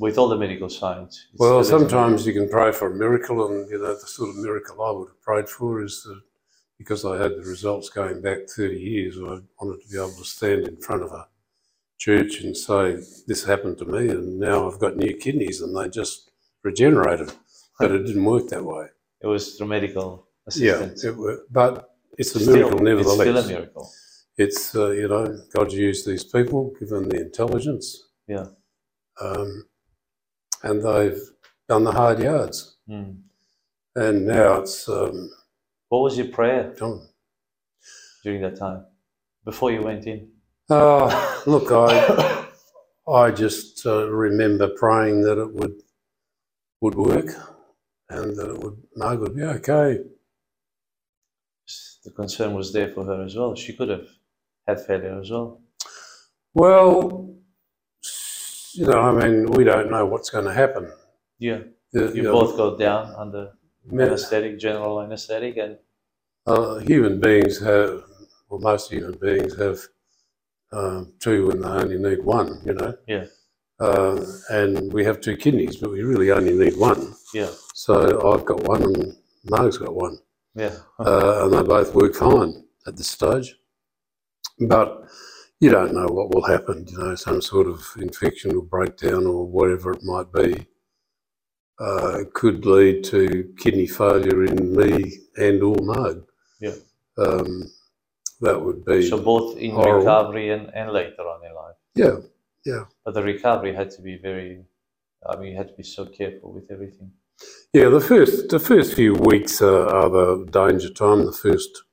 With 0.00 0.18
all 0.18 0.28
the 0.28 0.36
medical 0.36 0.68
science. 0.68 1.26
Well, 1.38 1.62
still 1.62 1.78
is 1.78 1.82
a 1.82 1.88
sometimes 1.88 2.26
you 2.26 2.32
can 2.32 2.48
pray 2.48 2.72
for 2.72 2.90
a 2.90 2.94
miracle, 2.96 3.46
and 3.46 3.70
you 3.70 3.78
know 3.78 3.94
the 3.94 4.06
sort 4.06 4.30
of 4.30 4.36
miracle 4.36 4.82
I 4.82 4.90
would 4.90 5.08
have 5.08 5.22
prayed 5.22 5.48
for 5.48 5.82
is 5.82 6.02
that 6.04 6.20
because 6.78 7.04
I 7.04 7.20
had 7.22 7.32
the 7.36 7.42
results 7.44 7.90
going 7.90 8.22
back 8.22 8.38
thirty 8.48 8.80
years, 8.80 9.16
I 9.18 9.38
wanted 9.60 9.82
to 9.82 9.88
be 9.90 9.96
able 9.98 10.12
to 10.16 10.24
stand 10.24 10.66
in 10.66 10.76
front 10.78 11.02
of 11.02 11.12
a 11.12 11.28
church 11.98 12.40
and 12.40 12.56
say, 12.56 12.96
"This 13.26 13.44
happened 13.44 13.76
to 13.78 13.84
me, 13.84 14.08
and 14.08 14.38
now 14.40 14.68
I've 14.68 14.78
got 14.80 14.96
new 14.96 15.14
kidneys, 15.16 15.60
and 15.60 15.76
they 15.76 15.88
just 15.90 16.30
regenerated." 16.64 17.32
But 17.78 17.92
it 17.92 18.04
didn't 18.06 18.24
work 18.24 18.48
that 18.48 18.64
way. 18.64 18.86
It 19.22 19.26
was 19.26 19.56
through 19.56 19.68
medical 19.68 20.26
Yeah, 20.56 20.72
assistance. 20.72 21.04
it, 21.04 21.16
wa- 21.16 21.36
but 21.50 21.90
it's 22.18 22.34
a 22.34 22.40
Still, 22.40 22.56
miracle 22.56 22.78
nevertheless. 22.80 23.20
It's 23.28 23.30
still 23.30 23.36
a 23.38 23.46
miracle. 23.46 23.90
It's 24.44 24.74
uh, 24.74 24.90
you 24.92 25.08
know 25.08 25.38
God's 25.54 25.74
used 25.74 26.06
these 26.06 26.24
people, 26.24 26.72
given 26.80 27.08
the 27.10 27.20
intelligence, 27.20 27.86
Yeah. 28.26 28.46
um, 29.20 29.66
and 30.62 30.82
they've 30.82 31.20
done 31.68 31.84
the 31.84 31.92
hard 31.92 32.20
yards, 32.20 32.76
Mm. 32.88 33.22
and 33.96 34.26
now 34.26 34.60
it's 34.62 34.88
um, 34.88 35.30
What 35.90 36.02
was 36.06 36.16
your 36.16 36.28
prayer 36.28 36.74
done. 36.74 37.08
during 38.24 38.40
that 38.42 38.56
time? 38.56 38.86
Before 39.44 39.70
you 39.72 39.82
went 39.82 40.06
in? 40.06 40.32
Uh, 40.70 41.08
look, 41.46 41.70
I 41.70 42.46
I 43.06 43.30
just 43.32 43.86
uh, 43.86 44.08
remember 44.10 44.68
praying 44.68 45.22
that 45.26 45.38
it 45.38 45.52
would 45.52 45.76
would 46.80 46.94
work, 46.94 47.28
and 48.08 48.36
that 48.38 48.48
it 48.54 48.58
would 48.62 48.78
Margaret 48.96 49.34
would 49.34 49.36
be 49.36 49.44
okay. 49.44 49.98
the 52.04 52.10
concern 52.10 52.54
was 52.54 52.72
there 52.72 52.88
for 52.94 53.04
her 53.04 53.22
as 53.24 53.36
well. 53.36 53.54
She 53.54 53.74
could 53.74 53.90
have 53.90 54.08
had 54.70 54.80
failure 54.88 55.18
as 55.20 55.30
well. 55.30 55.48
Well, 56.54 56.90
you 58.80 58.86
know, 58.86 59.00
I 59.10 59.12
mean, 59.20 59.36
we 59.56 59.62
don't 59.64 59.90
know 59.90 60.04
what's 60.06 60.30
going 60.30 60.44
to 60.50 60.52
happen. 60.62 60.84
Yeah. 61.38 61.60
The- 61.92 62.12
You 62.16 62.22
know, 62.22 62.32
both 62.40 62.56
go 62.56 62.76
down 62.86 63.04
under 63.22 63.42
anesthetic, 63.92 64.58
general 64.66 65.00
anesthetic, 65.06 65.56
and 65.64 65.72
Uh, 66.46 66.74
human 66.92 67.20
beings 67.20 67.54
have, 67.70 67.90
well, 68.48 68.60
most 68.70 68.90
human 68.90 69.16
beings 69.26 69.52
have 69.64 69.78
um, 70.72 71.12
two 71.24 71.38
when 71.48 71.58
they 71.62 71.68
only 71.82 71.98
need 71.98 72.20
one, 72.24 72.48
you 72.64 72.74
know. 72.78 72.92
Yeah. 73.14 73.26
Uh, 73.86 74.16
and 74.58 74.92
we 74.96 75.04
have 75.04 75.20
two 75.20 75.36
kidneys, 75.36 75.76
but 75.80 75.90
we 75.94 76.02
really 76.12 76.30
only 76.38 76.54
need 76.62 76.76
one. 76.90 77.00
yeah, 77.34 77.50
So 77.74 77.94
I've 78.32 78.44
got 78.50 78.60
one 78.74 78.82
and 78.90 79.16
Marg's 79.54 79.78
got 79.78 79.94
one. 80.06 80.16
yeah, 80.54 80.74
Uh, 80.98 81.32
and 81.42 81.52
they 81.54 81.62
both 81.76 81.90
work 81.94 82.14
fine 82.14 82.52
at 82.86 82.96
this 82.96 83.08
stage. 83.18 83.48
But 84.60 85.08
you 85.60 85.70
don't 85.70 85.94
know 85.94 86.06
what 86.06 86.34
will 86.34 86.44
happen, 86.44 86.86
you 86.88 86.98
know, 86.98 87.14
some 87.14 87.42
sort 87.42 87.66
of 87.66 87.86
infection 87.98 88.56
or 88.56 88.62
breakdown 88.62 89.26
or 89.26 89.46
whatever 89.46 89.92
it 89.92 90.02
might 90.04 90.32
be. 90.32 90.66
Uh, 91.78 92.24
could 92.34 92.66
lead 92.66 93.04
to 93.04 93.54
kidney 93.58 93.86
failure 93.86 94.44
in 94.44 94.76
me 94.76 95.12
and 95.38 95.62
or 95.62 95.76
Marg. 95.80 96.22
Yeah. 96.60 96.74
Um, 97.18 97.64
that 98.40 98.60
would 98.60 98.84
be, 98.84 99.08
So 99.08 99.18
both 99.18 99.56
in 99.58 99.72
Horrible. 99.72 99.98
recovery 100.00 100.50
and, 100.50 100.70
and 100.74 100.92
later 100.92 101.22
on 101.22 101.44
in 101.46 101.54
life. 101.54 101.76
Yeah, 101.94 102.16
yeah, 102.64 102.84
But 103.04 103.14
the 103.14 103.22
recovery 103.22 103.74
had 103.74 103.90
to 103.92 104.02
be 104.02 104.18
very, 104.18 104.62
I 105.28 105.36
mean, 105.36 105.52
you 105.52 105.56
had 105.56 105.68
to 105.68 105.74
be 105.74 105.82
so 105.82 106.06
careful 106.06 106.52
with 106.52 106.70
everything. 106.70 107.12
Yeah, 107.72 107.88
the 107.88 108.00
first 108.00 108.48
the 108.50 108.58
first 108.58 108.94
few 108.94 109.14
weeks 109.14 109.62
are, 109.62 109.86
are 109.88 110.10
the 110.10 110.46
danger 110.50 110.90
time. 110.92 111.24
The 111.26 111.32
first 111.32 111.84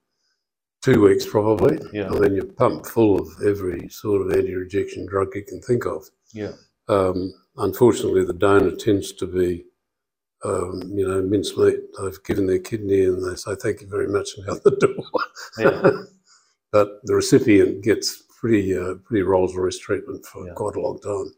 two 0.83 1.01
weeks 1.01 1.25
probably. 1.25 1.79
Yeah. 1.93 2.07
And 2.07 2.23
then 2.23 2.35
you're 2.35 2.45
pumped 2.45 2.87
full 2.87 3.19
of 3.19 3.27
every 3.45 3.89
sort 3.89 4.21
of 4.21 4.31
anti-rejection 4.31 5.05
drug 5.07 5.35
you 5.35 5.43
can 5.43 5.61
think 5.61 5.85
of. 5.85 6.05
Yeah. 6.33 6.53
Um, 6.87 7.33
unfortunately, 7.57 8.23
the 8.25 8.33
donor 8.33 8.75
tends 8.75 9.11
to 9.13 9.27
be, 9.27 9.65
um, 10.45 10.81
you 10.93 11.07
know, 11.07 11.21
mincemeat. 11.21 11.79
They've 12.01 12.23
given 12.23 12.47
their 12.47 12.59
kidney 12.59 13.03
and 13.05 13.23
they 13.23 13.35
say 13.35 13.55
thank 13.55 13.81
you 13.81 13.87
very 13.87 14.07
much 14.07 14.29
and 14.37 14.49
out 14.49 14.63
the 14.63 14.71
door. 14.71 15.03
Yeah. 15.57 15.91
but 16.71 16.99
the 17.03 17.15
recipient 17.15 17.83
gets 17.83 18.23
pretty 18.39 18.77
uh, 18.77 18.95
pretty 19.03 19.23
Rolls 19.23 19.55
Royce 19.55 19.79
treatment 19.79 20.25
for 20.25 20.45
Yeah. 20.47 20.53
quite 20.53 20.75
a 20.75 20.81
long 20.81 20.99
time. 20.99 21.33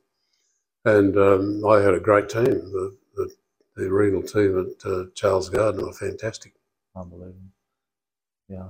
And 0.86 1.18
um, 1.18 1.66
I 1.66 1.82
had 1.82 1.94
a 1.94 2.00
great 2.00 2.30
team. 2.30 2.46
The, 2.46 2.98
the, 3.16 3.30
the 3.76 3.92
renal 3.92 4.22
team 4.24 4.60
at 4.60 4.90
uh, 4.90 5.06
Charles 5.16 5.50
Gairdner 5.50 5.84
were 5.84 5.94
fantastic. 5.94 6.54
Unbelievable. 6.96 7.40
Yeah. 8.48 8.70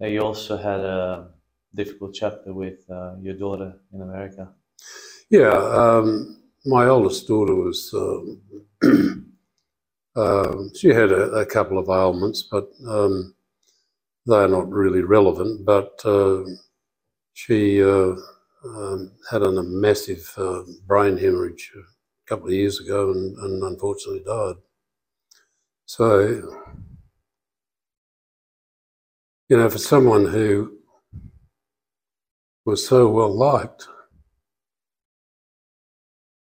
Now 0.00 0.06
you 0.06 0.20
also 0.20 0.56
had 0.56 0.80
a 0.80 1.28
difficult 1.74 2.14
chapter 2.14 2.52
with 2.52 2.88
uh, 2.90 3.16
your 3.20 3.34
daughter 3.34 3.74
in 3.92 4.02
America. 4.02 4.48
Yeah, 5.30 5.50
um, 5.50 6.40
my 6.64 6.86
oldest 6.86 7.26
daughter 7.26 7.54
was. 7.54 7.92
Um, 7.92 8.40
um, 10.16 10.70
she 10.74 10.88
had 10.88 11.12
a, 11.12 11.30
a 11.32 11.46
couple 11.46 11.78
of 11.78 11.88
ailments, 11.88 12.42
but 12.42 12.70
um, 12.86 13.34
they're 14.26 14.48
not 14.48 14.70
really 14.70 15.02
relevant. 15.02 15.64
But 15.64 16.00
uh, 16.04 16.44
she 17.32 17.82
uh, 17.82 18.14
um, 18.64 19.12
had 19.30 19.42
a 19.42 19.62
massive 19.62 20.32
uh, 20.36 20.62
brain 20.86 21.16
hemorrhage 21.16 21.72
a 21.76 22.28
couple 22.28 22.48
of 22.48 22.52
years 22.52 22.80
ago 22.80 23.10
and, 23.10 23.36
and 23.38 23.62
unfortunately 23.62 24.22
died. 24.24 24.56
So, 25.86 26.42
you 29.48 29.56
know, 29.56 29.70
for 29.70 29.78
someone 29.78 30.26
who 30.26 30.78
was 32.66 32.86
so 32.86 33.08
well 33.08 33.34
liked 33.34 33.88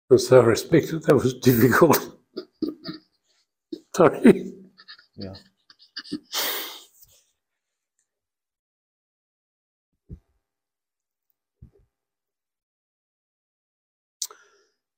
and 0.09 0.19
so 0.19 0.41
respected, 0.41 1.03
that 1.03 1.15
was 1.15 1.33
difficult. 1.39 2.17
Sorry. 3.95 4.53
Yeah. 5.15 5.33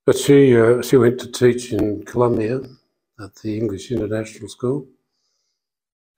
But 0.05 0.17
she 0.17 0.57
uh, 0.57 0.81
she 0.81 0.97
went 0.97 1.19
to 1.21 1.31
teach 1.31 1.73
in 1.73 2.03
Columbia 2.03 2.61
at 3.19 3.35
the 3.35 3.57
English 3.57 3.91
International 3.91 4.49
School, 4.49 4.87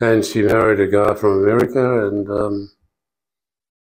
and 0.01 0.23
she 0.25 0.41
married 0.41 0.79
a 0.79 0.87
guy 0.87 1.13
from 1.15 1.43
America, 1.43 2.07
and 2.07 2.29
um, 2.29 2.71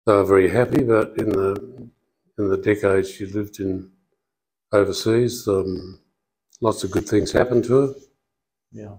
they 0.05 0.14
were 0.14 0.26
very 0.26 0.49
happy. 0.49 0.84
But 0.84 1.14
in 1.18 1.30
the 1.30 1.89
in 2.38 2.49
the 2.49 2.58
decades 2.58 3.10
she 3.12 3.26
lived 3.26 3.60
in 3.60 3.91
overseas, 4.72 5.47
um, 5.47 5.99
lots 6.62 6.84
of 6.84 6.91
good 6.91 7.08
things 7.08 7.32
happened 7.32 7.64
to 7.66 7.74
her, 7.82 7.93
Yeah. 8.72 8.95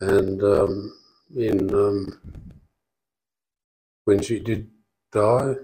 and 0.00 0.42
um, 0.42 0.92
in 1.36 1.74
um, 1.74 2.20
when 4.04 4.22
she 4.22 4.40
did 4.40 4.70
die, 5.12 5.54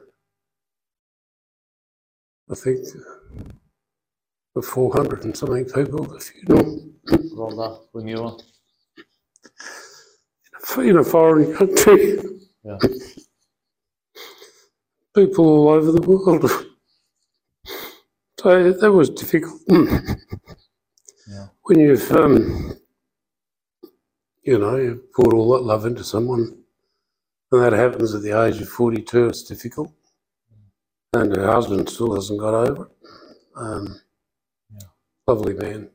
I 2.51 2.55
think 2.55 2.87
four 4.63 4.93
hundred 4.93 5.25
and 5.25 5.37
something 5.37 5.65
people 5.65 6.05
at 6.05 6.11
the 6.11 6.21
funeral. 6.21 6.91
Rolled 7.37 7.55
you 7.55 7.89
renewal. 7.93 8.43
In 10.79 10.99
a 10.99 11.05
foreign 11.05 11.55
country. 11.55 12.19
Yeah. 12.65 12.79
People 15.15 15.47
all 15.47 15.69
over 15.69 15.93
the 15.93 16.01
world. 16.03 16.51
So 18.41 18.73
that 18.73 18.93
was 18.93 19.11
difficult. 19.11 19.61
Yeah. 21.27 21.47
When 21.63 21.81
you've, 21.81 22.13
um, 22.13 22.77
you 24.43 24.59
know, 24.59 24.77
you've 24.77 25.11
poured 25.15 25.33
all 25.33 25.53
that 25.53 25.63
love 25.65 25.87
into 25.87 26.05
someone, 26.05 26.63
and 27.51 27.63
that 27.63 27.73
happens 27.73 28.15
at 28.15 28.21
the 28.23 28.39
age 28.45 28.61
of 28.61 28.69
42, 28.69 29.29
it's 29.29 29.43
difficult. 29.43 29.91
And 31.15 31.35
her 31.35 31.51
husband 31.51 31.89
still 31.89 32.15
hasn't 32.15 32.41
got 32.41 32.53
over 32.53 32.85
it. 32.87 32.93
Um, 33.57 34.01
Yeah. 34.71 34.89
Lovely 35.27 35.55
man. 35.55 35.89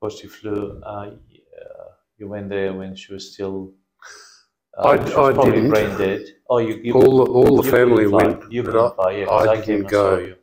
Course 0.00 0.22
you 0.22 0.28
flew. 0.28 0.80
Uh, 0.82 1.10
you 2.18 2.28
went 2.28 2.48
there 2.48 2.72
when 2.72 2.94
she 2.94 3.12
was 3.12 3.32
still. 3.32 3.72
I- 4.78 4.96
she 4.96 5.02
was 5.04 5.12
I 5.12 5.32
probably 5.32 5.52
didn't. 5.52 5.70
brain 5.70 5.98
dead. 5.98 6.22
Oh, 6.50 6.58
you. 6.58 6.74
you 6.82 6.92
All 6.94 7.24
the, 7.24 7.32
all 7.32 7.62
the 7.62 7.70
family 7.70 8.06
went. 8.06 8.50
You 8.52 8.62
but 8.62 8.72
couldn't 8.72 8.94
fly, 8.94 9.12
I 9.30 9.52
I, 9.52 9.60
didn't 9.60 9.88
go. 9.88 10.18
you. 10.18 10.36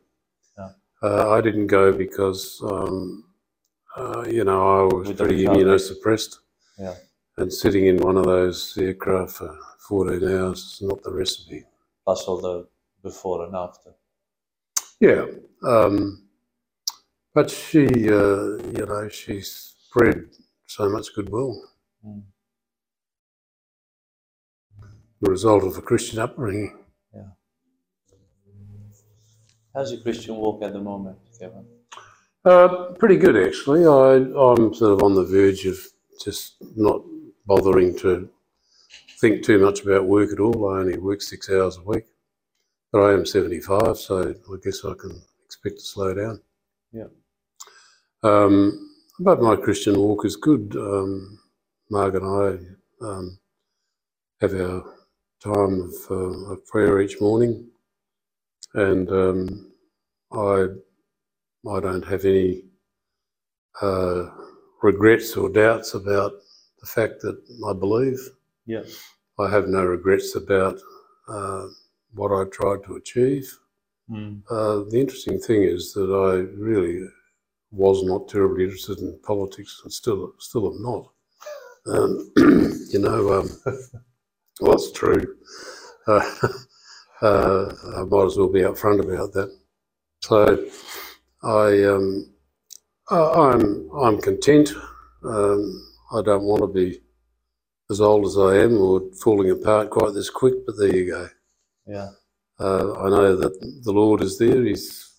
Uh, 1.03 1.31
I 1.31 1.41
didn't 1.41 1.67
go 1.67 1.91
because, 1.91 2.61
um, 2.63 3.25
uh, 3.97 4.23
you 4.25 4.45
know, 4.45 4.61
I 4.79 4.93
was 4.95 5.09
With 5.09 5.17
pretty 5.17 5.43
immunosuppressed. 5.43 6.37
Yeah. 6.79 6.95
And 7.37 7.51
sitting 7.51 7.87
in 7.87 7.97
one 7.97 8.15
of 8.15 8.23
those 8.23 8.77
aircraft 8.77 9.33
for 9.33 9.53
14 9.89 10.23
hours 10.29 10.59
is 10.59 10.81
not 10.81 11.03
the 11.03 11.11
recipe. 11.11 11.65
Plus 12.05 12.23
all 12.23 12.39
the 12.39 12.67
before 13.03 13.45
and 13.45 13.53
after. 13.55 13.91
Yeah. 15.01 15.25
Um, 15.67 16.23
but 17.33 17.49
she, 17.51 17.85
uh, 18.09 18.63
you 18.77 18.85
know, 18.87 19.09
she 19.09 19.41
spread 19.41 20.29
so 20.73 20.89
much 20.89 21.13
goodwill. 21.13 21.61
Mm. 22.05 22.23
The 25.21 25.29
result 25.29 25.63
of 25.63 25.77
a 25.77 25.81
Christian 25.81 26.19
upbringing. 26.19 26.79
How's 29.75 29.91
your 29.91 30.01
Christian 30.01 30.35
walk 30.35 30.61
at 30.61 30.73
the 30.73 30.79
moment, 30.79 31.17
Kevin? 31.39 31.65
Uh, 32.45 32.93
pretty 32.99 33.17
good, 33.17 33.35
actually. 33.35 33.85
I, 33.85 34.17
I'm 34.17 34.73
sort 34.73 34.93
of 34.93 35.01
on 35.01 35.15
the 35.15 35.23
verge 35.23 35.65
of 35.65 35.79
just 36.23 36.55
not 36.75 37.01
bothering 37.47 37.97
to 37.99 38.29
think 39.19 39.43
too 39.43 39.57
much 39.57 39.81
about 39.81 40.05
work 40.05 40.31
at 40.31 40.39
all. 40.39 40.69
I 40.69 40.79
only 40.79 40.99
work 40.99 41.23
six 41.23 41.49
hours 41.49 41.77
a 41.77 41.81
week, 41.81 42.05
but 42.91 43.01
I 43.01 43.13
am 43.13 43.25
75, 43.25 43.97
so 43.97 44.29
I 44.29 44.55
guess 44.63 44.85
I 44.85 44.93
can 44.93 45.19
expect 45.43 45.79
to 45.79 45.85
slow 45.85 46.13
down. 46.13 46.41
Yeah. 46.91 47.07
Um, 48.21 48.92
but 49.19 49.41
my 49.41 49.55
Christian 49.55 49.99
walk 49.99 50.25
is 50.25 50.35
good. 50.35 50.75
Um, 50.77 51.39
Marg 51.91 52.15
and 52.15 52.25
I 52.25 53.05
um, 53.05 53.39
have 54.41 54.53
our 54.53 54.83
time 55.43 55.81
of, 55.81 55.93
uh, 56.11 56.53
of 56.53 56.65
prayer 56.67 57.01
each 57.01 57.21
morning, 57.21 57.69
and 58.75 59.09
um, 59.11 59.71
I 60.31 60.67
I 61.69 61.79
don't 61.81 62.05
have 62.05 62.25
any 62.25 62.63
uh, 63.81 64.25
regrets 64.81 65.35
or 65.37 65.49
doubts 65.49 65.93
about 65.93 66.33
the 66.81 66.87
fact 66.87 67.21
that 67.21 67.39
I 67.69 67.73
believe. 67.73 68.19
Yeah. 68.65 68.83
I 69.39 69.49
have 69.49 69.67
no 69.67 69.83
regrets 69.85 70.35
about 70.35 70.79
uh, 71.27 71.67
what 72.13 72.31
I 72.31 72.45
tried 72.49 72.83
to 72.85 72.95
achieve. 72.97 73.51
Mm. 74.09 74.43
Uh, 74.49 74.89
the 74.89 74.99
interesting 74.99 75.39
thing 75.39 75.63
is 75.63 75.93
that 75.93 76.11
I 76.11 76.35
really 76.61 77.07
was 77.73 78.03
not 78.03 78.29
terribly 78.29 78.65
interested 78.65 78.99
in 78.99 79.19
politics, 79.25 79.81
and 79.83 79.93
still 79.93 80.33
still 80.39 80.67
am 80.73 80.83
not. 80.83 81.07
Um, 81.87 82.31
you 82.91 82.99
know, 82.99 83.33
um, 83.41 83.49
well, 84.61 84.73
it's 84.75 84.91
true. 84.93 85.37
Uh, 86.07 86.31
uh, 87.21 87.73
I 87.97 88.03
might 88.03 88.25
as 88.25 88.37
well 88.37 88.49
be 88.51 88.61
upfront 88.61 89.01
about 89.03 89.33
that. 89.33 89.55
So, 90.21 90.67
I 91.43 91.83
um, 91.85 92.33
I- 93.09 93.51
I'm 93.51 93.89
I'm 93.91 94.21
content. 94.21 94.73
Um, 95.23 95.87
I 96.13 96.21
don't 96.23 96.43
want 96.43 96.61
to 96.61 96.67
be 96.67 97.01
as 97.91 98.01
old 98.01 98.25
as 98.25 98.37
I 98.37 98.57
am 98.63 98.77
or 98.79 99.01
falling 99.23 99.51
apart 99.51 99.89
quite 99.91 100.13
this 100.13 100.29
quick, 100.29 100.55
but 100.65 100.77
there 100.77 100.95
you 100.95 101.11
go. 101.11 101.29
Yeah. 101.87 102.09
Uh, 102.59 102.93
I 102.99 103.09
know 103.09 103.35
that 103.35 103.59
the 103.83 103.91
Lord 103.91 104.21
is 104.21 104.37
there. 104.37 104.63
He's 104.63 105.11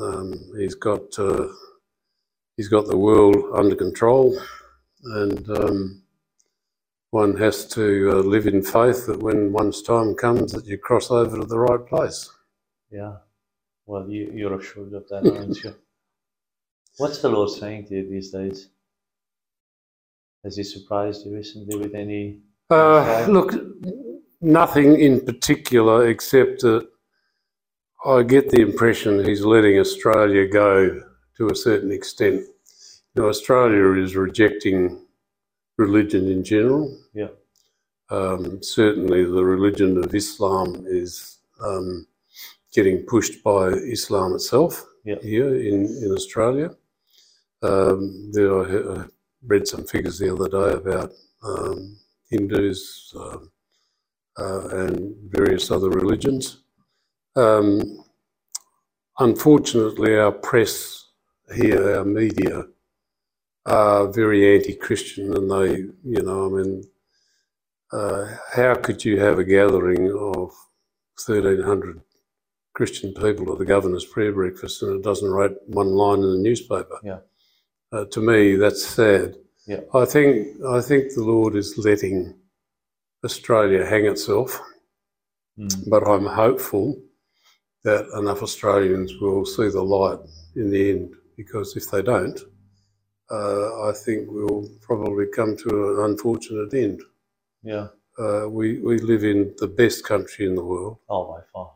um, 0.00 0.34
he's 0.58 0.74
got 0.74 1.18
uh, 1.18 1.48
he's 2.56 2.68
got 2.68 2.86
the 2.86 2.96
world 2.96 3.36
under 3.54 3.74
control, 3.74 4.38
and 5.04 5.48
um, 5.50 6.02
one 7.10 7.36
has 7.36 7.66
to 7.68 8.10
uh, 8.10 8.14
live 8.16 8.46
in 8.46 8.62
faith 8.62 9.06
that 9.06 9.20
when 9.20 9.52
one's 9.52 9.82
time 9.82 10.14
comes, 10.14 10.52
that 10.52 10.66
you 10.66 10.78
cross 10.78 11.10
over 11.10 11.38
to 11.38 11.46
the 11.46 11.58
right 11.58 11.86
place. 11.86 12.30
Yeah. 12.90 13.16
Well, 13.86 14.08
you, 14.08 14.32
you're 14.34 14.58
assured 14.58 14.92
of 14.94 15.08
that, 15.08 15.30
aren't 15.30 15.62
you? 15.62 15.74
What's 16.96 17.20
the 17.20 17.28
Lord 17.28 17.50
saying 17.50 17.86
to 17.86 17.94
you 17.96 18.08
these 18.08 18.30
days? 18.30 18.68
Has 20.44 20.56
He 20.56 20.62
surprised 20.62 21.26
you 21.26 21.34
recently 21.34 21.76
with 21.76 21.94
any? 21.94 22.40
Uh, 22.70 23.26
look, 23.28 23.52
nothing 24.40 24.98
in 24.98 25.24
particular 25.24 26.08
except 26.08 26.60
that 26.60 26.88
I 28.04 28.22
get 28.22 28.50
the 28.50 28.60
impression 28.60 29.24
he's 29.24 29.44
letting 29.44 29.78
Australia 29.78 30.46
go 30.46 31.02
to 31.36 31.50
a 31.50 31.54
certain 31.56 31.92
extent. 31.92 32.46
Know, 33.16 33.28
Australia 33.28 33.92
is 34.02 34.16
rejecting 34.16 35.06
religion 35.78 36.28
in 36.28 36.42
general. 36.44 36.98
Yeah. 37.14 37.28
Um, 38.10 38.62
certainly, 38.62 39.24
the 39.24 39.44
religion 39.44 40.02
of 40.02 40.14
Islam 40.14 40.84
is 40.86 41.38
um, 41.64 42.06
getting 42.72 43.04
pushed 43.06 43.42
by 43.44 43.68
Islam 43.68 44.34
itself 44.34 44.84
Yeah. 45.04 45.20
here 45.22 45.54
in, 45.54 45.86
in 46.02 46.12
Australia. 46.12 46.70
Um, 47.62 48.30
there, 48.32 49.00
I 49.02 49.04
read 49.46 49.66
some 49.68 49.84
figures 49.84 50.18
the 50.18 50.32
other 50.34 50.48
day 50.48 50.72
about 50.76 51.12
um, 51.42 51.96
Hindus 52.30 53.14
um, 53.16 53.50
uh, 54.38 54.68
and 54.68 55.14
various 55.30 55.70
other 55.70 55.88
religions. 55.90 56.58
Um, 57.36 58.04
unfortunately, 59.18 60.16
our 60.16 60.32
press 60.32 61.03
here, 61.54 61.96
our 61.98 62.04
media, 62.04 62.64
are 63.66 64.08
very 64.08 64.56
anti-Christian, 64.56 65.34
and 65.36 65.50
they, 65.50 65.70
you 66.04 66.22
know, 66.22 66.46
I 66.46 66.62
mean, 66.62 66.84
uh, 67.92 68.26
how 68.54 68.74
could 68.74 69.04
you 69.04 69.20
have 69.20 69.38
a 69.38 69.44
gathering 69.44 70.10
of 70.10 70.52
1,300 71.24 72.00
Christian 72.74 73.14
people 73.14 73.52
at 73.52 73.58
the 73.58 73.64
governor's 73.64 74.04
prayer 74.04 74.32
breakfast 74.32 74.82
and 74.82 74.96
it 74.96 75.04
doesn't 75.04 75.30
write 75.30 75.52
one 75.66 75.88
line 75.88 76.18
in 76.18 76.30
the 76.32 76.38
newspaper? 76.38 76.98
Yeah. 77.04 77.18
Uh, 77.92 78.04
to 78.06 78.20
me, 78.20 78.56
that's 78.56 78.84
sad. 78.84 79.36
Yeah. 79.66 79.80
I 79.94 80.04
think 80.04 80.60
I 80.66 80.80
think 80.80 81.14
the 81.14 81.22
Lord 81.22 81.54
is 81.54 81.78
letting 81.78 82.34
Australia 83.24 83.86
hang 83.86 84.06
itself, 84.06 84.60
Mm. 85.58 85.88
but 85.88 86.02
I'm 86.08 86.26
hopeful 86.26 87.00
that 87.84 88.06
enough 88.18 88.42
Australians 88.42 89.14
will 89.20 89.46
see 89.46 89.68
the 89.68 89.82
light 89.82 90.18
in 90.56 90.70
the 90.70 90.90
end. 90.90 91.14
Because 91.36 91.76
if 91.76 91.90
they 91.90 92.02
don't, 92.02 92.38
uh, 93.30 93.88
I 93.88 93.92
think 94.04 94.28
we'll 94.30 94.68
probably 94.80 95.26
come 95.26 95.56
to 95.56 95.68
an 95.98 96.10
unfortunate 96.10 96.72
end. 96.74 97.02
Yeah. 97.62 97.88
Uh, 98.18 98.46
we 98.48 98.78
we 98.80 98.98
live 98.98 99.24
in 99.24 99.54
the 99.58 99.66
best 99.66 100.04
country 100.04 100.46
in 100.46 100.54
the 100.54 100.64
world, 100.64 100.98
Oh, 101.08 101.24
by 101.32 101.40
far. 101.52 101.72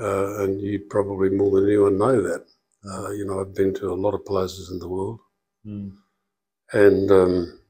uh, 0.00 0.42
and 0.44 0.60
you 0.60 0.80
probably 0.90 1.30
more 1.30 1.50
than 1.60 1.68
anyone 1.68 1.98
know 1.98 2.20
that. 2.22 2.44
Uh, 2.84 3.10
you 3.10 3.24
know, 3.26 3.40
I've 3.40 3.54
been 3.54 3.74
to 3.74 3.92
a 3.92 4.02
lot 4.04 4.14
of 4.14 4.24
places 4.24 4.70
in 4.70 4.78
the 4.78 4.88
world. 4.88 5.20
Mm. 5.66 5.92
and 6.72 7.10
um, 7.10 7.60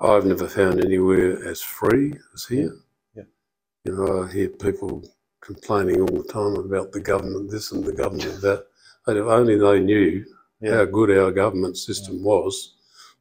I've 0.00 0.24
never 0.26 0.48
found 0.48 0.84
anywhere 0.84 1.46
as 1.48 1.62
free 1.62 2.12
as 2.34 2.44
here. 2.46 2.74
Yeah. 3.14 3.22
You 3.84 3.92
know, 3.96 4.24
I 4.24 4.32
hear 4.32 4.48
people 4.48 5.04
complaining 5.40 6.00
all 6.00 6.08
the 6.22 6.28
time 6.32 6.56
about 6.56 6.90
the 6.92 7.00
government 7.00 7.50
this 7.50 7.70
and 7.72 7.84
the 7.84 7.92
government 7.92 8.40
that. 8.42 8.66
And 9.06 9.18
if 9.18 9.24
only 9.26 9.56
they 9.58 9.80
knew 9.80 10.24
Yeah. 10.60 10.74
how 10.76 10.84
good 10.84 11.10
our 11.10 11.30
government 11.30 11.76
system 11.78 12.22
was, 12.22 12.74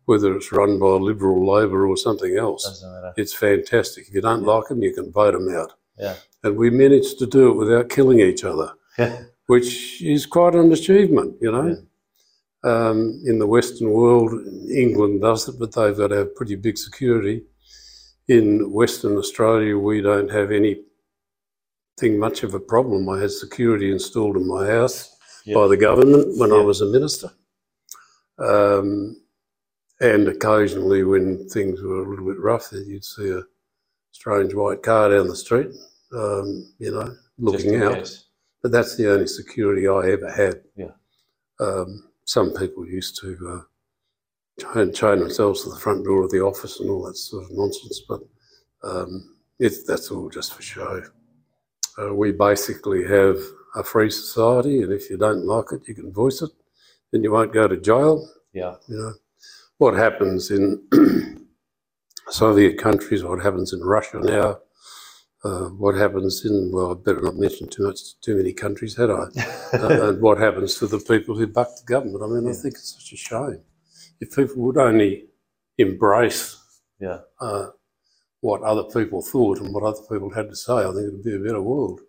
whether 0.06 0.36
it's 0.36 0.52
run 0.52 0.78
by 0.80 0.88
Liberal, 0.88 1.46
Labor, 1.48 1.88
or 1.88 1.96
something 1.96 2.36
else, 2.38 2.84
it's 3.18 3.34
fantastic. 3.34 4.08
If 4.08 4.14
you 4.14 4.22
don't 4.22 4.44
like 4.44 4.68
them, 4.68 4.82
you 4.84 4.94
can 4.94 5.12
vote 5.12 5.34
them 5.34 5.50
out. 5.56 5.74
Yeah. 5.98 6.16
And 6.44 6.58
we 6.58 6.70
managed 6.70 7.20
to 7.20 7.26
do 7.26 7.50
it 7.50 7.54
without 7.56 7.90
killing 7.90 8.20
each 8.20 8.44
other 8.44 8.74
Yeah. 8.98 9.24
which 9.48 10.02
is 10.02 10.26
quite 10.26 10.56
an 10.56 10.72
achievement, 10.72 11.36
you 11.42 11.52
know. 11.52 11.78
Um, 12.64 13.22
in 13.26 13.40
the 13.40 13.48
Western 13.48 13.92
world, 13.92 14.32
England 14.70 15.22
does 15.22 15.48
it, 15.48 15.58
but 15.58 15.72
they've 15.74 15.96
got 15.96 16.10
to 16.10 16.18
have 16.18 16.36
pretty 16.36 16.56
big 16.56 16.78
security. 16.78 17.46
In 18.28 18.72
Western 18.72 19.16
Australia, 19.18 19.78
we 19.78 20.02
don't 20.02 20.30
have 20.30 20.52
anything 20.52 20.84
much 22.20 22.44
of 22.44 22.54
a 22.54 22.60
problem. 22.60 23.08
I 23.10 23.22
had 23.22 23.32
security 23.32 23.92
installed 23.92 24.36
in 24.38 24.46
my 24.48 24.68
house 24.68 25.16
Yeah. 25.46 25.56
by 25.56 25.68
the 25.68 25.78
government 25.78 26.38
when 26.38 26.52
I 26.52 26.62
was 26.62 26.82
a 26.82 26.86
minister. 26.86 27.32
Um, 28.38 29.22
and 30.02 30.28
occasionally, 30.28 31.04
when 31.04 31.48
things 31.50 31.82
were 31.82 32.04
a 32.04 32.10
little 32.10 32.26
bit 32.26 32.40
rough, 32.40 32.70
you'd 32.72 33.04
see 33.04 33.30
a 33.32 33.42
strange 34.12 34.54
white 34.54 34.82
car 34.82 35.10
down 35.10 35.28
the 35.28 35.36
street, 35.36 35.72
um, 36.14 36.74
you 36.80 36.92
know, 36.92 37.16
looking 37.38 37.82
out 37.82 37.96
case. 37.96 38.26
but 38.62 38.72
that's 38.72 38.96
the 38.96 39.12
only 39.12 39.28
security 39.28 39.88
I 39.88 40.12
ever 40.12 40.32
had. 40.32 40.62
Yeah. 40.76 40.92
Um, 41.60 42.10
some 42.26 42.54
people 42.54 42.86
used 42.88 43.20
to 43.22 43.66
uh, 44.62 44.74
chain, 44.74 44.94
chain 44.94 45.20
themselves 45.20 45.64
to 45.64 45.70
the 45.70 45.80
front 45.80 46.06
door 46.06 46.24
of 46.24 46.32
the 46.32 46.42
office 46.42 46.80
and 46.80 46.90
all 46.90 47.04
that 47.06 47.18
sort 47.18 47.44
of 47.46 47.52
nonsense, 47.52 48.02
but 48.08 48.22
um, 48.84 49.36
it's, 49.60 49.84
that's 49.84 50.12
all 50.12 50.30
just 50.30 50.54
for 50.54 50.62
show. 50.62 51.04
Uh, 52.02 52.14
we 52.14 52.32
basically 52.32 53.04
have 53.06 53.38
a 53.76 53.84
free 53.84 54.10
society, 54.10 54.82
and 54.82 54.92
if 54.92 55.10
you 55.10 55.18
don't 55.18 55.46
like 55.46 55.72
it, 55.72 55.88
you 55.88 55.94
can 55.96 56.12
voice 56.12 56.42
it, 56.42 56.52
then 57.12 57.24
you 57.24 57.32
won't 57.32 57.54
go 57.54 57.68
to 57.68 57.78
jail. 57.78 58.28
Yeah. 58.54 58.76
You 58.88 58.98
know 58.98 59.14
what 59.78 59.94
happens 59.96 60.52
in 60.52 60.82
Soviet 62.30 62.78
countries, 62.78 63.24
what 63.24 63.42
happens 63.42 63.74
in 63.74 63.80
Russia 63.82 64.20
now, 64.20 64.60
uh, 65.44 65.70
what 65.70 65.96
happens 65.96 66.46
in 66.46 66.72
well, 66.74 66.92
I 66.92 66.96
better 66.96 67.22
not 67.22 67.38
mention 67.38 67.70
too 67.70 67.88
much, 67.88 68.20
too 68.22 68.36
many 68.36 68.54
countries, 68.54 68.96
had 68.98 69.10
I? 69.10 69.14
uh, 69.74 70.10
and 70.10 70.22
what 70.22 70.38
happens 70.38 70.76
to 70.76 70.88
the 70.88 71.00
people 71.00 71.36
who 71.36 71.48
buck 71.48 71.70
the 71.78 71.86
government? 71.86 72.24
I 72.24 72.28
mean, 72.28 72.50
I 72.50 72.54
think 72.54 72.76
it's 72.76 72.94
such 72.94 73.14
a 73.14 73.18
shame. 73.18 73.62
If 74.20 74.36
people 74.36 74.58
would 74.64 74.78
only 74.78 75.28
embrace 75.78 76.58
Yeah. 77.00 77.20
uh, 77.40 77.68
what 78.42 78.62
other 78.64 78.84
people 78.84 79.22
thought 79.22 79.60
and 79.60 79.74
what 79.74 79.84
other 79.84 80.02
people 80.10 80.30
had 80.32 80.50
to 80.50 80.56
say, 80.56 80.74
I 80.74 80.92
think 80.92 81.08
it 81.08 81.12
would 81.14 81.24
be 81.24 81.36
a 81.36 81.40
better 81.40 81.62
world. 81.62 82.02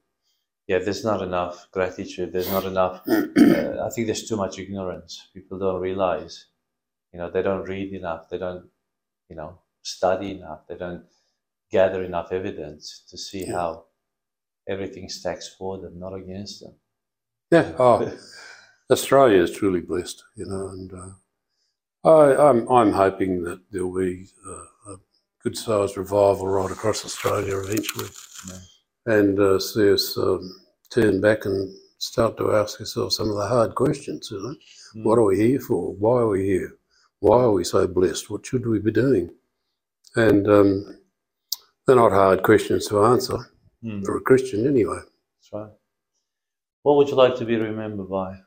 Yeah, 0.70 0.78
there's 0.78 1.04
not 1.04 1.20
enough 1.20 1.66
gratitude. 1.72 2.32
There's 2.32 2.52
not 2.56 2.64
enough. 2.64 2.94
Uh, 3.08 3.86
I 3.86 3.90
think 3.90 4.06
there's 4.06 4.28
too 4.28 4.36
much 4.36 4.58
ignorance. 4.64 5.12
People 5.34 5.58
don't 5.58 5.80
realize, 5.80 6.34
you 7.12 7.18
know, 7.18 7.28
they 7.28 7.42
don't 7.42 7.68
read 7.68 7.92
enough. 7.92 8.28
They 8.30 8.38
don't, 8.38 8.66
you 9.28 9.34
know, 9.36 9.58
study 9.82 10.30
enough. 10.38 10.60
They 10.68 10.76
don't 10.76 11.04
gather 11.76 12.04
enough 12.04 12.30
evidence 12.40 12.84
to 13.10 13.16
see 13.18 13.42
Yeah. 13.46 13.54
how 13.58 13.84
everything 14.68 15.08
stacks 15.08 15.48
for 15.58 15.78
them, 15.78 15.98
not 15.98 16.14
against 16.14 16.60
them. 16.60 16.74
Yeah. 17.50 17.72
Oh, 17.78 17.98
Australia 18.90 19.42
is 19.42 19.50
truly 19.50 19.80
blessed, 19.80 20.22
you 20.36 20.46
know, 20.46 20.68
and 20.68 20.88
uh, 21.02 21.12
I, 22.16 22.48
I'm 22.48 22.60
I'm 22.78 22.92
hoping 22.92 23.42
that 23.46 23.60
there'll 23.72 23.98
be 24.08 24.28
uh, 24.46 24.92
a 24.92 24.96
good 25.42 25.56
sized 25.56 25.96
revival 25.96 26.46
right 26.46 26.70
across 26.70 27.04
Australia 27.04 27.58
eventually, 27.58 28.10
Yeah. 28.48 28.60
And 29.07 29.38
uh, 29.40 29.59
see 29.59 29.92
us 29.92 30.16
um, 30.18 30.40
turn 30.90 31.20
back 31.20 31.44
and 31.44 31.74
start 31.98 32.36
to 32.38 32.53
ask 32.55 32.80
ourselves 32.80 33.16
some 33.16 33.28
of 33.30 33.36
the 33.36 33.46
hard 33.46 33.74
questions. 33.74 34.30
You 34.30 34.42
know, 34.42 34.55
Mm. 34.96 35.05
what 35.05 35.18
are 35.18 35.24
we 35.24 35.38
here 35.38 35.61
for? 35.61 35.92
Why 35.94 36.18
are 36.22 36.28
we 36.28 36.44
here? 36.44 36.76
Why 37.20 37.36
are 37.42 37.53
we 37.53 37.62
so 37.62 37.86
blessed? 37.86 38.28
What 38.28 38.44
should 38.44 38.66
we 38.66 38.80
be 38.80 38.90
doing? 38.90 39.30
And 40.16 40.48
um, 40.48 40.98
they're 41.86 41.96
not 41.96 42.12
hard 42.12 42.42
questions 42.42 42.86
to 42.88 43.05
answer 43.05 43.38
Mm, 43.84 44.05
for 44.05 44.16
a 44.16 44.20
Christian, 44.20 44.66
anyway. 44.66 44.98
That's 44.98 45.53
right. 45.53 45.70
What 46.82 46.96
would 46.96 47.09
you 47.09 47.14
like 47.14 47.36
to 47.36 47.44
be 47.46 47.57
remembered 47.57 48.11
by? 48.11 48.38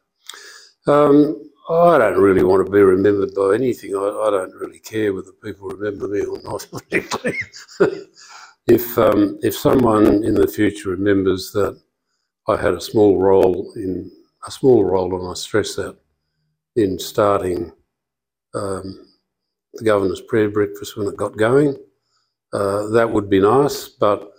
Um, 0.86 1.49
I 1.70 1.97
don't 1.97 2.20
really 2.22 2.43
want 2.43 2.66
to 2.66 2.72
be 2.72 2.82
remembered 2.82 3.34
by 3.34 3.56
anything. 3.56 3.95
I, 3.95 3.99
I 3.99 4.30
don't 4.32 4.54
really 4.54 4.80
care 4.80 5.14
whether 5.14 5.32
people 5.43 5.70
remember 5.70 6.08
me 6.10 6.22
or 6.26 6.39
not. 6.43 6.68
if 8.68 8.97
um, 8.97 9.39
if 9.41 9.55
someone 9.55 10.24
in 10.24 10.36
the 10.36 10.47
future 10.47 10.89
remembers 10.89 11.51
that 11.51 11.80
I 12.47 12.57
had 12.57 12.74
a 12.74 12.82
small 12.82 13.20
role 13.20 13.74
in 13.76 14.11
a 14.45 14.51
small 14.51 14.84
role, 14.84 15.20
and 15.20 15.30
I 15.30 15.34
stress 15.34 15.76
that 15.76 15.97
in 16.76 16.97
starting 16.99 17.72
um, 18.53 19.07
the 19.74 19.84
governor's 19.84 20.22
prayer 20.22 20.49
breakfast 20.49 20.97
when 20.97 21.07
it 21.07 21.18
got 21.18 21.38
going, 21.38 21.76
uh, 22.53 22.88
that 22.88 23.09
would 23.11 23.30
be 23.30 23.39
nice. 23.39 23.88
But 23.88 24.32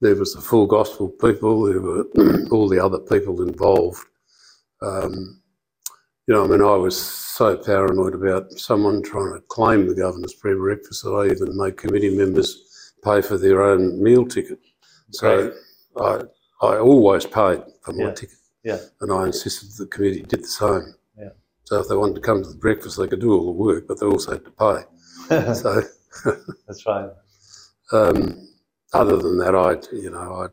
there 0.00 0.16
was 0.16 0.34
the 0.34 0.40
full 0.40 0.66
gospel 0.66 1.08
people, 1.08 1.64
there 1.64 1.80
were 1.80 2.04
all 2.50 2.68
the 2.68 2.82
other 2.82 2.98
people 2.98 3.42
involved. 3.42 4.04
Um, 4.82 5.42
you 6.26 6.34
know, 6.34 6.44
I 6.44 6.46
mean, 6.46 6.62
I 6.62 6.76
was 6.76 7.00
so 7.00 7.56
paranoid 7.56 8.14
about 8.14 8.52
someone 8.52 9.02
trying 9.02 9.34
to 9.34 9.40
claim 9.48 9.86
the 9.86 9.94
governor's 9.94 10.34
prayer 10.34 10.56
breakfast 10.56 11.02
that 11.02 11.10
I 11.10 11.26
even 11.26 11.56
made 11.56 11.76
committee 11.76 12.16
members 12.16 12.69
pay 13.02 13.20
for 13.22 13.36
their 13.38 13.62
own 13.62 14.02
meal 14.02 14.26
ticket. 14.26 14.60
So 15.10 15.52
I, 16.00 16.22
I 16.62 16.78
always 16.78 17.26
paid 17.26 17.62
for 17.82 17.92
my 17.92 18.04
Yeah. 18.04 18.14
ticket, 18.14 18.36
Yeah. 18.64 18.78
and 19.00 19.12
I 19.12 19.26
insisted 19.26 19.70
the 19.76 19.86
committee 19.86 20.22
did 20.22 20.42
the 20.44 20.48
same. 20.48 20.94
Yeah. 21.18 21.30
So 21.64 21.80
if 21.80 21.88
they 21.88 21.96
wanted 21.96 22.14
to 22.16 22.20
come 22.20 22.42
to 22.42 22.48
the 22.48 22.56
breakfast, 22.56 22.96
they 22.98 23.08
could 23.08 23.20
do 23.20 23.32
all 23.32 23.46
the 23.46 23.52
work, 23.52 23.86
but 23.88 23.98
they 24.00 24.06
also 24.06 24.32
had 24.32 24.44
to 24.44 24.50
pay. 24.50 24.84
So 25.54 25.82
That's 26.66 26.84
right. 26.86 27.08
um, 27.92 28.48
other 28.92 29.16
than 29.16 29.38
that, 29.38 29.54
I, 29.54 29.76
you 29.94 30.10
know, 30.10 30.48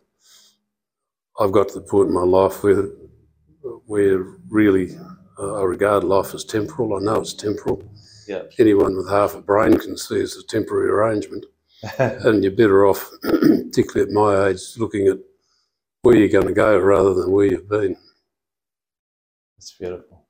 I, 1.39 1.43
I've 1.43 1.52
got 1.52 1.70
to 1.70 1.76
the 1.76 1.82
point 1.86 2.10
in 2.10 2.14
my 2.14 2.22
life 2.24 2.64
where, 2.64 2.89
where 3.86 4.24
really 4.50 4.98
uh, 5.39 5.56
I 5.62 5.64
regard 5.64 6.04
life 6.04 6.34
as 6.36 6.43
temporal. 6.43 6.95
I 6.95 7.00
know 7.00 7.20
it's 7.22 7.34
temporal. 7.34 7.84
Yeah. 8.28 8.43
Anyone 8.60 8.95
with 8.98 9.10
half 9.10 9.34
a 9.36 9.41
brain 9.41 9.78
can 9.78 9.98
see 9.98 10.16
it's 10.18 10.36
a 10.36 10.43
temporary 10.45 10.89
arrangement, 10.89 11.45
and 11.99 12.43
you're 12.43 12.51
better 12.55 12.86
off, 12.88 13.09
particularly 13.21 14.09
at 14.09 14.13
my 14.13 14.47
age, 14.47 14.61
looking 14.78 15.07
at 15.07 15.17
where 16.01 16.15
you're 16.15 16.30
going 16.30 16.47
to 16.47 16.53
go 16.53 16.78
rather 16.80 17.13
than 17.13 17.32
where 17.32 17.45
you've 17.47 17.69
been. 17.69 17.97
It's 19.57 19.71
beautiful. 19.73 20.28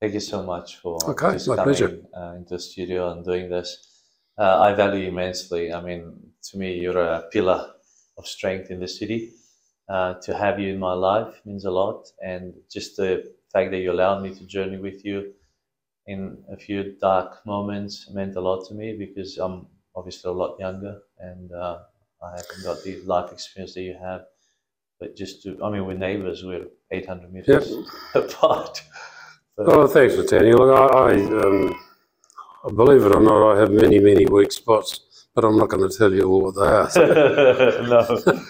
Thank 0.00 0.14
you 0.14 0.20
so 0.20 0.42
much 0.42 0.76
for 0.76 0.98
Okay, 1.10 1.32
just 1.32 1.48
my 1.48 1.56
coming 1.56 1.64
pleasure. 1.64 1.98
uh, 2.16 2.34
into 2.36 2.54
the 2.54 2.60
studio 2.60 3.12
and 3.12 3.24
doing 3.24 3.50
this. 3.50 4.02
Uh, 4.38 4.60
I 4.60 4.74
value 4.74 5.02
you 5.02 5.08
immensely. 5.08 5.72
I 5.72 5.80
mean, 5.82 6.16
to 6.50 6.58
me, 6.58 6.74
you're 6.80 6.98
a 6.98 7.24
pillar 7.32 7.72
of 8.18 8.26
strength 8.26 8.70
in 8.70 8.80
the 8.80 8.88
city. 8.88 9.32
Uh, 9.88 10.14
to 10.22 10.34
have 10.36 10.60
you 10.60 10.72
in 10.72 10.78
my 10.78 10.92
life 10.94 11.40
means 11.44 11.64
a 11.64 11.70
lot, 11.70 12.06
and 12.24 12.54
just 12.70 12.96
the 12.96 13.24
fact 13.52 13.72
that 13.72 13.78
you 13.80 13.90
allowed 13.92 14.22
me 14.22 14.32
to 14.34 14.46
journey 14.46 14.78
with 14.78 15.04
you 15.04 15.32
in 16.06 16.42
a 16.52 16.56
few 16.56 16.96
dark 17.00 17.44
moments 17.46 18.10
meant 18.12 18.36
a 18.36 18.40
lot 18.40 18.66
to 18.68 18.74
me 18.74 18.96
because 18.98 19.38
I'm 19.38 19.66
obviously 19.96 20.28
a 20.30 20.32
lot 20.32 20.58
younger 20.60 20.98
and 21.18 21.52
uh, 21.52 21.78
I 22.22 22.30
haven't 22.30 22.64
got 22.64 22.82
the 22.84 23.00
life 23.02 23.32
experience 23.32 23.74
that 23.74 23.82
you 23.82 23.96
have. 24.00 24.22
But 24.98 25.16
just 25.16 25.42
to, 25.44 25.58
I 25.64 25.70
mean, 25.70 25.86
we're 25.86 25.94
neighbors. 25.94 26.44
We're 26.44 26.66
800 26.90 27.32
meters 27.32 27.72
apart. 28.14 28.82
But- 29.56 29.68
Oh, 29.68 29.86
thanks, 29.86 30.14
for 30.14 30.22
Nathaniel. 30.22 30.58
Look, 30.58 30.74
I, 30.94 30.96
I, 30.96 31.12
um, 31.44 31.74
believe 32.76 33.04
it 33.04 33.14
or 33.14 33.20
not, 33.20 33.52
I 33.56 33.60
have 33.60 33.70
many, 33.70 33.98
many 33.98 34.26
weak 34.26 34.52
spots, 34.52 35.26
but 35.34 35.44
I'm 35.44 35.56
not 35.58 35.68
going 35.68 35.88
to 35.88 35.96
tell 35.96 36.12
you 36.12 36.22
all 36.24 36.42
what 36.42 36.54
they 36.54 36.66
are. 36.66 36.90
So 36.90 37.82
no. 37.82 38.44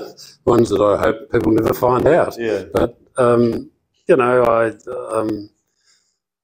ones 0.44 0.70
that 0.70 0.80
I 0.80 0.98
hope 1.00 1.30
people 1.32 1.52
never 1.52 1.72
find 1.74 2.06
out. 2.06 2.36
Yeah. 2.38 2.64
But 2.72 2.98
um, 3.16 3.70
you 4.08 4.16
know, 4.16 4.44
I 4.44 4.72
um, 5.18 5.50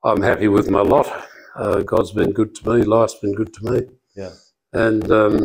I'm 0.05 0.23
happy 0.23 0.49
with 0.49 0.71
my 0.71 0.81
lot. 0.81 1.09
Uh, 1.57 1.81
God's 1.83 2.13
been 2.13 2.33
good 2.33 2.55
to 2.57 2.71
me. 2.71 2.85
Life's 2.85 3.15
been 3.17 3.35
good 3.35 3.53
to 3.55 3.71
me. 3.73 3.81
Yeah. 4.21 4.35
And 4.73 5.11
um, 5.11 5.37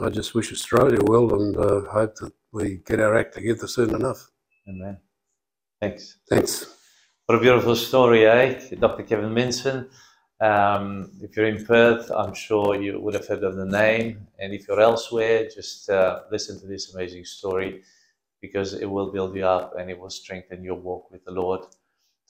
I 0.00 0.08
just 0.08 0.34
wish 0.34 0.52
Australia 0.52 0.98
well, 1.04 1.32
and 1.34 1.56
uh, 1.56 1.82
hope 1.98 2.16
that 2.16 2.32
we 2.52 2.82
get 2.84 2.98
our 3.00 3.16
act 3.16 3.34
together 3.34 3.68
soon 3.68 3.94
enough. 3.94 4.30
Amen. 4.68 4.98
Thanks. 5.80 6.18
Thanks. 6.28 6.66
What 7.26 7.38
a 7.38 7.40
beautiful 7.40 7.76
story, 7.76 8.26
eh? 8.26 8.74
Dr. 8.80 9.04
Kevin 9.04 9.32
Minson. 9.32 9.88
Um, 10.40 11.12
if 11.22 11.36
you're 11.36 11.46
in 11.46 11.64
Perth, 11.64 12.10
I'm 12.10 12.34
sure 12.34 12.80
you 12.80 13.00
would 13.00 13.14
have 13.14 13.28
heard 13.28 13.44
of 13.44 13.54
the 13.56 13.64
name. 13.64 14.26
And 14.40 14.52
if 14.52 14.66
you're 14.66 14.80
elsewhere, 14.80 15.48
just 15.48 15.88
uh, 15.88 16.22
listen 16.30 16.58
to 16.60 16.66
this 16.66 16.92
amazing 16.92 17.24
story 17.24 17.82
because 18.40 18.74
it 18.74 18.86
will 18.86 19.12
build 19.12 19.34
you 19.36 19.46
up 19.46 19.74
and 19.78 19.88
it 19.90 19.98
will 19.98 20.10
strengthen 20.10 20.64
your 20.64 20.74
walk 20.74 21.10
with 21.12 21.24
the 21.24 21.30
Lord. 21.30 21.60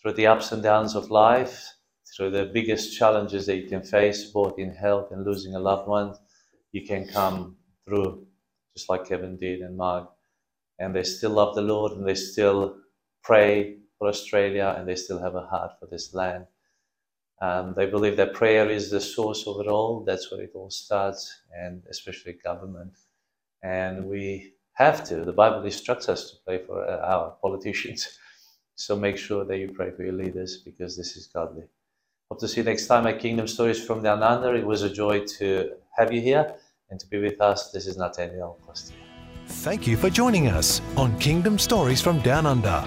Through 0.01 0.15
the 0.15 0.27
ups 0.27 0.53
and 0.53 0.63
downs 0.63 0.95
of 0.95 1.11
life, 1.11 1.76
through 2.17 2.31
the 2.31 2.47
biggest 2.47 2.97
challenges 2.97 3.47
that 3.47 3.57
you 3.57 3.69
can 3.69 3.83
face, 3.83 4.25
both 4.25 4.59
in 4.59 4.75
health 4.75 5.11
and 5.11 5.27
losing 5.27 5.55
a 5.55 5.61
loved 5.61 5.89
one, 5.89 6.15
you 6.73 6.87
can 6.87 7.07
come 7.07 7.57
through 7.85 8.27
just 8.77 8.89
like 8.89 9.07
Kevin 9.07 9.37
did 9.37 9.61
and 9.61 9.77
Marg. 9.77 10.07
And 10.79 10.95
they 10.95 11.03
still 11.03 11.31
love 11.31 11.55
the 11.55 11.63
Lord 11.63 11.93
and 11.93 12.07
they 12.07 12.15
still 12.15 12.77
pray 13.23 13.77
for 13.99 14.09
Australia 14.09 14.75
and 14.79 14.89
they 14.89 14.97
still 14.97 15.19
have 15.19 15.35
a 15.35 15.47
heart 15.47 15.73
for 15.79 15.87
this 15.87 16.15
land. 16.15 16.47
Um, 17.41 17.75
they 17.77 17.87
believe 17.87 18.17
that 18.17 18.35
prayer 18.35 18.71
is 18.71 18.91
the 18.91 19.01
source 19.01 19.47
of 19.47 19.61
it 19.61 19.67
all. 19.67 20.05
That's 20.05 20.31
where 20.31 20.41
it 20.43 20.53
all 20.55 20.71
starts, 20.71 21.43
and 21.55 21.83
especially 21.91 22.33
government. 22.33 22.93
And 23.63 24.07
we 24.07 24.55
have 24.75 25.05
to. 25.09 25.17
The 25.25 25.33
Bible 25.33 25.63
instructs 25.65 26.09
us 26.09 26.31
to 26.31 26.37
pray 26.47 26.65
for 26.65 26.87
uh, 26.89 26.99
our 26.99 27.37
politicians. 27.43 28.19
So 28.79 28.95
make 28.95 29.17
sure 29.17 29.45
that 29.47 29.57
you 29.57 29.71
pray 29.73 29.91
for 29.91 30.05
your 30.05 30.13
leaders 30.13 30.59
because 30.59 30.99
this 30.99 31.17
is 31.17 31.29
godly. 31.29 31.65
Hope 32.29 32.41
to 32.41 32.49
see 32.49 32.61
you 32.61 32.65
next 32.65 32.89
time 32.89 33.07
at 33.07 33.21
Kingdom 33.21 33.47
Stories 33.47 33.85
from 33.87 34.03
Down 34.03 34.21
Under. 34.21 34.53
It 34.57 34.67
was 34.67 34.83
a 34.83 34.91
joy 34.91 35.21
to 35.39 35.75
have 35.97 36.13
you 36.13 36.21
here 36.21 36.57
and 36.91 36.99
to 36.99 37.07
be 37.07 37.19
with 37.21 37.41
us. 37.41 37.71
This 37.71 37.87
is 37.87 37.97
Nathaniel 37.97 38.59
Costa. 38.67 38.95
Thank 39.47 39.87
you 39.87 39.97
for 39.97 40.11
joining 40.11 40.49
us 40.49 40.83
on 40.97 41.17
Kingdom 41.21 41.57
Stories 41.57 42.03
from 42.03 42.19
Down 42.23 42.45
Under. 42.45 42.83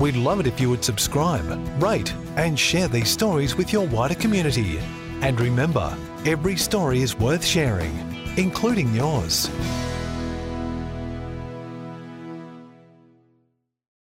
We'd 0.00 0.16
love 0.16 0.40
it 0.40 0.48
if 0.48 0.60
you 0.60 0.70
would 0.70 0.82
subscribe, 0.82 1.46
rate, 1.80 2.12
and 2.34 2.58
share 2.58 2.88
these 2.88 3.10
stories 3.10 3.54
with 3.54 3.72
your 3.72 3.86
wider 3.86 4.16
community. 4.16 4.80
And 5.20 5.40
remember, 5.40 5.96
every 6.24 6.56
story 6.56 7.00
is 7.00 7.16
worth 7.16 7.44
sharing, 7.44 7.96
including 8.36 8.92
yours. 8.92 9.48